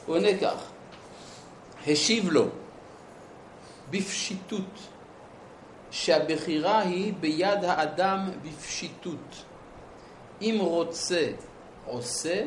הוא 0.07 0.16
עונה 0.16 0.38
כך, 0.40 0.64
השיב 1.86 2.30
לו 2.30 2.46
בפשיטות 3.91 4.89
שהבחירה 5.91 6.78
היא 6.78 7.14
ביד 7.20 7.64
האדם 7.64 8.30
בפשיטות. 8.43 9.45
אם 10.43 10.57
רוצה, 10.61 11.28
עושה, 11.87 12.45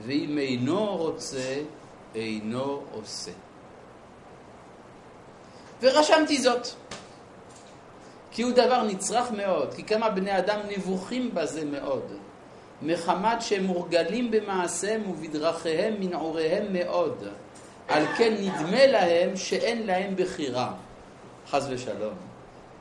ואם 0.00 0.38
אינו 0.38 0.96
רוצה, 0.96 1.62
אינו 2.14 2.82
עושה. 2.92 3.30
ורשמתי 5.82 6.38
זאת, 6.38 6.68
כי 8.30 8.42
הוא 8.42 8.52
דבר 8.52 8.82
נצרך 8.82 9.30
מאוד, 9.30 9.74
כי 9.74 9.84
כמה 9.84 10.10
בני 10.10 10.38
אדם 10.38 10.60
נבוכים 10.76 11.34
בזה 11.34 11.64
מאוד, 11.64 12.12
מחמת 12.82 13.42
שהם 13.42 13.64
מורגלים 13.64 14.30
במעשיהם 14.30 15.10
ובדרכיהם 15.10 16.00
מנעוריהם 16.00 16.72
מאוד, 16.72 17.28
על 17.88 18.06
כן 18.16 18.34
נדמה 18.40 18.86
להם 18.86 19.36
שאין 19.36 19.86
להם 19.86 20.14
בחירה, 20.16 20.72
חס 21.50 21.66
ושלום, 21.70 22.14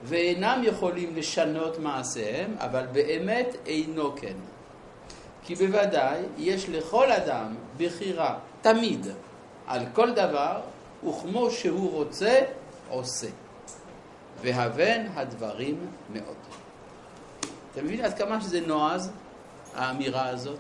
ואינם 0.04 0.62
יכולים 0.64 1.16
לשנות 1.16 1.80
מעשיהם, 1.80 2.56
אבל 2.60 2.86
באמת 2.91 3.56
אינו 3.66 4.16
כן. 4.16 4.36
כי 5.43 5.56
בוודאי 5.56 6.22
יש 6.38 6.70
לכל 6.70 7.12
אדם 7.12 7.56
בחירה, 7.78 8.39
תמיד, 8.62 9.08
על 9.68 9.86
כל 9.93 10.12
דבר, 10.12 10.62
וכמו 11.08 11.51
שהוא 11.51 11.91
רוצה, 11.91 12.39
עושה. 12.89 13.28
והבן 14.41 15.06
הדברים 15.16 15.88
מאוד. 16.14 16.36
אתה 17.72 17.82
מבין 17.82 18.06
עד 18.06 18.18
כמה 18.18 18.41
שזה 18.41 18.62
נועז, 18.62 19.12
האמירה 19.76 20.28
הזאת? 20.28 20.60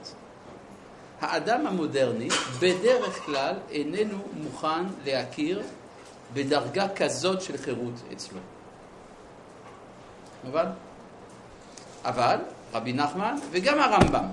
האדם 1.23 1.67
המודרני 1.67 2.27
בדרך 2.59 3.25
כלל 3.25 3.55
איננו 3.69 4.17
מוכן 4.33 4.83
להכיר 5.05 5.61
בדרגה 6.33 6.87
כזאת 6.95 7.41
של 7.41 7.57
חירות 7.57 7.93
אצלו. 8.13 8.39
מובן? 10.43 10.65
אבל 12.05 12.37
רבי 12.73 12.93
נחמן 12.93 13.35
וגם 13.51 13.79
הרמב"ם, 13.79 14.25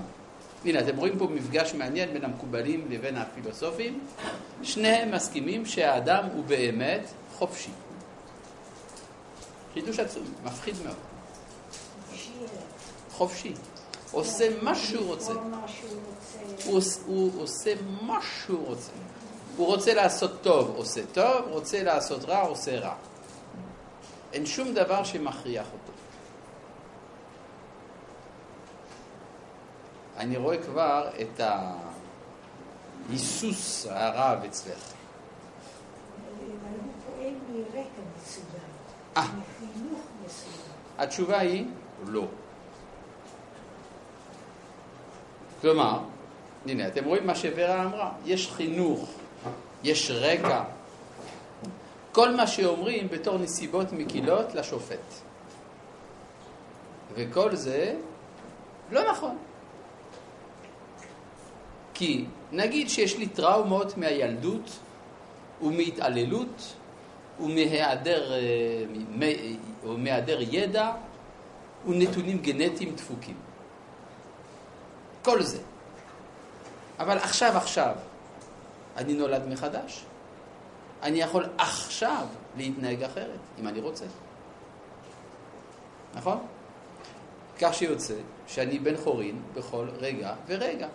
הנה 0.65 0.79
אתם 0.79 0.97
רואים 0.97 1.19
פה 1.19 1.27
מפגש 1.27 1.73
מעניין 1.73 2.13
בין 2.13 2.25
המקובלים 2.25 2.87
לבין 2.89 3.17
הפילוסופים, 3.17 3.99
שניהם 4.63 5.11
מסכימים 5.11 5.65
שהאדם 5.65 6.25
הוא 6.33 6.43
באמת 6.45 7.01
חופשי. 7.37 7.71
חידוש 9.73 9.99
עצום, 9.99 10.23
מפחיד 10.43 10.75
מאוד. 10.85 10.95
חופשי. 13.11 13.53
עושה 14.11 14.45
מה 14.61 14.75
שהוא 14.75 15.07
רוצה. 15.07 15.33
הוא, 16.65 16.77
עוש- 16.77 16.97
הוא 17.05 17.41
עושה 17.41 17.73
מה 18.01 18.19
שהוא 18.21 18.67
רוצה. 18.67 18.91
הוא 19.57 19.67
רוצה 19.67 19.93
לעשות 19.93 20.31
טוב, 20.41 20.73
עושה 20.75 21.01
טוב, 21.13 21.45
רוצה 21.47 21.83
לעשות 21.83 22.25
רע, 22.25 22.41
עושה 22.41 22.79
רע. 22.79 22.95
אין 24.33 24.45
שום 24.45 24.73
דבר 24.73 25.03
שמכריח 25.03 25.65
אותו. 25.73 25.91
אני 30.17 30.37
רואה 30.37 30.57
כבר 30.63 31.09
את 31.21 31.41
ההיסוס 33.09 33.87
הרב 33.89 34.43
אצלך. 34.43 34.93
הוא 37.49 37.63
אה. 39.17 39.27
התשובה 40.97 41.39
היא 41.39 41.65
לא. 42.05 42.25
כלומר, 45.61 45.99
הנה, 46.65 46.87
אתם 46.87 47.05
רואים 47.05 47.27
מה 47.27 47.35
שוורה 47.35 47.83
אמרה, 47.83 48.11
יש 48.25 48.51
חינוך, 48.51 49.09
יש 49.83 50.11
רקע, 50.11 50.63
כל 52.11 52.35
מה 52.35 52.47
שאומרים 52.47 53.07
בתור 53.07 53.37
נסיבות 53.37 53.91
מקילות 53.91 54.55
לשופט. 54.55 55.13
וכל 57.13 57.55
זה 57.55 57.95
לא 58.91 59.11
נכון. 59.11 59.37
כי 61.93 62.25
נגיד 62.51 62.89
שיש 62.89 63.17
לי 63.17 63.27
טראומות 63.27 63.97
מהילדות 63.97 64.79
ומהתעללות 65.61 66.73
ומהיעדר, 67.39 68.33
אה, 68.33 68.37
מ- 69.19 69.55
או 69.85 69.97
מהיעדר 69.97 70.39
ידע 70.41 70.91
ונתונים 71.87 72.37
גנטיים 72.37 72.95
דפוקים. 72.95 73.35
כל 75.23 75.41
זה. 75.41 75.59
אבל 77.01 77.17
עכשיו, 77.17 77.57
עכשיו, 77.57 77.95
אני 78.97 79.13
נולד 79.13 79.47
מחדש. 79.47 80.03
אני 81.03 81.21
יכול 81.21 81.45
עכשיו 81.57 82.25
להתנהג 82.57 83.03
אחרת, 83.03 83.39
אם 83.59 83.67
אני 83.67 83.79
רוצה. 83.79 84.05
נכון? 86.15 86.37
כך 87.61 87.73
שיוצא 87.73 88.13
שאני 88.47 88.79
בן 88.79 88.97
חורין 88.97 89.41
בכל 89.53 89.87
רגע 89.99 90.33
ורגע. 90.47 90.87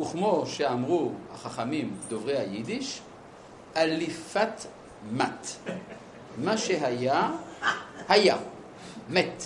וכמו 0.00 0.44
שאמרו 0.46 1.12
החכמים 1.34 1.96
דוברי 2.08 2.38
היידיש, 2.38 3.00
אליפת 3.76 4.66
מת. 5.12 5.46
מה 6.38 6.58
שהיה, 6.58 7.30
היה. 8.08 8.36
מת. 9.08 9.42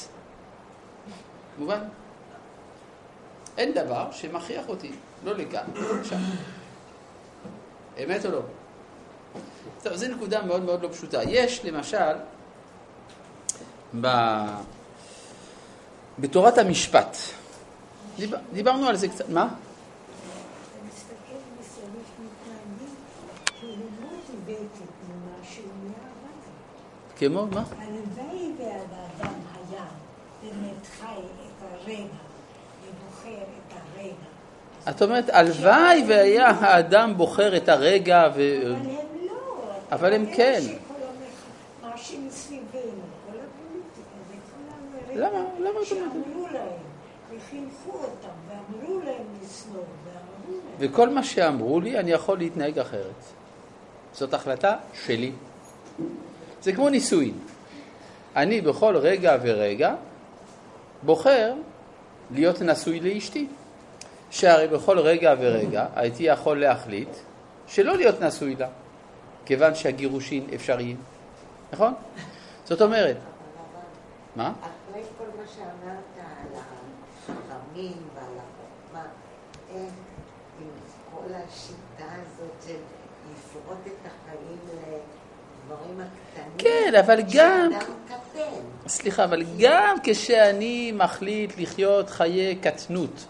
מובן? 1.58 1.80
אין 3.58 3.72
דבר 3.72 4.12
שמכריח 4.12 4.68
אותי, 4.68 4.90
לא 5.24 5.32
לא 5.74 6.00
לשם. 6.00 6.16
אמת 8.04 8.26
או 8.26 8.30
לא? 8.30 8.40
טוב, 9.82 9.96
זו 9.96 10.08
נקודה 10.08 10.42
מאוד 10.42 10.62
מאוד 10.62 10.82
לא 10.82 10.88
פשוטה. 10.88 11.22
יש 11.22 11.64
למשל, 11.64 12.14
ב... 14.00 14.06
בתורת 16.18 16.58
המשפט, 16.58 17.16
דיבר, 18.16 18.36
דיברנו 18.52 18.88
על 18.88 18.96
זה 18.96 19.08
קצת, 19.08 19.28
מה? 19.28 19.48
כמו 27.16 27.46
מה? 27.46 27.64
הלוואי 27.78 28.52
והאדם 28.58 29.34
היה 29.70 29.84
באמת 30.42 30.86
חי 31.00 31.20
את 31.46 31.62
הרגע. 31.62 32.31
את 34.90 35.02
אומרת, 35.02 35.28
הלוואי 35.28 36.04
והיה 36.08 36.48
האדם 36.48 37.16
בוחר 37.16 37.56
את 37.56 37.68
הרגע 37.68 38.28
ו... 38.34 38.62
אבל 38.62 38.72
הם 38.74 38.86
לא. 39.26 39.64
אבל 39.92 40.12
הם 40.12 40.26
כן. 40.36 40.60
למה? 45.14 45.38
למה 45.58 45.70
את 45.70 45.92
אומרת? 45.92 46.12
שאמרו 46.12 46.46
להם, 46.52 46.68
וחינכו 47.30 47.90
אותם, 47.90 48.28
ואמרו 48.48 49.00
להם 49.00 49.24
לשנוא, 49.42 49.82
ואמרו 50.04 50.60
להם... 50.78 50.90
וכל 50.90 51.08
מה 51.08 51.24
שאמרו 51.24 51.80
לי, 51.80 51.98
אני 51.98 52.10
יכול 52.10 52.38
להתנהג 52.38 52.78
אחרת. 52.78 53.24
זאת 54.12 54.34
החלטה 54.34 54.76
שלי. 55.06 55.32
זה 56.62 56.72
כמו 56.72 56.88
נישואין. 56.88 57.38
אני 58.36 58.60
בכל 58.60 58.96
רגע 58.96 59.36
ורגע 59.42 59.94
בוחר 61.02 61.54
להיות 62.30 62.62
נשוי 62.62 63.00
לאשתי. 63.00 63.46
שהרי 64.32 64.68
בכל 64.68 64.98
רגע 64.98 65.34
ורגע 65.38 65.86
הייתי 65.94 66.22
יכול 66.22 66.60
להחליט 66.60 67.08
שלא 67.66 67.96
להיות 67.96 68.20
נשוי 68.20 68.56
לה, 68.56 68.68
כיוון 69.46 69.74
שהגירושין 69.74 70.46
אפשריים, 70.54 70.96
נכון? 71.72 71.94
זאת 72.64 72.82
אומרת, 72.82 73.16
מה? 74.36 74.52
אחרי 74.60 75.02
כל 75.18 75.24
מה 75.24 75.44
שאמרת 75.54 76.16
על 76.16 76.58
החכמים 76.58 78.02
ועל 78.14 78.24
החוכמה, 78.24 79.04
איך 79.70 79.92
עם 80.60 80.68
כל 81.10 81.34
השיטה 81.34 82.12
הזאת 82.12 82.66
של 82.66 82.74
לפרוט 83.32 83.86
את 83.86 84.06
החיים 84.06 84.58
לדברים 84.68 86.00
הקטנים, 86.00 86.58
כן, 86.58 86.92
אבל 87.00 87.20
גם-. 87.34 87.70
סליחה, 88.86 89.24
אבל 89.24 89.42
גם 89.58 89.96
כשאני 90.02 90.92
מחליט 90.92 91.52
לחיות 91.58 92.10
חיי 92.10 92.56
קטנות 92.56 93.26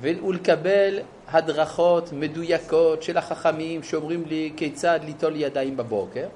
ולקבל 0.00 0.98
הדרכות 1.28 2.12
מדויקות 2.12 3.02
של 3.02 3.16
החכמים 3.16 3.82
שאומרים 3.82 4.24
לי 4.26 4.52
כיצד 4.56 5.00
ליטול 5.04 5.36
ידיים 5.36 5.76
בבוקר, 5.76 6.26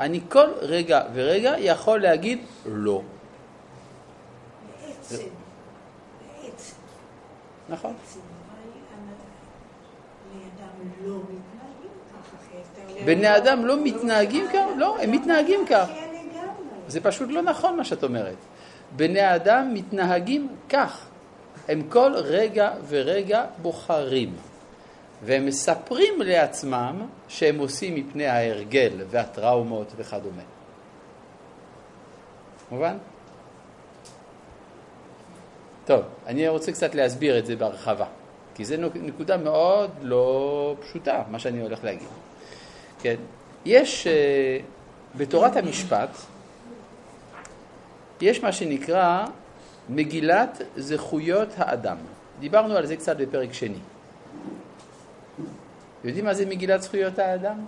אני 0.00 0.20
כל 0.28 0.48
רגע 0.60 1.02
ורגע 1.14 1.54
יכול 1.58 2.00
להגיד 2.00 2.38
לא. 2.66 3.02
בעצם, 4.86 5.16
בעצם, 6.42 6.74
נכון. 7.68 7.94
בני 13.04 13.36
אדם 13.36 13.66
לא 13.66 13.76
מתנהגים 13.84 14.44
אדם 14.44 14.54
לא 14.54 14.62
כך? 14.74 14.78
לא, 14.78 14.96
הם 15.02 15.10
מתנהגים 15.12 15.66
כך. 15.66 15.86
כן. 15.88 16.06
זה 16.88 17.00
פשוט 17.00 17.30
לא 17.30 17.42
נכון 17.42 17.76
מה 17.76 17.84
שאת 17.84 18.04
אומרת. 18.04 18.36
בני 18.96 19.20
האדם 19.20 19.74
מתנהגים 19.74 20.48
כך. 20.68 21.06
הם 21.68 21.82
כל 21.88 22.12
רגע 22.14 22.70
ורגע 22.88 23.44
בוחרים. 23.62 24.36
והם 25.24 25.46
מספרים 25.46 26.22
לעצמם 26.22 27.06
שהם 27.28 27.58
עושים 27.58 27.94
מפני 27.94 28.26
ההרגל 28.26 28.92
והטראומות 29.10 29.92
וכדומה. 29.96 30.42
מובן? 32.70 32.96
טוב, 35.86 36.02
אני 36.26 36.48
רוצה 36.48 36.72
קצת 36.72 36.94
להסביר 36.94 37.38
את 37.38 37.46
זה 37.46 37.56
בהרחבה, 37.56 38.06
כי 38.54 38.64
זו 38.64 38.74
נקודה 38.94 39.36
מאוד 39.36 39.90
לא 40.02 40.76
פשוטה, 40.80 41.22
מה 41.30 41.38
שאני 41.38 41.62
הולך 41.62 41.84
להגיד. 41.84 42.08
כן, 43.00 43.16
יש 43.64 44.06
אה, 44.06 44.58
בתורת 45.16 45.56
המשפט, 45.56 46.10
יש 48.20 48.42
מה 48.42 48.52
שנקרא 48.52 49.26
מגילת 49.88 50.62
זכויות 50.76 51.48
האדם. 51.56 51.96
דיברנו 52.40 52.76
על 52.76 52.86
זה 52.86 52.96
קצת 52.96 53.16
בפרק 53.16 53.52
שני. 53.52 53.78
יודעים 56.04 56.24
מה 56.24 56.34
זה 56.34 56.46
מגילת 56.46 56.82
זכויות 56.82 57.18
האדם? 57.18 57.64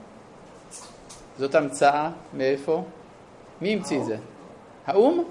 זאת 1.39 1.55
המצאה 1.55 2.11
מאיפה? 2.35 2.85
מי 3.61 3.75
המציא 3.75 4.01
את 4.01 4.05
זה? 4.05 4.17
האו"ם? 4.87 5.25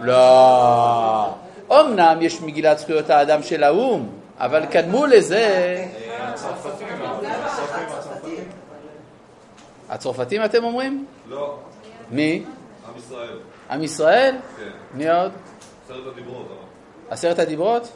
לא. 0.00 1.34
אמנם 1.70 2.18
יש 2.20 2.40
מגילת 2.40 2.78
זכויות 2.78 3.10
האדם 3.10 3.42
של 3.42 3.62
האו"ם, 3.64 4.08
אבל 4.38 4.66
קדמו 4.66 5.06
לזה... 5.06 5.84
הצרפתים, 9.88 10.44
אתם 10.44 10.64
אומרים? 10.64 11.06
לא, 11.28 11.58
מי? 12.10 12.44
עם 12.88 12.96
ישראל. 12.98 13.38
עם 13.70 13.82
ישראל? 13.82 14.36
כן. 14.56 14.70
מי 14.94 15.10
עוד? 15.10 15.32
עשרת 15.92 16.06
הדיברות. 16.12 16.46
עשרת 17.10 17.38
הדיברות? 17.38 17.92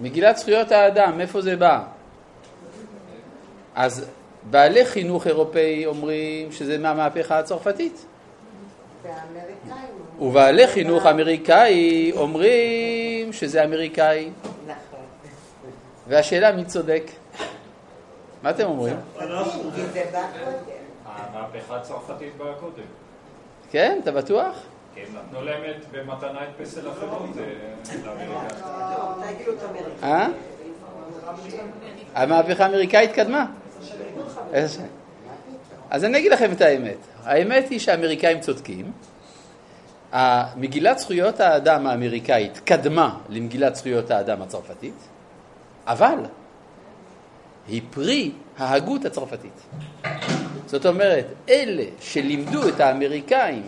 מגילת 0.00 0.36
זכויות 0.36 0.72
האדם, 0.72 1.18
מאיפה 1.18 1.40
זה 1.40 1.56
בא? 1.56 1.84
אז 3.74 4.10
בעלי 4.50 4.86
חינוך 4.86 5.26
אירופאי 5.26 5.86
אומרים 5.86 6.52
שזה 6.52 6.78
מהמהפכה 6.78 7.38
הצרפתית, 7.38 8.06
ובעלי 10.20 10.66
חינוך 10.66 11.06
אמריקאי 11.06 12.12
אומרים 12.16 13.32
שזה 13.32 13.64
אמריקאי, 13.64 14.30
נכון. 14.66 15.00
והשאלה 16.08 16.52
מי 16.52 16.64
צודק? 16.64 17.02
מה 18.42 18.50
אתם 18.50 18.64
אומרים? 18.64 18.96
המהפכה 21.04 21.76
הצרפתית 21.76 22.36
באה 22.36 22.54
קודם. 22.54 22.82
כן, 23.70 23.98
אתה 24.02 24.12
בטוח? 24.12 24.56
נתנו 24.96 25.42
להם 25.42 25.60
את- 25.70 25.84
במתנה 25.92 26.38
את 26.44 26.62
פסל 26.62 26.88
החירות? 26.88 27.30
המהפכה 32.14 32.64
האמריקאית 32.64 33.12
קדמה. 33.12 33.46
איזה- 34.52 34.82
אז 35.90 36.04
אני 36.04 36.18
אגיד 36.18 36.32
לכם 36.32 36.52
את 36.52 36.60
האמת. 36.60 36.96
האמת 37.24 37.68
היא 37.68 37.78
שהאמריקאים 37.78 38.40
צודקים. 38.40 38.92
מגילת 40.56 40.98
זכויות 40.98 41.40
האדם 41.40 41.86
האמריקאית 41.86 42.58
קדמה 42.64 43.16
למגילת 43.28 43.76
זכויות 43.76 44.10
האדם 44.10 44.42
הצרפתית, 44.42 44.94
אבל 45.86 46.18
היא 47.68 47.82
פרי 47.90 48.30
ההגות 48.58 49.04
הצרפתית. 49.04 49.60
זאת 50.66 50.86
אומרת, 50.86 51.26
אלה 51.48 51.84
שלימדו 52.00 52.68
את 52.68 52.80
האמריקאים 52.80 53.62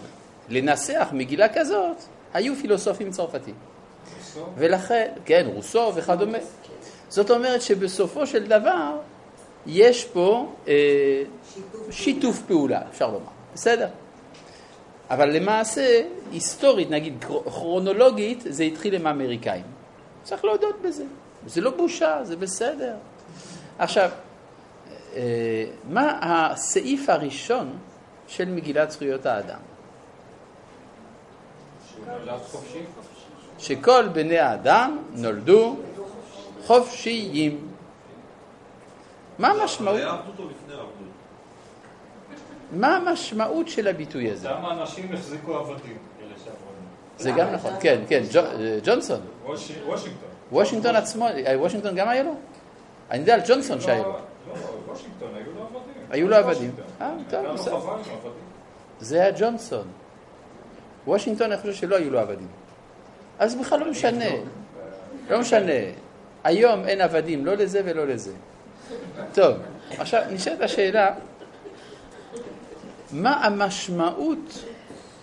לנסח 0.53 1.09
מגילה 1.12 1.48
כזאת, 1.55 1.96
היו 2.34 2.55
פילוסופים 2.57 3.11
צרפתים. 3.11 3.55
ולכן, 4.57 5.12
כן, 5.24 5.46
רוסו 5.55 5.92
וכדומה. 5.94 6.38
זאת 7.09 7.30
אומרת 7.30 7.62
שבסופו 7.62 8.26
של 8.26 8.46
דבר 8.46 8.98
יש 9.66 10.05
פה 10.05 10.53
אה, 10.68 11.22
שיתוף 11.90 12.42
פעולה, 12.46 12.80
אפשר 12.90 13.07
לומר, 13.07 13.30
בסדר? 13.55 13.88
אבל 15.11 15.30
למעשה, 15.36 16.03
היסטורית, 16.32 16.90
נגיד 16.90 17.24
כרונולוגית, 17.44 18.44
זה 18.48 18.64
התחיל 18.64 18.94
עם 18.94 19.07
האמריקאים. 19.07 19.64
צריך 20.22 20.44
להודות 20.44 20.82
בזה. 20.82 21.05
זה 21.46 21.61
לא 21.61 21.70
בושה, 21.70 22.18
זה 22.22 22.36
בסדר. 22.36 22.94
עכשיו, 23.78 24.11
אה, 25.16 25.64
מה 25.88 26.18
הסעיף 26.22 27.09
הראשון 27.09 27.78
של 28.26 28.48
מגילת 28.48 28.90
זכויות 28.90 29.26
האדם? 29.26 29.59
שכל 33.59 34.09
בני 34.12 34.38
האדם 34.38 34.98
נולדו 35.14 35.76
חופשיים. 36.66 37.68
מה 39.38 39.48
המשמעות? 39.48 40.00
מה 42.72 42.96
המשמעות 42.96 43.68
של 43.68 43.88
הביטוי 43.88 44.30
הזה? 44.30 44.50
אותם 44.50 44.66
אנשים 44.66 45.12
החזיקו 45.14 45.55
עבדים. 45.55 45.96
זה 47.18 47.30
גם 47.30 47.53
נכון, 47.53 47.72
כן, 47.80 48.00
כן, 48.09 48.22
אה, 48.36 48.78
ג'ונסון. 48.84 49.20
ווש- 49.46 49.48
וושינגטון. 49.86 50.28
וושינגטון 50.53 50.96
עצמו, 50.96 51.26
אה, 51.26 51.55
וושינגטון 51.61 51.94
גם 51.94 52.09
היה 52.09 52.22
לו? 52.22 52.34
אני 53.11 53.20
יודע 53.20 53.34
על 53.34 53.40
ג'ונסון 53.48 53.80
שהיה 53.80 54.03
לו. 54.03 54.09
לא, 54.12 54.16
וושינגטון, 54.88 55.28
היו 55.34 55.53
לו 55.55 55.62
עבדים. 55.64 55.92
היו 56.11 56.28
לו 56.28 56.36
עבדים. 56.36 56.70
וושינגטון. 56.70 56.84
אה, 57.00 57.14
טוב, 57.30 57.55
בסדר. 57.55 57.76
עבדים. 57.76 58.32
זה 59.00 59.22
היה 59.22 59.32
ג'ונסון. 59.38 59.86
וושינגטון, 61.07 61.53
אני 61.53 61.61
חושב 61.61 61.74
שלא 61.74 61.96
היו 61.96 62.11
לו 62.11 62.18
עבדים. 62.18 62.48
אז 63.38 63.55
בכלל 63.55 63.80
לא 63.80 63.90
משנה. 63.90 64.30
לא 65.30 65.40
משנה. 65.40 65.72
היום 66.44 66.84
אין 66.84 67.00
עבדים, 67.00 67.46
לא 67.46 67.55
לזה 67.55 67.80
ולא 67.84 68.07
לזה. 68.07 68.32
טוב, 69.34 69.57
עכשיו 69.98 70.22
נשאלת 70.30 70.61
השאלה, 70.61 71.14
מה 73.12 73.44
המשמעות 73.46 74.64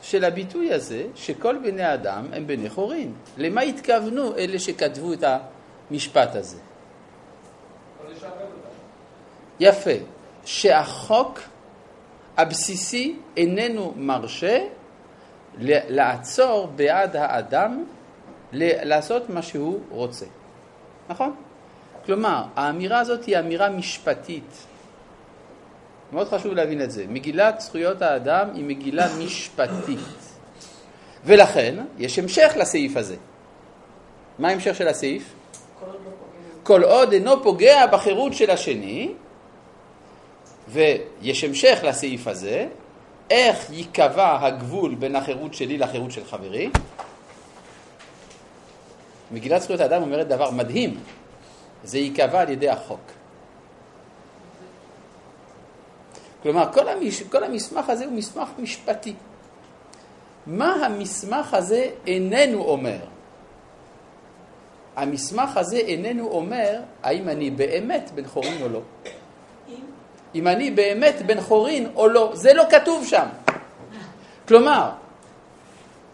של 0.01 0.23
הביטוי 0.23 0.73
הזה 0.73 1.03
שכל 1.15 1.57
בני 1.57 1.83
האדם 1.83 2.25
הם 2.33 2.47
בני 2.47 2.69
חורין? 2.69 3.13
למה 3.37 3.61
התכוונו 3.61 4.35
אלה 4.35 4.59
שכתבו 4.59 5.13
את 5.13 5.23
המשפט 5.91 6.35
הזה? 6.35 6.57
יפה. 9.59 9.91
שהחוק 10.45 11.39
הבסיסי 12.37 13.15
איננו 13.37 13.93
מרשה 13.97 14.65
לעצור 15.61 16.67
בעד 16.75 17.15
האדם 17.15 17.83
לעשות 18.53 19.29
מה 19.29 19.41
שהוא 19.41 19.79
רוצה. 19.89 20.25
נכון? 21.09 21.35
כלומר, 22.05 22.43
האמירה 22.55 22.99
הזאת 22.99 23.23
היא 23.25 23.39
אמירה 23.39 23.69
משפטית. 23.69 24.65
מאוד 26.11 26.27
חשוב 26.27 26.53
להבין 26.53 26.81
את 26.81 26.91
זה. 26.91 27.05
מגילת 27.07 27.61
זכויות 27.61 28.01
האדם 28.01 28.47
היא 28.53 28.63
מגילה 28.63 29.07
משפטית. 29.19 29.99
ולכן, 31.25 31.75
יש 31.97 32.19
המשך 32.19 32.53
לסעיף 32.57 32.97
הזה. 32.97 33.15
מה 34.39 34.49
ההמשך 34.49 34.75
של 34.75 34.87
הסעיף? 34.87 35.33
כל 36.63 36.83
עוד 36.83 37.13
אינו 37.13 37.43
פוגע 37.43 37.87
בחירות 37.87 38.33
של 38.33 38.51
השני, 38.51 39.11
ויש 40.67 41.43
המשך 41.43 41.79
לסעיף 41.83 42.27
הזה, 42.27 42.67
איך 43.29 43.69
ייקבע 43.69 44.45
הגבול 44.45 44.95
בין 44.95 45.15
החירות 45.15 45.53
שלי 45.53 45.77
לחירות 45.77 46.11
של 46.11 46.25
חברי? 46.25 46.69
מגילת 49.31 49.61
זכויות 49.61 49.81
האדם 49.81 50.01
אומרת 50.01 50.27
דבר 50.27 50.51
מדהים, 50.51 50.99
זה 51.83 51.97
ייקבע 51.97 52.41
על 52.41 52.49
ידי 52.49 52.69
החוק. 52.69 52.99
כלומר, 56.43 56.73
כל, 56.73 56.87
המש... 56.87 57.23
כל 57.23 57.43
המסמך 57.43 57.89
הזה 57.89 58.05
הוא 58.05 58.13
מסמך 58.13 58.49
משפטי. 58.59 59.13
מה 60.47 60.85
המסמך 60.85 61.53
הזה 61.53 61.89
איננו 62.07 62.61
אומר? 62.61 62.99
המסמך 64.95 65.57
הזה 65.57 65.77
איננו 65.77 66.27
אומר 66.27 66.81
האם 67.03 67.29
אני 67.29 67.51
באמת 67.51 68.11
בן 68.15 68.27
חורין 68.27 68.61
או 68.61 68.69
לא. 68.69 68.81
אם 70.35 70.47
אני 70.47 70.71
באמת 70.71 71.15
בן 71.25 71.41
חורין 71.41 71.91
או 71.95 72.07
לא, 72.07 72.31
זה 72.33 72.53
לא 72.53 72.63
כתוב 72.71 73.05
שם. 73.05 73.25
כלומר, 74.47 74.89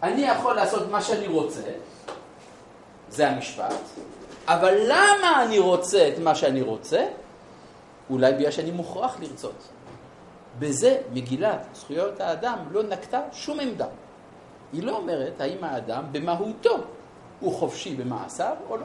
אני 0.02 0.22
יכול 0.22 0.54
לעשות 0.54 0.90
מה 0.90 1.02
שאני 1.02 1.26
רוצה, 1.26 1.62
זה 3.08 3.28
המשפט, 3.28 3.74
אבל 4.46 4.74
למה 4.86 5.42
אני 5.42 5.58
רוצה 5.58 6.08
את 6.08 6.18
מה 6.18 6.34
שאני 6.34 6.62
רוצה? 6.62 7.06
אולי 8.10 8.32
בגלל 8.32 8.50
שאני 8.50 8.70
מוכרח 8.70 9.16
לרצות. 9.20 9.68
בזה 10.58 10.96
מגילת 11.12 11.66
זכויות 11.74 12.20
האדם 12.20 12.58
לא 12.70 12.82
נקטה 12.82 13.20
שום 13.32 13.60
עמדה. 13.60 13.86
היא 14.72 14.82
לא 14.82 14.96
אומרת 14.96 15.40
האם 15.40 15.64
האדם 15.64 16.04
במהותו 16.12 16.76
הוא 17.40 17.54
חופשי 17.54 17.94
במעשיו 17.94 18.56
או 18.68 18.76
לא. 18.76 18.84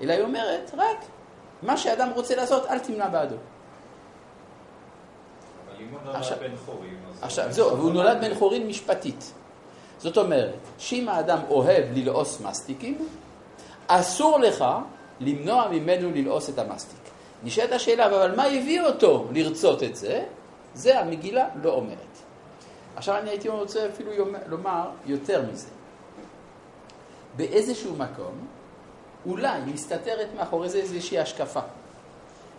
אלא 0.00 0.12
היא 0.12 0.22
אומרת 0.22 0.70
רק 0.76 0.98
מה 1.62 1.76
שאדם 1.76 2.10
רוצה 2.14 2.36
לעשות 2.36 2.66
אל 2.66 2.78
תמנע 2.78 3.08
בעדו. 3.08 3.36
אם 5.82 5.88
הוא 5.90 5.98
נולד 6.04 6.16
עכשיו- 6.16 6.38
בן 6.40 6.56
חורים, 6.66 6.98
אז... 7.10 7.22
עכשיו 7.22 7.52
זהו, 7.52 7.78
והוא 7.78 7.92
נולד 7.92 8.20
בן 8.20 8.34
חורין 8.34 8.66
משפטית. 8.66 9.32
זאת 9.98 10.18
אומרת, 10.18 10.54
שאם 10.78 11.08
האדם 11.08 11.38
אוהב 11.50 11.84
ללעוס 11.94 12.40
מסטיקים, 12.40 13.08
אסור 13.86 14.38
לך 14.38 14.64
למנוע 15.20 15.68
ממנו 15.68 16.10
ללעוס 16.14 16.50
את 16.50 16.58
המסטיק. 16.58 16.98
נשאלת 17.44 17.72
השאלה, 17.72 18.06
אבל 18.06 18.36
מה 18.36 18.44
הביא 18.44 18.80
אותו 18.80 19.26
לרצות 19.32 19.82
את 19.82 19.96
זה? 19.96 20.24
זה 20.74 21.00
המגילה 21.00 21.48
לא 21.62 21.70
אומרת. 21.70 21.96
עכשיו 22.96 23.16
אני 23.18 23.30
הייתי 23.30 23.48
רוצה 23.48 23.88
אפילו 23.88 24.10
לומר 24.46 24.90
יותר 25.06 25.42
מזה. 25.52 25.68
באיזשהו 27.36 27.96
מקום, 27.96 28.46
אולי 29.26 29.60
מסתתרת 29.66 30.28
מאחורי 30.36 30.68
זה 30.68 30.78
איזושהי 30.78 31.18
השקפה, 31.18 31.60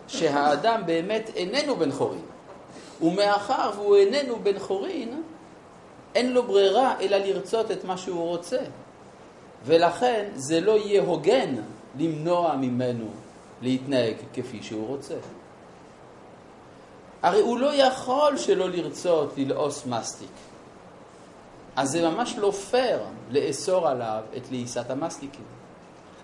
שהאדם 0.07 0.81
באמת 0.85 1.29
איננו 1.35 1.75
בן 1.75 1.91
חורין, 1.91 2.25
ומאחר 3.01 3.71
והוא 3.75 3.95
איננו 3.95 4.39
בן 4.43 4.59
חורין, 4.59 5.21
אין 6.15 6.33
לו 6.33 6.43
ברירה 6.43 6.99
אלא 6.99 7.17
לרצות 7.17 7.71
את 7.71 7.83
מה 7.83 7.97
שהוא 7.97 8.27
רוצה, 8.27 8.59
ולכן 9.65 10.29
זה 10.35 10.61
לא 10.61 10.71
יהיה 10.71 11.01
הוגן 11.01 11.55
למנוע 11.99 12.55
ממנו 12.55 13.07
להתנהג 13.61 14.15
כפי 14.33 14.63
שהוא 14.63 14.87
רוצה. 14.87 15.15
הרי 17.21 17.41
הוא 17.41 17.59
לא 17.59 17.75
יכול 17.75 18.37
שלא 18.37 18.69
לרצות 18.69 19.33
ללעוס 19.37 19.85
מסטיק. 19.85 20.31
אז 21.75 21.91
זה 21.91 22.09
ממש 22.09 22.35
לא 22.37 22.51
פייר 22.51 22.99
לאסור 23.29 23.87
עליו 23.87 24.23
את 24.37 24.51
לעיסת 24.51 24.89
המסטיקים. 24.89 25.45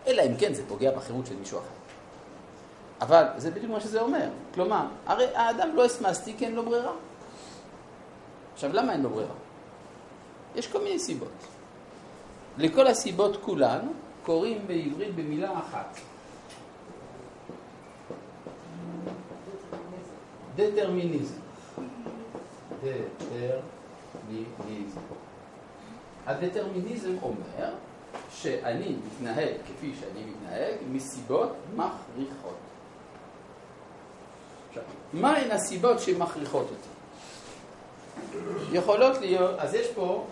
אלא 0.07 0.21
אם 0.21 0.37
כן 0.37 0.53
זה 0.53 0.63
פוגע 0.67 0.91
בחירות 0.91 1.25
של 1.25 1.35
מישהו 1.35 1.59
אחר. 1.59 1.67
אבל 3.01 3.23
זה 3.37 3.51
בדיוק 3.51 3.71
מה 3.71 3.79
שזה 3.79 4.01
אומר. 4.01 4.29
כלומר, 4.53 4.85
הרי 5.05 5.35
האדם 5.35 5.75
לא 5.75 5.85
אסמסטיק 5.85 6.37
כי 6.37 6.45
אין 6.45 6.55
לו 6.55 6.65
ברירה. 6.65 6.91
עכשיו, 8.53 8.73
למה 8.73 8.93
אין 8.93 9.01
לו 9.01 9.09
ברירה? 9.09 9.35
יש 10.55 10.67
כל 10.67 10.83
מיני 10.83 10.99
סיבות. 10.99 11.31
לכל 12.57 12.87
הסיבות 12.87 13.43
כולן 13.43 13.87
קוראים 14.23 14.67
בעברית 14.67 15.15
במילה 15.15 15.59
אחת. 15.59 15.97
דטרמיניזם. 20.55 21.39
דטרמיניזם. 22.79 23.59
הדטרמיניזם 26.25 27.15
אומר 27.21 27.73
שאני 28.31 28.95
מתנהג 29.05 29.53
כפי 29.65 29.93
שאני 29.99 30.25
מתנהג 30.25 30.75
מסיבות 30.91 31.55
מכריחות. 31.75 32.68
עכשיו, 34.79 35.21
מהן 35.21 35.51
הסיבות 35.51 35.99
שמכריחות 35.99 36.67
אותי? 36.69 36.89
יכולות 38.71 39.17
להיות, 39.17 39.59
אז 39.59 39.73
יש 39.73 39.87
פה 39.87 40.25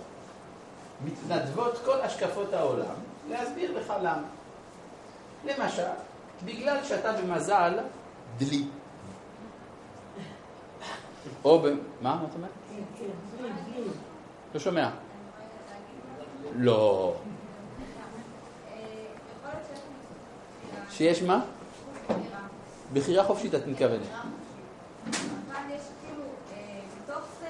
מתנדבות 1.05 1.79
כל 1.85 2.01
השקפות 2.01 2.53
העולם 2.53 2.95
להסביר 3.29 3.77
לך 3.77 3.93
למה. 4.01 4.27
למשל, 5.45 5.83
בגלל 6.45 6.83
שאתה 6.83 7.11
במזל 7.11 7.79
דלי. 8.37 8.65
או 11.45 11.59
ב... 11.59 11.65
מה? 11.65 11.75
מה 12.01 12.15
את 12.29 12.35
אומרת? 12.35 12.51
לא 14.53 14.59
שומע. 14.59 14.89
לא. 16.55 17.15
שיש 20.89 21.21
מה? 21.23 21.41
בחירה 22.93 23.23
חופשית 23.23 23.55
את 23.55 23.67
מתכוונת. 23.67 24.01
יש 24.01 24.09
כאילו, 26.01 26.23
אה, 26.51 26.79
בתוך 27.03 27.25
זה. 27.39 27.47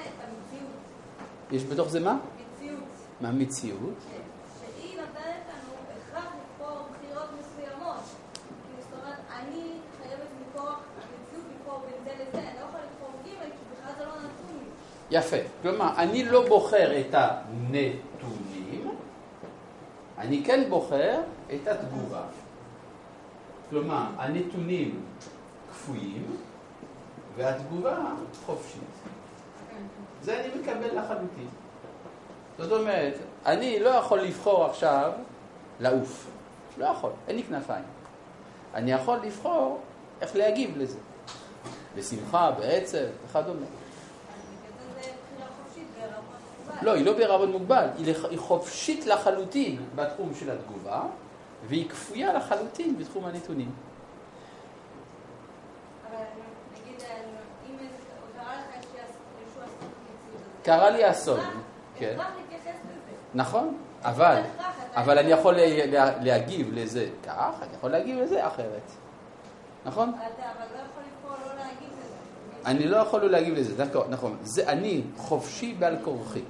יש 1.51 1.64
בתוך 1.64 1.89
זה 1.89 1.99
מה? 1.99 2.18
מציאות. 2.57 2.80
מה 3.22 3.31
מציאות? 3.31 3.80
כן. 4.11 4.22
שהיא 4.59 4.95
נותנת 4.95 5.41
לנו 5.47 5.73
הכרח 6.11 6.26
לבחור 6.26 6.77
בחירות 6.91 7.30
מסוימות. 7.39 8.03
כאילו, 8.03 8.81
זאת 8.81 8.93
אומרת, 9.01 9.18
אני 9.39 9.72
חייבת 10.01 10.27
מכוח 10.41 10.80
המציאות 10.95 11.45
לבחור 11.55 11.81
בין 11.85 12.03
זה 12.03 12.23
לזה. 12.23 12.47
אני 12.47 12.59
לא 12.59 12.65
יכולה 12.65 12.84
לבחור 12.84 13.11
ג' 13.26 13.27
כי 13.27 13.64
בכלל 13.73 13.93
זה 13.97 14.05
לא 14.05 14.11
נתון. 14.11 14.64
יפה. 15.11 15.38
כלומר, 15.61 15.89
אני 15.97 16.23
לא 16.23 16.47
בוחר 16.47 16.99
את 16.99 17.14
הנתונים, 17.14 18.91
אני 20.18 20.43
כן 20.45 20.69
בוחר 20.69 21.22
את 21.53 21.68
התגובה. 21.68 22.22
כלומר, 23.69 24.06
הנתונים 24.18 25.02
כפויים 25.72 26.35
והתגובה 27.35 27.98
חופשית. 28.45 28.81
זה 30.22 30.39
אני 30.39 30.61
מקבל 30.61 30.99
לחלוטין. 30.99 31.48
זאת 32.57 32.72
אומרת, 32.72 33.14
אני 33.45 33.80
לא 33.80 33.89
יכול 33.89 34.22
לבחור 34.22 34.65
עכשיו 34.65 35.11
לעוף. 35.80 36.27
לא 36.77 36.85
יכול, 36.85 37.11
אין 37.27 37.35
לי 37.35 37.44
כנפיים. 37.44 37.84
אני 38.73 38.91
יכול 38.91 39.18
לבחור 39.23 39.80
איך 40.22 40.35
להגיב 40.35 40.77
לזה. 40.77 40.98
בשמחה, 41.95 42.52
בעצב 42.52 42.98
וכדומה. 43.26 43.65
לא, 46.81 46.91
היא 46.91 47.06
לא 47.06 47.14
בערבון 47.14 47.52
מוגבל, 47.52 47.88
היא 48.30 48.39
חופשית 48.39 49.06
לחלוטין 49.06 49.85
בתחום 49.95 50.31
של 50.39 50.52
התגובה, 50.52 51.02
והיא 51.68 51.90
כפויה 51.90 52.34
לחלוטין 52.34 52.98
בתחום 52.98 53.26
הנתונים. 53.26 53.72
אה, 56.14 56.24
קרה 60.64 60.90
לי 60.90 61.12
אסון, 61.12 61.40
כן. 61.98 62.16
נכון, 63.34 63.78
אבל, 64.04 64.42
אבל 64.96 65.18
אני 65.20 65.32
יכול 65.32 65.56
לה- 65.56 65.86
לה- 65.86 66.20
להגיב 66.24 66.70
לזה 66.74 67.10
כך, 67.26 67.54
אני 67.62 67.74
יכול 67.78 67.92
להגיב 67.92 68.20
לזה 68.20 68.48
אחרת. 68.48 68.82
נכון? 69.86 70.10
לא 70.10 70.18
יכול 70.18 71.04
לא. 71.56 72.66
אני 72.66 72.88
לא 72.88 72.98
יכול 72.98 73.22
לא 73.22 73.30
להגיב 73.30 73.54
לזה, 73.54 73.86
נכון, 73.86 74.10
נכון. 74.10 74.38
זה 74.44 74.70
אני 74.70 75.02
חופשי 75.18 75.74
בעל 75.74 75.98
כורחי. 76.04 76.42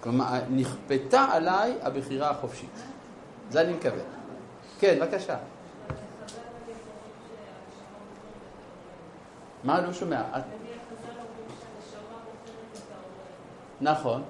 כלומר, 0.00 0.24
נכפתה 0.50 1.26
עליי 1.32 1.74
הבחירה 1.82 2.30
החופשית. 2.30 2.82
זה 3.50 3.60
אני 3.60 3.72
מקווה. 3.72 4.02
כן, 4.78 4.98
בבקשה. 5.00 5.36
מה? 9.64 9.80
לא 9.80 9.92
שומע. 9.92 10.22
נכון. 13.80 14.22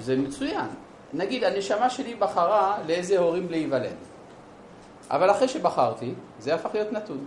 זה 0.00 0.16
מצוין. 0.16 0.66
נגיד, 1.12 1.44
הנשמה 1.44 1.90
שלי 1.90 2.14
בחרה 2.14 2.78
לאיזה 2.86 3.18
הורים 3.18 3.50
להיוולד. 3.50 3.96
אבל 5.10 5.30
אחרי 5.30 5.48
שבחרתי, 5.48 6.14
זה 6.38 6.54
הפך 6.54 6.70
להיות 6.74 6.92
נתון. 6.92 7.26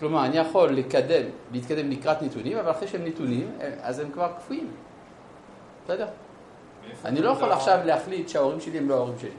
כלומר, 0.00 0.24
אני 0.24 0.36
יכול 0.36 0.72
לקדם, 0.72 1.22
להתקדם 1.52 1.90
לקראת 1.90 2.22
נתונים, 2.22 2.58
אבל 2.58 2.70
אחרי 2.70 2.88
שהם 2.88 3.04
נתונים, 3.04 3.58
אז 3.82 3.98
הם 3.98 4.10
כבר 4.10 4.32
קפואים. 4.38 4.70
בסדר? 5.84 6.06
אני 7.04 7.22
לא 7.22 7.30
יכול 7.30 7.52
עכשיו 7.52 7.78
להחליט 7.84 8.28
שההורים 8.28 8.60
שלי 8.60 8.78
הם 8.78 8.88
לא 8.88 8.94
ההורים 8.94 9.18
שלי. 9.18 9.30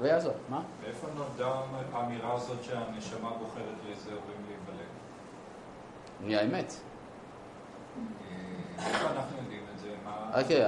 לא 0.00 0.06
יעזור, 0.06 0.32
מה? 0.48 0.62
מאיפה 0.84 1.06
נולדה 1.16 1.54
האמירה 1.92 2.34
הזאת 2.34 2.64
שהנשמה 2.64 3.30
בוחרת 3.30 3.64
לאיזה 3.86 4.10
הורים 4.10 4.42
להיוולד? 4.48 4.86
מהאמת. 6.20 6.72
אה, 8.78 8.86
איך 8.86 9.04
אנחנו 9.16 9.36
יודעים 9.42 9.62
את 9.74 9.78
זה? 9.80 9.88
מה... 10.04 10.40
אוקיי, 10.40 10.64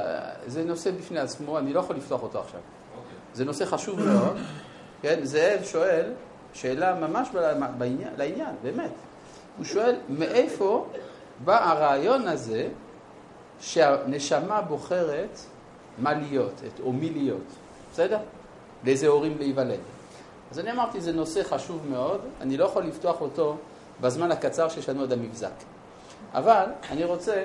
זה 0.46 0.64
נושא 0.64 0.90
בפני 0.90 1.20
עצמו, 1.20 1.58
אני 1.58 1.72
לא 1.72 1.80
יכול 1.80 1.96
לפתוח 1.96 2.22
אותו 2.22 2.40
עכשיו. 2.40 2.60
אוקיי. 2.96 3.16
זה 3.34 3.44
נושא 3.44 3.64
חשוב 3.64 4.00
מאוד. 4.00 4.36
כן, 5.02 5.24
זאב 5.24 5.64
שואל 5.64 6.12
שאלה 6.52 6.94
ממש 6.94 7.28
בעניין, 7.78 8.12
לעניין, 8.16 8.54
באמת. 8.62 8.92
הוא 9.56 9.64
שואל, 9.64 9.96
מאיפה 10.08 10.86
בא 11.44 11.70
הרעיון 11.70 12.28
הזה 12.28 12.68
שהנשמה 13.60 14.62
בוחרת 14.62 15.38
מה 16.00 16.14
להיות, 16.14 16.52
את, 16.66 16.80
או 16.80 16.92
מי 16.92 17.10
להיות, 17.10 17.46
בסדר? 17.92 18.18
לאיזה 18.84 19.08
הורים 19.08 19.38
להיוולד. 19.38 19.80
אז 20.50 20.58
אני 20.58 20.70
אמרתי, 20.70 21.00
זה 21.00 21.12
נושא 21.12 21.42
חשוב 21.42 21.86
מאוד, 21.90 22.20
אני 22.40 22.56
לא 22.56 22.64
יכול 22.64 22.84
לפתוח 22.84 23.20
אותו 23.20 23.56
בזמן 24.00 24.32
הקצר 24.32 24.68
שיש 24.68 24.88
לנו 24.88 25.02
עד 25.02 25.12
המבזק. 25.12 25.52
אבל 26.34 26.64
אני 26.90 27.04
רוצה 27.04 27.44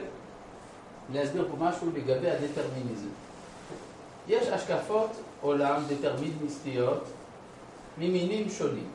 להסביר 1.13 1.47
פה 1.51 1.65
משהו 1.65 1.87
לגבי 1.95 2.29
הדטרמיניזם. 2.29 3.09
יש 4.27 4.47
השקפות 4.47 5.09
עולם 5.41 5.83
דטרמיניסטיות 5.87 7.03
ממינים 7.97 8.49
שונים. 8.49 8.87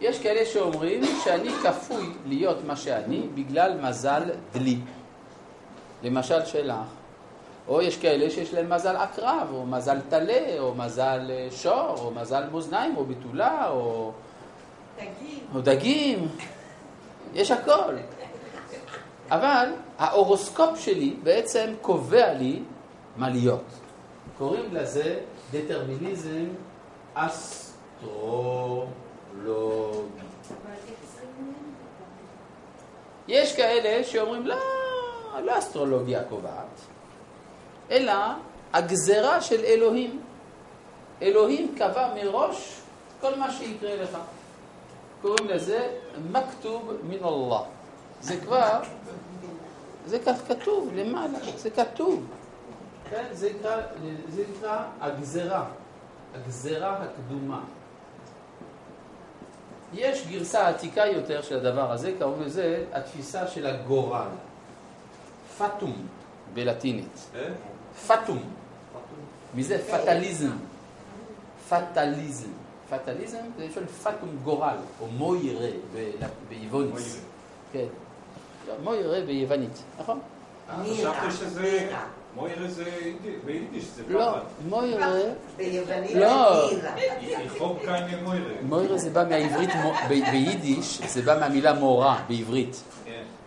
יש 0.00 0.22
כאלה 0.22 0.46
שאומרים 0.46 1.02
שאני 1.24 1.50
כפוי 1.50 2.12
להיות 2.26 2.56
מה 2.66 2.76
שאני 2.76 3.26
בגלל 3.34 3.80
מזל 3.82 4.22
דלי. 4.52 4.78
למשל 6.02 6.44
שלך. 6.44 6.99
או 7.68 7.82
יש 7.82 7.96
כאלה 7.96 8.30
שיש 8.30 8.54
להם 8.54 8.72
מזל 8.72 8.96
עקרב, 8.96 9.48
או 9.52 9.66
מזל 9.66 10.00
טלה, 10.08 10.58
או 10.58 10.74
מזל 10.74 11.30
אה, 11.30 11.48
שור, 11.50 11.94
או 11.98 12.10
מזל 12.10 12.44
מאזניים, 12.52 12.96
או 12.96 13.04
בתולה, 13.04 13.68
או, 13.68 14.12
תגיד, 14.96 15.42
או 15.54 15.60
דגים. 15.60 16.28
יש 17.34 17.50
הכל. 17.50 17.94
אבל 19.30 19.68
ההורוסקופ 19.98 20.78
שלי 20.78 21.16
בעצם 21.22 21.72
קובע 21.82 22.32
לי 22.34 22.62
מה 23.16 23.28
להיות. 23.28 23.64
קוראים 24.38 24.74
לזה 24.74 25.18
דטרמיניזם 25.52 26.46
אסטרולוגי. 27.14 28.90
יש 33.28 33.56
כאלה 33.56 34.04
שאומרים, 34.04 34.46
לא, 34.46 34.56
לא 35.44 35.58
אסטרולוגיה 35.58 36.24
קובעת, 36.24 36.80
אלא 37.90 38.14
הגזרה 38.72 39.40
של 39.40 39.64
אלוהים. 39.64 40.20
אלוהים 41.22 41.74
קבע 41.78 42.14
מראש 42.14 42.80
כל 43.20 43.34
מה 43.34 43.52
שיקרה 43.52 43.96
לך. 43.96 44.18
קוראים 45.22 45.48
לזה 45.48 45.88
מכתוב 46.32 46.92
מן 47.02 47.24
אללה. 47.24 47.60
זה 48.20 48.36
כבר, 48.40 48.80
זה 50.06 50.18
כך 50.18 50.48
כתוב 50.48 50.90
למעלה, 50.94 51.38
זה 51.56 51.70
כתוב. 51.70 52.26
כן? 53.10 53.24
זה 53.32 53.50
נקרא, 53.58 53.76
זה 54.28 54.42
נקרא 54.50 54.82
הגזרה, 55.00 55.64
הגזרה 56.34 56.96
הקדומה. 57.02 57.60
יש 59.94 60.26
גרסה 60.26 60.68
עתיקה 60.68 61.06
יותר 61.06 61.42
של 61.42 61.66
הדבר 61.66 61.92
הזה, 61.92 62.12
קוראים 62.18 62.42
לזה 62.42 62.84
התפיסה 62.92 63.46
של 63.46 63.66
הגורל. 63.66 64.28
פטום 65.58 66.06
בלטינית. 66.54 67.30
אה? 68.10 68.16
פטום. 68.16 68.38
מזה 69.54 69.78
פטליזם. 69.92 70.50
פטליזם. 71.68 72.48
פטליזם 72.90 73.38
זה 73.58 73.66
לשון 73.66 73.86
פטום 73.86 74.36
גורל, 74.44 74.76
או 75.00 75.06
מוירה 75.06 75.68
ביוונית. 76.48 77.16
כן. 77.72 77.84
לא, 78.68 78.74
מוירה 78.84 79.20
ביוונית, 79.26 79.82
נכון? 80.00 80.20
חשבתי 80.82 81.30
שזה... 81.30 81.88
מוירה 82.36 82.68
זה 82.68 82.84
יידיש- 82.84 83.44
ביידיש, 83.44 83.84
זה 83.96 84.02
לא, 84.08 84.30
פחד. 84.32 84.40
מוירה, 84.68 85.12
ביוונית 85.56 86.10
לא. 86.14 86.68
זה 86.70 86.76
מוירה. 88.62 88.98
זה 88.98 89.10
בא 89.10 89.24
מהעברית, 89.28 89.70
ביידיש 90.08 91.00
זה 91.06 91.22
בא 91.22 91.40
מהמילה 91.40 91.72
מורה 91.74 92.24
בעברית. 92.28 92.82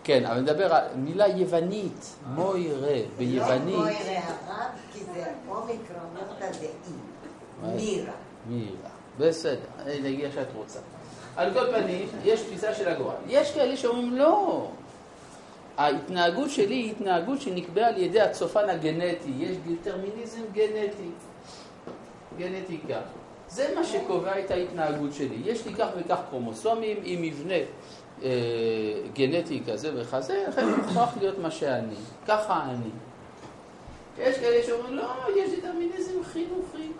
כן. 0.04 0.26
אבל 0.26 0.40
נדבר 0.40 0.74
על 0.74 0.84
מילה 0.96 1.28
יוונית, 1.28 2.16
מוירה, 2.26 2.80
לא 2.80 3.02
ביוונית. 3.18 3.76
מוירה 3.76 4.18
הרב, 4.18 4.70
כי 4.92 4.98
זה 5.04 5.24
אומיקרון 5.48 6.06
נורתא 6.14 6.58
דאי. 6.60 6.68
מירה. 7.76 8.12
מירה. 8.48 8.90
בסדר, 9.18 9.58
נגיע 10.02 10.30
שאת 10.34 10.46
רוצה. 10.54 10.78
על 11.36 11.52
כל 11.52 11.66
פנים, 11.72 12.08
יש 12.24 12.40
תפיסה 12.40 12.74
של 12.74 12.88
הגורל. 12.88 13.14
יש 13.28 13.52
כאלה 13.52 13.76
שאומרים, 13.76 14.16
לא, 14.16 14.68
ההתנהגות 15.76 16.50
שלי 16.50 16.74
היא 16.74 16.90
התנהגות 16.90 17.40
שנקבעה 17.40 17.88
על 17.88 17.98
ידי 17.98 18.20
הצופן 18.20 18.70
הגנטי, 18.70 19.30
יש 19.38 19.56
דטרמיניזם 19.66 20.40
גנטי, 20.52 21.10
גנטיקה. 22.38 23.00
זה 23.48 23.72
מה 23.74 23.84
שקובע 23.84 24.38
את 24.40 24.50
ההתנהגות 24.50 25.12
שלי. 25.12 25.36
יש 25.44 25.66
לי 25.66 25.74
כך 25.74 25.86
וכך 25.96 26.18
קרומוסומים 26.30 26.96
עם 27.04 27.22
מבנה 27.22 27.54
גנטי 29.14 29.62
כזה 29.66 29.90
וכזה, 29.96 30.44
לכן 30.48 30.64
הוא 30.64 30.76
מוכרח 30.76 31.16
להיות 31.20 31.38
מה 31.38 31.50
שאני. 31.50 31.94
ככה 32.28 32.64
אני. 32.64 32.90
יש 34.18 34.38
כאלה 34.38 34.66
שאומרים, 34.66 34.94
לא, 34.94 35.12
יש 35.36 35.58
דטרמיניזם 35.58 36.24
חינוכי. 36.24 36.92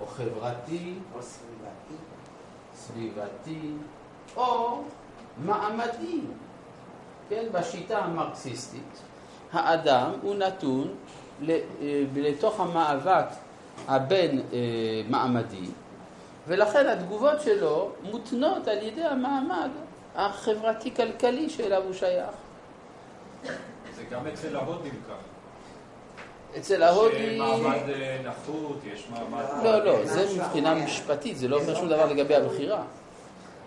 או 0.00 0.06
חברתי, 0.06 0.94
או 1.14 1.22
סביבתי. 1.22 1.94
סביבתי, 2.74 3.70
או 4.36 4.82
מעמדי. 5.44 6.20
כן, 7.28 7.44
בשיטה 7.52 7.98
המרקסיסטית, 7.98 8.98
האדם 9.52 10.10
הוא 10.22 10.34
נתון 10.34 10.88
אה, 11.48 11.58
לתוך 12.16 12.60
המאבק 12.60 13.24
הבין-מעמדי, 13.88 15.66
ולכן 16.46 16.86
התגובות 16.86 17.40
שלו 17.40 17.90
מותנות 18.02 18.68
על 18.68 18.82
ידי 18.82 19.04
המעמד 19.04 19.70
החברתי-כלכלי 20.14 21.50
שאליו 21.50 21.82
הוא 21.82 21.92
שייך. 21.92 22.30
זה 23.96 24.04
גם 24.10 24.26
אצל 24.26 24.56
ההודים 24.56 25.00
כך. 25.08 25.14
אצל 26.58 26.82
ההודי... 26.82 27.16
יש 27.16 27.38
מעמד 27.38 27.88
אה, 27.88 28.20
נחות, 28.24 28.78
יש 28.92 29.06
מעמד... 29.10 29.44
לא, 29.64 29.84
לא, 29.84 30.06
זה 30.06 30.26
מבחינה 30.36 30.74
משפטית, 30.74 31.36
זה 31.36 31.48
לא 31.48 31.60
אומר 31.60 31.74
שום 31.74 31.88
דבר 31.88 32.06
לגבי 32.06 32.34
הבחירה. 32.34 32.82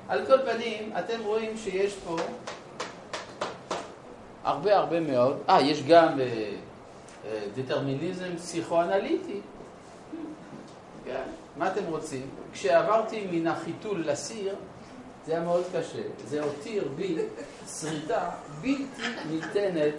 על 0.10 0.26
כל 0.26 0.38
פנים, 0.52 0.91
אתם 0.99 1.23
רואים 1.23 1.57
שיש 1.57 1.93
פה 1.93 2.15
הרבה 4.43 4.77
הרבה 4.77 4.99
מאוד, 4.99 5.38
אה, 5.49 5.61
יש 5.61 5.84
גם 5.84 6.19
אה, 6.19 6.26
אה, 7.26 7.39
דטרמיניזם 7.56 8.35
פסיכואנליטי. 8.35 9.39
כן, 11.06 11.23
מה 11.56 11.68
אתם 11.68 11.86
רוצים? 11.86 12.30
כשעברתי 12.53 13.27
מן 13.32 13.48
החיתול 13.48 14.03
לסיר, 14.07 14.56
זה 15.26 15.32
היה 15.32 15.41
מאוד 15.41 15.64
קשה. 15.73 16.02
זה 16.27 16.44
הותיר 16.44 16.88
בי 16.95 17.18
שריטה 17.80 18.30
בלתי 18.61 19.03
ניתנת 19.30 19.94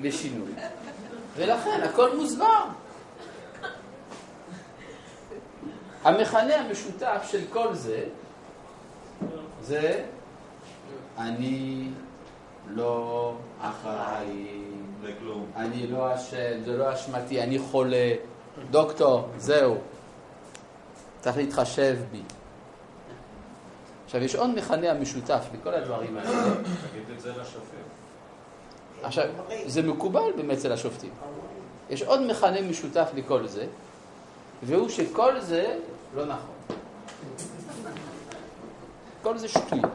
לשינוי. 0.00 0.52
ולכן 1.36 1.80
הכל 1.84 2.16
מוסבר. 2.16 2.64
המכנה 6.04 6.54
המשותף 6.54 7.28
של 7.30 7.40
כל 7.52 7.74
זה, 7.74 8.04
זה 9.62 10.04
אני 11.18 11.88
לא 12.68 13.34
אחראי. 13.60 14.58
אני 15.56 15.86
לא 15.86 16.14
אשם, 16.14 16.64
זה 16.64 16.76
לא 16.76 16.94
אשמתי, 16.94 17.42
אני 17.42 17.58
חולה, 17.58 18.12
דוקטור, 18.70 19.28
זהו. 19.38 19.76
צריך 21.20 21.36
להתחשב 21.36 21.96
בי. 22.12 22.22
עכשיו, 24.04 24.22
יש 24.22 24.34
עוד 24.34 24.50
מכנה 24.50 24.90
המשותף 24.90 25.44
לכל 25.54 25.74
הדברים 25.74 26.18
האלה. 26.18 26.54
תגיד 26.90 27.02
את 27.16 27.20
זה 27.20 27.30
לשופט. 27.30 27.98
עכשיו, 29.02 29.24
זה 29.66 29.82
מקובל 29.82 30.32
באמת 30.36 30.58
אצל 30.58 30.72
השופטים. 30.72 31.10
יש 31.90 32.02
עוד 32.02 32.20
מכנה 32.20 32.62
משותף 32.62 33.08
לכל 33.14 33.46
זה, 33.46 33.66
והוא 34.62 34.88
שכל 34.88 35.40
זה 35.40 35.78
לא 36.14 36.26
נכון. 36.26 36.54
הכל 39.20 39.38
זה 39.38 39.48
שטויות. 39.48 39.90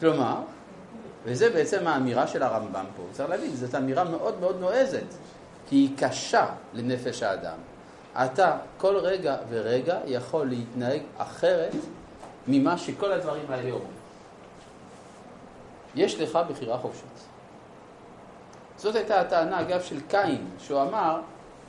כלומר, 0.00 0.36
וזה 1.24 1.50
בעצם 1.50 1.86
האמירה 1.86 2.26
של 2.26 2.42
הרמב"ם 2.42 2.84
פה, 2.96 3.02
צריך 3.12 3.30
להבין, 3.30 3.56
זאת 3.56 3.74
אמירה 3.74 4.04
מאוד 4.04 4.40
מאוד 4.40 4.60
נועזת, 4.60 5.06
כי 5.68 5.76
היא 5.76 5.90
קשה 5.98 6.46
לנפש 6.72 7.22
האדם. 7.22 7.56
אתה 8.16 8.58
כל 8.78 8.96
רגע 8.96 9.36
ורגע 9.48 9.98
יכול 10.06 10.46
להתנהג 10.46 11.02
אחרת 11.18 11.72
ממה 12.46 12.78
שכל 12.78 13.12
הדברים 13.12 13.44
האלה 13.48 13.70
אומרים. 13.70 14.00
יש 15.94 16.14
לך 16.14 16.38
בחירה 16.50 16.78
חופשית. 16.78 17.26
זאת 18.76 18.96
הייתה 18.96 19.20
הטענה, 19.20 19.60
אגב, 19.60 19.82
של 19.82 20.00
קין, 20.08 20.50
שהוא 20.58 20.82
אמר, 20.82 21.20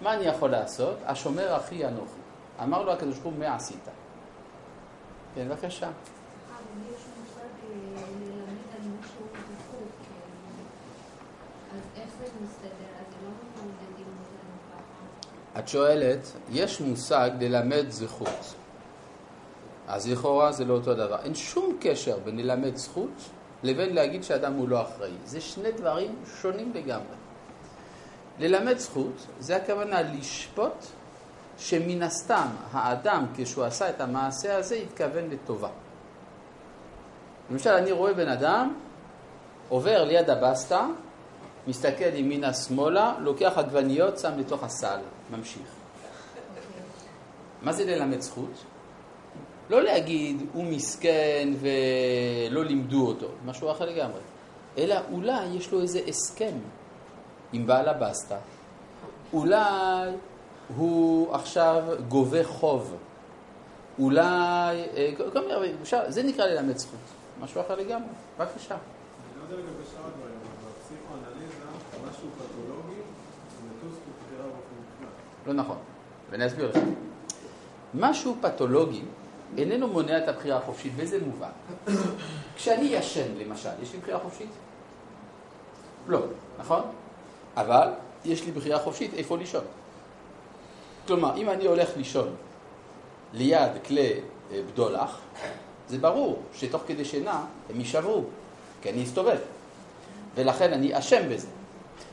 מה 0.01 0.13
אני 0.13 0.26
יכול 0.26 0.49
לעשות? 0.49 0.95
השומר 1.05 1.57
אחי 1.57 1.85
אנוכי. 1.85 2.22
אמר 2.63 2.84
לו 2.84 2.91
הקדוש 2.91 3.18
ברוך 3.18 3.34
הוא, 3.34 3.39
מה 3.39 3.55
עשית? 3.55 3.88
כן, 5.35 5.47
בבקשה. 5.49 5.88
את 15.63 15.67
שואלת, 15.67 16.19
יש 16.51 16.81
מושג 16.81 17.29
ללמד 17.39 17.85
זכות. 17.89 18.53
אז 19.88 20.09
לכאורה 20.09 20.51
זה 20.51 20.65
לא 20.65 20.73
אותו 20.73 20.93
דבר. 20.93 21.17
אין 21.23 21.35
שום 21.35 21.77
קשר 21.79 22.17
בין 22.25 22.38
ללמד 22.38 22.75
זכות 22.75 23.29
לבין 23.63 23.95
להגיד 23.95 24.23
שאדם 24.23 24.53
הוא 24.53 24.69
לא 24.69 24.81
אחראי. 24.81 25.11
זה 25.25 25.41
שני 25.41 25.71
דברים 25.71 26.15
שונים 26.41 26.71
לגמרי. 26.75 27.15
ללמד 28.39 28.77
זכות 28.77 29.27
זה 29.39 29.55
הכוונה 29.55 30.01
לשפוט 30.01 30.85
שמן 31.57 32.03
הסתם 32.03 32.47
האדם 32.71 33.25
כשהוא 33.35 33.63
עשה 33.63 33.89
את 33.89 34.01
המעשה 34.01 34.57
הזה 34.57 34.75
התכוון 34.75 35.29
לטובה. 35.29 35.69
למשל 37.51 37.69
אני 37.69 37.91
רואה 37.91 38.13
בן 38.13 38.27
אדם 38.27 38.73
עובר 39.69 40.03
ליד 40.03 40.29
הבסטה, 40.29 40.88
מסתכל 41.67 42.15
ימינה 42.15 42.53
שמאלה, 42.53 43.13
לוקח 43.19 43.53
עגבניות, 43.55 44.19
שם 44.19 44.31
לתוך 44.38 44.63
הסל, 44.63 44.99
ממשיך. 45.32 45.68
מה 47.62 47.74
זה 47.74 47.86
ללמד 47.86 48.22
זכות? 48.22 48.52
לא 49.70 49.84
להגיד 49.84 50.48
הוא 50.53 50.64
מסכן 50.64 51.49
ולא 51.62 52.66
לימדו 52.66 53.08
אותו, 53.08 53.28
משהו 53.45 53.72
אחר 53.72 53.86
לגמרי, 53.86 54.20
אלא 54.78 54.95
אולי 55.12 55.45
יש 55.45 55.72
לו 55.72 55.82
איזה 55.82 55.99
הסכם 56.08 56.53
עם 57.53 57.68
בעל 57.68 57.90
הבסטה, 57.90 58.38
אולי 59.34 60.12
הוא 60.76 61.34
עכשיו 61.36 61.84
גובה 62.08 62.44
חוב, 62.44 62.95
אולי, 63.99 64.84
אה, 64.95 65.12
זה 66.08 66.24
נקרא 66.24 66.45
ללמד 66.45 66.78
זכות, 66.78 66.99
משהו 67.41 67.62
אחר 67.62 67.76
לגמרי, 67.76 68.10
בבקשה. 68.40 68.76
אני 68.76 69.40
לא 69.40 69.44
יודע 69.44 69.56
לגבי 69.56 69.84
שאר 69.91 70.06
הדברים, 70.06 70.36
אבל 70.36 70.72
בפסיכואנליזה, 70.72 71.56
משהו 72.10 72.28
פתולוגי, 72.38 73.02
זה 73.56 73.68
נטוס 73.68 73.98
בבחירה 73.98 74.44
באופן 74.44 74.76
מוחלט. 74.80 75.22
לא 75.47 75.53
נכון, 75.53 75.77
ואני 76.31 76.47
אסביר 76.47 76.69
לך. 76.69 76.77
משהו 77.93 78.35
פתולוגי 78.41 79.01
איננו 79.57 79.88
מונע 79.88 80.18
את 80.18 80.27
הבחירה 80.27 80.57
החופשית, 80.57 80.95
באיזה 80.95 81.19
מובן? 81.26 81.49
כשאני 82.55 82.85
ישן, 82.85 83.35
למשל, 83.38 83.69
יש 83.84 83.93
לי 83.93 83.99
בחירה 83.99 84.19
חופשית? 84.19 84.49
לא, 86.07 86.19
נכון? 86.59 86.81
אבל 87.57 87.88
יש 88.26 88.45
לי 88.45 88.51
בחירה 88.51 88.80
חופשית 88.80 89.13
איפה 89.13 89.38
לישון. 89.38 89.63
כלומר, 91.07 91.38
אם 91.38 91.49
אני 91.49 91.65
הולך 91.65 91.89
לישון 91.97 92.35
ליד 93.34 93.72
כלי 93.85 94.13
אה, 94.51 94.61
בדולח, 94.72 95.19
זה 95.89 95.97
ברור 95.97 96.41
שתוך 96.53 96.81
כדי 96.88 97.05
שינה 97.05 97.45
הם 97.69 97.80
יישברו, 97.80 98.23
כי 98.81 98.89
אני 98.89 99.03
אסתובב, 99.03 99.38
ולכן 100.35 100.73
אני 100.73 100.99
אשם 100.99 101.30
בזה. 101.30 101.47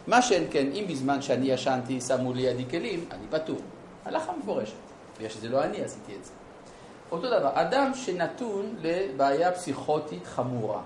מה 0.08 0.22
שאין 0.22 0.46
כן, 0.50 0.66
אם 0.72 0.84
בזמן 0.88 1.22
שאני 1.22 1.46
ישנתי 1.46 2.00
שמו 2.00 2.32
לידי 2.32 2.64
כלים, 2.70 3.04
אני 3.10 3.26
פטור. 3.30 3.58
הלכה 4.04 4.32
מפורשת, 4.42 4.74
בגלל 5.16 5.28
שזה 5.28 5.48
לא 5.48 5.64
אני 5.64 5.82
עשיתי 5.82 6.16
את 6.16 6.24
זה. 6.24 6.32
אותו 7.10 7.26
דבר, 7.26 7.50
אדם 7.54 7.94
שנתון 7.94 8.74
לבעיה 8.80 9.52
פסיכוטית 9.52 10.26
חמורה, 10.26 10.82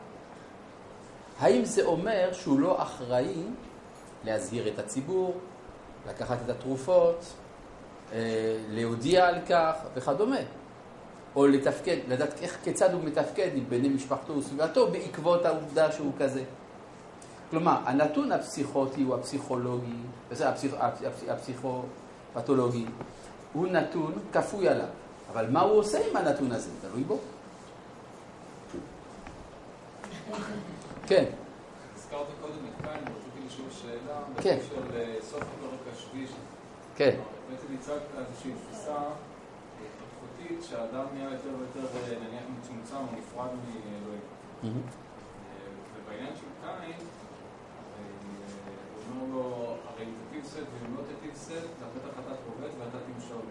האם 1.38 1.64
זה 1.64 1.84
אומר 1.84 2.32
שהוא 2.32 2.60
לא 2.60 2.82
אחראי 2.82 3.42
להזהיר 4.24 4.68
את 4.68 4.78
הציבור, 4.78 5.34
לקחת 6.08 6.38
את 6.44 6.50
התרופות, 6.50 7.24
אה, 8.12 8.18
להודיע 8.70 9.28
על 9.28 9.36
כך 9.48 9.74
וכדומה? 9.94 10.40
או 11.36 11.46
לתפקד, 11.46 11.96
לדעת 12.08 12.42
איך, 12.42 12.58
כיצד 12.64 12.92
הוא 12.92 13.04
מתפקד 13.04 13.50
עם 13.54 13.64
בני 13.68 13.88
משפחתו 13.88 14.36
וסביבתו 14.36 14.90
בעקבות 14.90 15.44
העובדה 15.44 15.92
שהוא 15.92 16.12
כזה. 16.18 16.42
כלומר, 17.52 17.76
הנתון 17.84 18.32
הפסיכוטי 18.32 19.02
הוא 19.02 19.14
הפסיכולוגי, 19.14 19.96
בסדר, 20.30 20.48
הפסיכ, 20.48 20.74
הפסיכ, 20.78 21.28
הפסיכופתולוגי, 21.28 22.86
הוא 23.52 23.66
נתון 23.66 24.12
כפוי 24.32 24.68
עליו. 24.68 24.86
אבל 25.32 25.50
מה 25.50 25.60
הוא 25.60 25.78
עושה 25.78 25.98
עם 26.10 26.16
הנתון 26.16 26.52
הזה? 26.52 26.70
תלוי 26.80 27.04
בו. 27.04 27.18
כן. 31.06 31.24
הזכרת 31.96 32.26
קודם 32.40 32.54
את 32.54 32.86
קין, 32.86 33.14
רציתי 33.14 33.46
לשאול 33.46 33.68
שאלה, 33.70 34.18
כן. 34.42 34.58
בקשר 34.58 34.82
לסוף 34.94 35.42
הפרק 35.42 35.94
השביעי. 35.94 36.26
כן. 36.96 37.16
בעצם 37.50 37.66
הצגת 37.74 38.26
איזושהי 38.28 38.52
תפיסה 38.52 38.96
התפתחותית 39.82 40.64
שהאדם 40.70 41.04
נהיה 41.14 41.30
יותר 41.30 41.48
ויותר 41.58 41.98
אה, 41.98 42.18
נניח 42.18 42.42
מצומצם 42.60 42.96
או 42.96 43.18
נפרד 43.18 43.48
מאלוהים. 43.48 44.20
מהמם. 44.62 44.76
אה, 44.76 44.82
ובעניין 45.96 46.34
של 46.36 46.46
קין, 46.60 47.06
אומר 49.20 49.34
לו, 49.34 49.76
הרי 49.94 50.04
אם 50.04 50.10
תטיב 50.28 50.44
סט 50.44 50.56
ואם 50.56 50.96
לא 50.96 51.02
תטיב 51.02 51.34
סט, 51.34 51.50
אתה 51.50 51.86
בטח 51.94 52.18
אתה 52.20 52.34
תרובץ 52.36 52.72
ואתה 52.78 52.98
תמשול. 53.06 53.42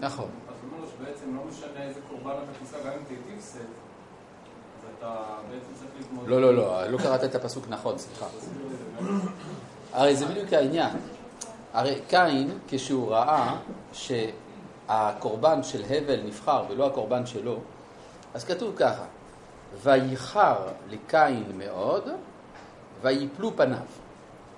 נכון. 0.00 0.28
אז 0.48 0.54
הוא 0.62 0.70
אומר 0.70 0.84
לו 0.84 0.90
שבעצם 0.90 1.36
לא 1.36 1.42
משנה 1.48 1.82
איזה 1.82 2.00
קורבן 2.10 2.30
אתה 2.30 2.58
תישא, 2.58 2.76
גם 2.86 2.92
אם 2.92 3.04
תיטיב 3.08 3.40
סט, 3.40 3.58
אז 3.58 4.88
אתה 4.98 5.24
בעצם 5.50 5.72
צריך 5.74 5.90
להתמודד. 5.98 6.28
לא, 6.28 6.40
לא, 6.40 6.54
לא, 6.54 6.86
לא 6.86 6.98
קראת 6.98 7.24
את 7.24 7.34
הפסוק 7.34 7.64
נכון, 7.68 7.98
סליחה. 7.98 8.26
הרי 9.92 10.16
זה 10.16 10.26
בדיוק 10.26 10.52
העניין. 10.52 10.96
הרי 11.72 12.00
קין, 12.08 12.58
כשהוא 12.68 13.10
ראה 13.10 13.56
שהקורבן 13.92 15.62
של 15.62 15.82
הבל 15.90 16.20
נבחר 16.26 16.64
ולא 16.68 16.86
הקורבן 16.86 17.26
שלו, 17.26 17.60
אז 18.34 18.44
כתוב 18.44 18.76
ככה, 18.76 19.04
וייחר 19.82 20.56
לקין 20.88 21.44
מאוד, 21.58 22.08
ויפלו 23.02 23.56
פניו. 23.56 23.78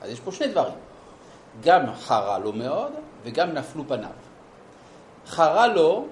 אז 0.03 0.11
יש 0.11 0.21
פה 0.21 0.33
שני 0.33 0.49
דברים, 0.49 0.75
גם 1.63 1.95
חרה 1.95 2.39
לו 2.39 2.53
מאוד 2.53 2.93
וגם 3.25 3.53
נפלו 3.53 3.85
פניו. 3.89 4.11
חרה 5.27 5.67
לו 5.67 6.07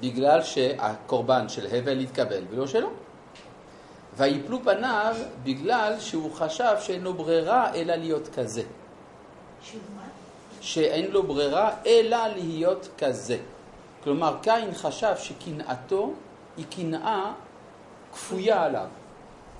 בגלל 0.00 0.42
שהקורבן 0.42 1.48
של 1.48 1.66
הבל 1.76 2.00
התקבל 2.00 2.44
ולא 2.50 2.66
שלו. 2.66 2.88
ויפלו 4.16 4.62
פניו 4.62 5.16
בגלל 5.42 5.94
שהוא 6.00 6.34
חשב 6.34 6.76
שאין 6.80 7.00
לו 7.00 7.14
ברירה 7.14 7.74
אלא 7.74 7.94
להיות 7.94 8.28
כזה. 8.34 8.62
שאין 10.60 11.10
לו 11.10 11.22
ברירה 11.22 11.70
אלא 11.86 12.26
להיות 12.26 12.88
כזה. 12.98 13.38
כלומר, 14.04 14.36
קין 14.42 14.74
חשב 14.74 15.14
שקנאתו 15.16 16.12
היא 16.56 16.64
קנאה 16.70 17.32
כפויה 18.12 18.62
עליו. 18.62 18.86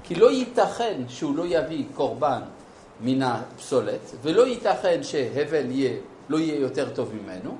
כי 0.02 0.14
לא 0.14 0.30
ייתכן 0.30 1.02
שהוא 1.08 1.36
לא 1.36 1.44
יביא 1.46 1.84
קורבן 1.94 2.42
מן 3.00 3.22
הפסולת, 3.22 4.14
ולא 4.22 4.46
ייתכן 4.46 5.02
שהבל 5.02 5.70
יהיה, 5.70 5.96
לא 6.28 6.38
יהיה 6.38 6.60
יותר 6.60 6.94
טוב 6.94 7.14
ממנו, 7.14 7.56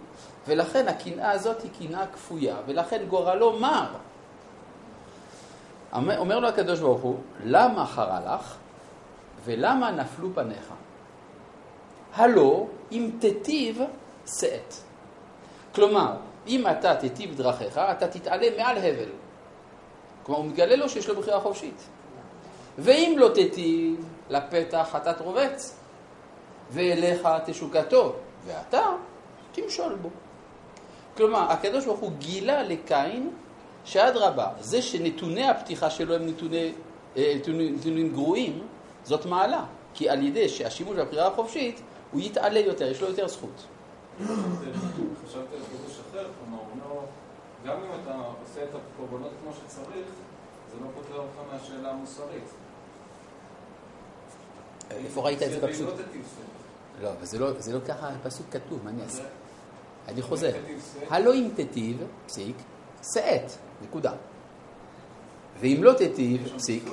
ולכן 0.46 0.88
הקנאה 0.88 1.30
הזאת 1.30 1.62
היא 1.62 1.70
קנאה 1.78 2.06
כפויה, 2.06 2.56
ולכן 2.66 3.04
גורלו 3.08 3.58
מר. 3.58 3.86
אומר 5.92 6.18
אומר 6.18 6.38
לו 6.38 6.48
הקדוש 6.48 6.80
ברוך 6.80 7.00
הוא, 7.00 7.16
למה 7.44 7.86
חרה 7.86 8.20
לך 8.34 8.56
ולמה 9.44 9.90
נפלו 9.90 10.28
פניך? 10.34 10.72
הלא 12.14 12.66
אם 12.92 13.10
תיטיב 13.18 13.80
שאת. 14.40 14.74
כלומר, 15.74 16.12
אם 16.46 16.66
אתה 16.66 16.94
תיטיב 16.94 17.36
דרכיך, 17.36 17.78
אתה 17.78 18.08
תתעלה 18.08 18.46
מעל 18.56 18.76
הבל. 18.76 19.08
כלומר, 20.22 20.40
הוא 20.40 20.50
מגלה 20.50 20.76
לו 20.76 20.88
שיש 20.88 21.08
לו 21.08 21.20
בחירה 21.20 21.40
חופשית. 21.40 21.82
ואם 22.78 23.14
לא 23.18 23.28
תיטיב, 23.34 24.04
לפתח 24.30 24.96
אתה 24.96 25.12
תרובץ, 25.12 25.76
ואליך 26.70 27.28
תשוקתו, 27.46 28.14
ואתה 28.46 28.86
תמשול 29.52 29.94
בו. 29.94 30.08
כלומר, 31.16 31.52
הקדוש 31.52 31.84
ברוך 31.84 32.00
הוא 32.00 32.12
גילה 32.18 32.62
לקין 32.62 33.30
שאדרבה, 33.84 34.48
זה 34.60 34.82
שנתוני 34.82 35.48
הפתיחה 35.48 35.90
שלו 35.90 36.14
הם 36.14 36.26
נתוני, 36.26 36.72
אה, 37.16 37.32
נתונים, 37.36 37.74
נתונים 37.74 38.12
גרועים, 38.12 38.66
זאת 39.04 39.26
מעלה. 39.26 39.64
כי 39.94 40.08
על 40.08 40.22
ידי 40.22 40.48
שהשימוש 40.48 40.96
בבחירה 40.96 41.26
החופשית, 41.26 41.80
הוא 42.12 42.20
יתעלה 42.20 42.60
יותר, 42.60 42.90
יש 42.90 43.00
לו 43.00 43.08
יותר 43.08 43.28
זכות. 43.28 43.66
חשבתי 45.26 45.56
גם 47.64 47.76
אם 47.76 48.00
אתה 48.02 48.14
עושה 48.42 48.64
את 48.64 48.68
הקורבנות 48.74 49.30
כמו 49.42 49.52
שצריך, 49.52 50.06
זה 50.70 50.76
לא 50.80 50.86
פותר 50.94 51.18
אותך 51.18 51.52
מהשאלה 51.52 51.90
המוסרית. 51.90 52.44
איפה 54.90 55.22
ראית 55.22 55.42
את 55.42 55.50
זה 55.50 55.66
בפסוק? 55.66 55.90
לא 57.02 57.10
אבל 57.10 57.26
זה 57.26 57.38
לא, 57.38 57.50
לא 57.72 57.80
ככה 57.88 58.08
הפסוק 58.08 58.46
כתוב, 58.50 58.80
מה 58.84 58.90
אני 58.90 59.02
אעשה? 59.02 59.22
אני 60.08 60.22
חוזר. 60.22 60.52
הלא 61.10 61.34
אם 61.34 61.48
תיטיב, 61.54 62.02
פסיק, 62.26 62.56
שאת, 63.12 63.52
נקודה. 63.82 64.12
ואם 65.60 65.78
לא 65.82 65.92
תיטיב, 65.92 66.48
פסיק, 66.56 66.84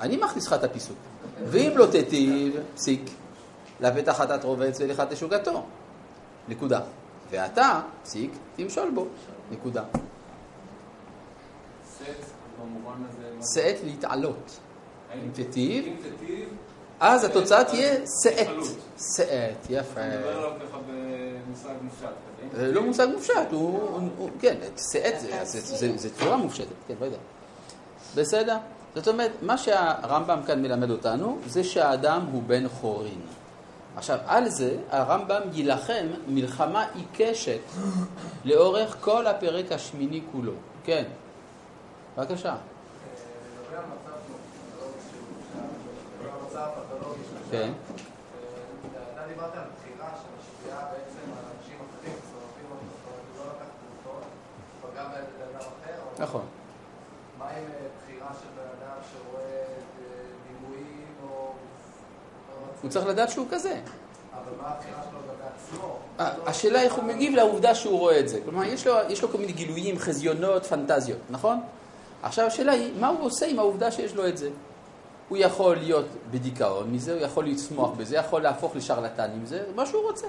אני 0.00 0.16
מכניס 0.16 0.46
לך 0.46 0.52
את 0.52 0.64
הפיסוק. 0.64 0.98
ואם 1.44 1.72
לא 1.76 1.86
תיטיב, 1.86 2.56
פסיק, 2.74 3.00
לפתח 3.80 4.12
חטאת 4.12 4.44
רובץ 4.44 4.80
ולך 4.80 5.02
תשוקתו, 5.10 5.66
נקודה. 6.48 6.80
ואתה, 7.30 7.80
פסיק, 8.02 8.32
תמשול 8.56 8.90
בו, 8.94 9.06
נקודה. 9.50 9.84
שאת, 13.54 13.76
להתעלות. 13.84 14.58
אם 15.14 15.30
תיטיב, 15.32 15.94
אז 17.00 17.24
התוצאה 17.24 17.64
תהיה 17.64 17.94
שאת. 18.22 18.46
שאת, 19.16 19.70
יפה. 19.70 20.00
אתה 20.00 20.16
מדבר 20.16 20.36
עליו 20.36 20.50
ככה 20.68 20.78
במושג 20.86 21.68
מופשט. 21.82 22.08
זה 22.52 22.72
לא 22.72 22.82
מושג 22.82 23.06
מופשט, 23.14 23.32
הוא, 23.50 24.30
כן, 24.40 24.56
שאת 24.92 25.20
זה, 25.98 26.10
צורה 26.18 26.36
מופשטת, 26.36 26.66
כן, 26.88 26.94
לא 27.00 27.04
יודע. 27.04 27.16
בסדר? 28.14 28.56
זאת 28.94 29.08
אומרת, 29.08 29.30
מה 29.42 29.58
שהרמב"ם 29.58 30.40
כאן 30.46 30.62
מלמד 30.62 30.90
אותנו, 30.90 31.38
זה 31.46 31.64
שהאדם 31.64 32.26
הוא 32.32 32.42
בן 32.46 32.68
חורין. 32.68 33.20
עכשיו, 33.96 34.18
על 34.26 34.48
זה 34.48 34.76
הרמב"ם 34.90 35.40
יילחם 35.52 36.06
מלחמה 36.28 36.86
עיקשת 36.94 37.60
לאורך 38.44 38.96
כל 39.00 39.26
הפרק 39.26 39.72
השמיני 39.72 40.20
כולו. 40.32 40.52
כן, 40.84 41.04
בבקשה. 42.18 42.54
לגבי 42.54 43.76
המצב 43.76 44.10
הפתולוגי 44.12 45.02
של 45.10 45.18
לגבי 46.20 46.30
המצב 46.40 46.68
הפתולוגי 46.76 47.22
של 47.30 47.39
כן. 47.50 47.70
אתה 49.14 49.22
דיברת 49.28 49.54
על 49.54 49.62
בחירה 49.76 50.08
שמשפיעה 50.08 50.80
בעצם 50.84 51.30
על 51.32 51.44
אנשים 51.56 51.76
אחרים, 51.90 52.16
זאת 52.24 52.34
אומרת, 52.34 52.80
הוא 53.36 53.46
לא 53.46 53.52
לקח 53.52 53.66
תרופות, 53.80 54.22
פגע 54.82 55.04
באדם 55.08 55.66
אחר, 55.84 56.22
נכון. 56.24 56.42
מה 57.38 57.44
עם 57.44 57.50
אה, 57.54 57.86
בחירה 58.04 58.28
של 58.40 58.46
בן 58.56 58.68
אדם 58.78 58.96
שרואה 59.12 59.42
אה, 59.42 59.66
דימויים 60.48 61.06
או... 61.30 61.52
הוא 62.82 62.90
צריך 62.90 63.06
לדעת 63.06 63.30
שהוא 63.30 63.46
כזה. 63.50 63.80
אבל 64.34 64.52
מה 64.62 64.68
הבחירה 64.68 65.00
שלו 65.10 65.18
לגבי 65.18 65.42
עצמו? 65.56 65.98
ה- 66.18 66.50
השאלה 66.50 66.82
איך 66.82 66.94
הוא 66.94 67.04
מגיב 67.04 67.34
לעובדה 67.34 67.74
שהוא 67.74 67.98
רואה 67.98 68.20
את 68.20 68.28
זה. 68.28 68.40
כלומר, 68.44 68.64
יש 68.64 68.86
לו, 68.86 68.94
יש 69.08 69.22
לו 69.22 69.28
כל 69.28 69.38
מיני 69.38 69.52
גילויים, 69.52 69.98
חזיונות, 69.98 70.66
פנטזיות, 70.66 71.18
נכון? 71.30 71.60
עכשיו 72.22 72.46
השאלה 72.46 72.72
היא, 72.72 72.92
מה 73.00 73.08
הוא 73.08 73.20
עושה 73.26 73.46
עם 73.46 73.58
העובדה 73.58 73.90
שיש 73.90 74.14
לו 74.14 74.26
את 74.28 74.38
זה? 74.38 74.50
הוא 75.30 75.38
יכול 75.38 75.76
להיות 75.76 76.06
בדיכאון 76.30 76.90
מזה, 76.90 77.12
הוא 77.12 77.20
יכול 77.20 77.46
לצמוח 77.46 77.90
בזה, 77.96 78.16
יכול 78.16 78.42
להפוך 78.42 78.76
לשרלטן 78.76 79.30
עם 79.34 79.46
זה, 79.46 79.64
מה 79.74 79.86
שהוא 79.86 80.02
רוצה. 80.02 80.26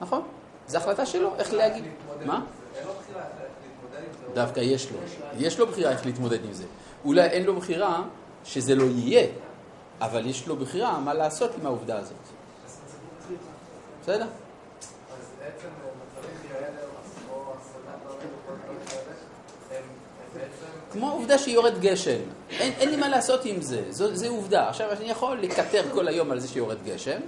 נכון? 0.00 0.22
זו 0.68 0.78
החלטה 0.78 1.06
שלו, 1.06 1.30
איך 1.38 1.52
להגיד. 1.52 1.84
מה? 2.24 2.40
אין 2.76 2.86
לו 2.86 2.92
בחירה 2.94 3.22
איך 3.22 3.50
להתמודד 3.62 4.04
עם 4.06 4.12
זה. 4.28 4.34
דווקא 4.34 4.60
יש 4.60 4.90
לו. 4.90 4.98
יש 5.36 5.58
לו 5.58 5.66
בחירה 5.66 5.90
איך 5.90 6.06
להתמודד 6.06 6.44
עם 6.44 6.52
זה. 6.52 6.64
אולי 7.04 7.22
אין 7.22 7.44
לו 7.44 7.56
בחירה 7.56 8.02
שזה 8.44 8.74
לא 8.74 8.84
יהיה, 8.84 9.26
אבל 10.00 10.26
יש 10.26 10.46
לו 10.46 10.56
בחירה 10.56 11.00
מה 11.00 11.14
לעשות 11.14 11.50
עם 11.60 11.66
העובדה 11.66 11.98
הזאת. 11.98 12.16
בסדר? 14.02 14.26
כמו 20.92 21.08
העובדה 21.08 21.38
שיורד 21.38 21.80
גשם. 21.80 22.20
אין, 22.50 22.72
אין 22.78 22.90
לי 22.90 22.96
מה 22.96 23.08
לעשות 23.08 23.44
עם 23.44 23.62
זה, 23.62 23.82
זו, 23.90 24.16
זו 24.16 24.26
עובדה. 24.26 24.68
עכשיו, 24.68 24.92
אני 24.92 25.10
יכול 25.10 25.38
לקטר 25.38 25.82
כל 25.92 26.08
היום 26.08 26.30
על 26.30 26.40
זה 26.40 26.48
שיורד 26.48 26.76
גשם, 26.84 27.20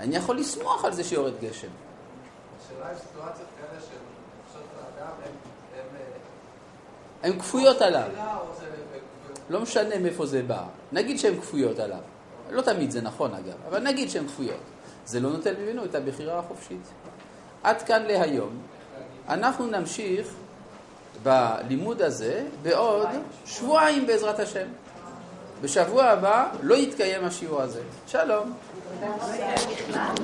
אני 0.00 0.16
יכול 0.16 0.36
לשמוח 0.38 0.84
על 0.84 0.92
זה 0.92 1.04
שיורד 1.04 1.32
גשם. 1.40 1.68
השאלה 2.66 2.88
היא 2.88 2.98
סיטואציות 2.98 3.48
כאלה 3.60 3.80
של 3.80 3.96
תחושות 4.50 4.68
האדם, 4.78 5.12
הם... 5.24 5.32
הם, 5.74 5.96
אה, 7.24 7.28
הן 7.28 7.38
כפויות 7.38 7.82
עליו. 7.82 8.08
לא 9.50 9.60
משנה 9.60 9.98
מאיפה 9.98 10.26
זה 10.26 10.42
בא. 10.42 10.62
נגיד 10.92 11.18
שהן 11.18 11.40
כפויות 11.40 11.78
עליו. 11.78 11.98
לא 12.50 12.62
תמיד 12.62 12.90
זה 12.90 13.00
נכון 13.00 13.34
אגב, 13.34 13.54
אבל 13.68 13.82
נגיד 13.82 14.10
שהן 14.10 14.26
כפויות. 14.26 14.60
זה 15.06 15.20
לא 15.20 15.30
נותן 15.30 15.54
ממנו 15.60 15.84
את 15.84 15.94
הבחירה 15.94 16.38
החופשית. 16.38 16.88
עד 17.62 17.82
כאן 17.82 18.02
להיום. 18.02 18.58
אנחנו 19.28 19.66
נמשיך 19.66 20.34
בלימוד 21.24 22.02
הזה 22.02 22.42
בעוד 22.62 23.08
שבועיים 23.46 24.06
בעזרת 24.06 24.40
השם. 24.40 24.66
בשבוע 25.62 26.04
הבא 26.04 26.48
לא 26.62 26.74
יתקיים 26.74 27.24
השיעור 27.24 27.62
הזה. 27.62 27.80
שלום. 28.06 28.52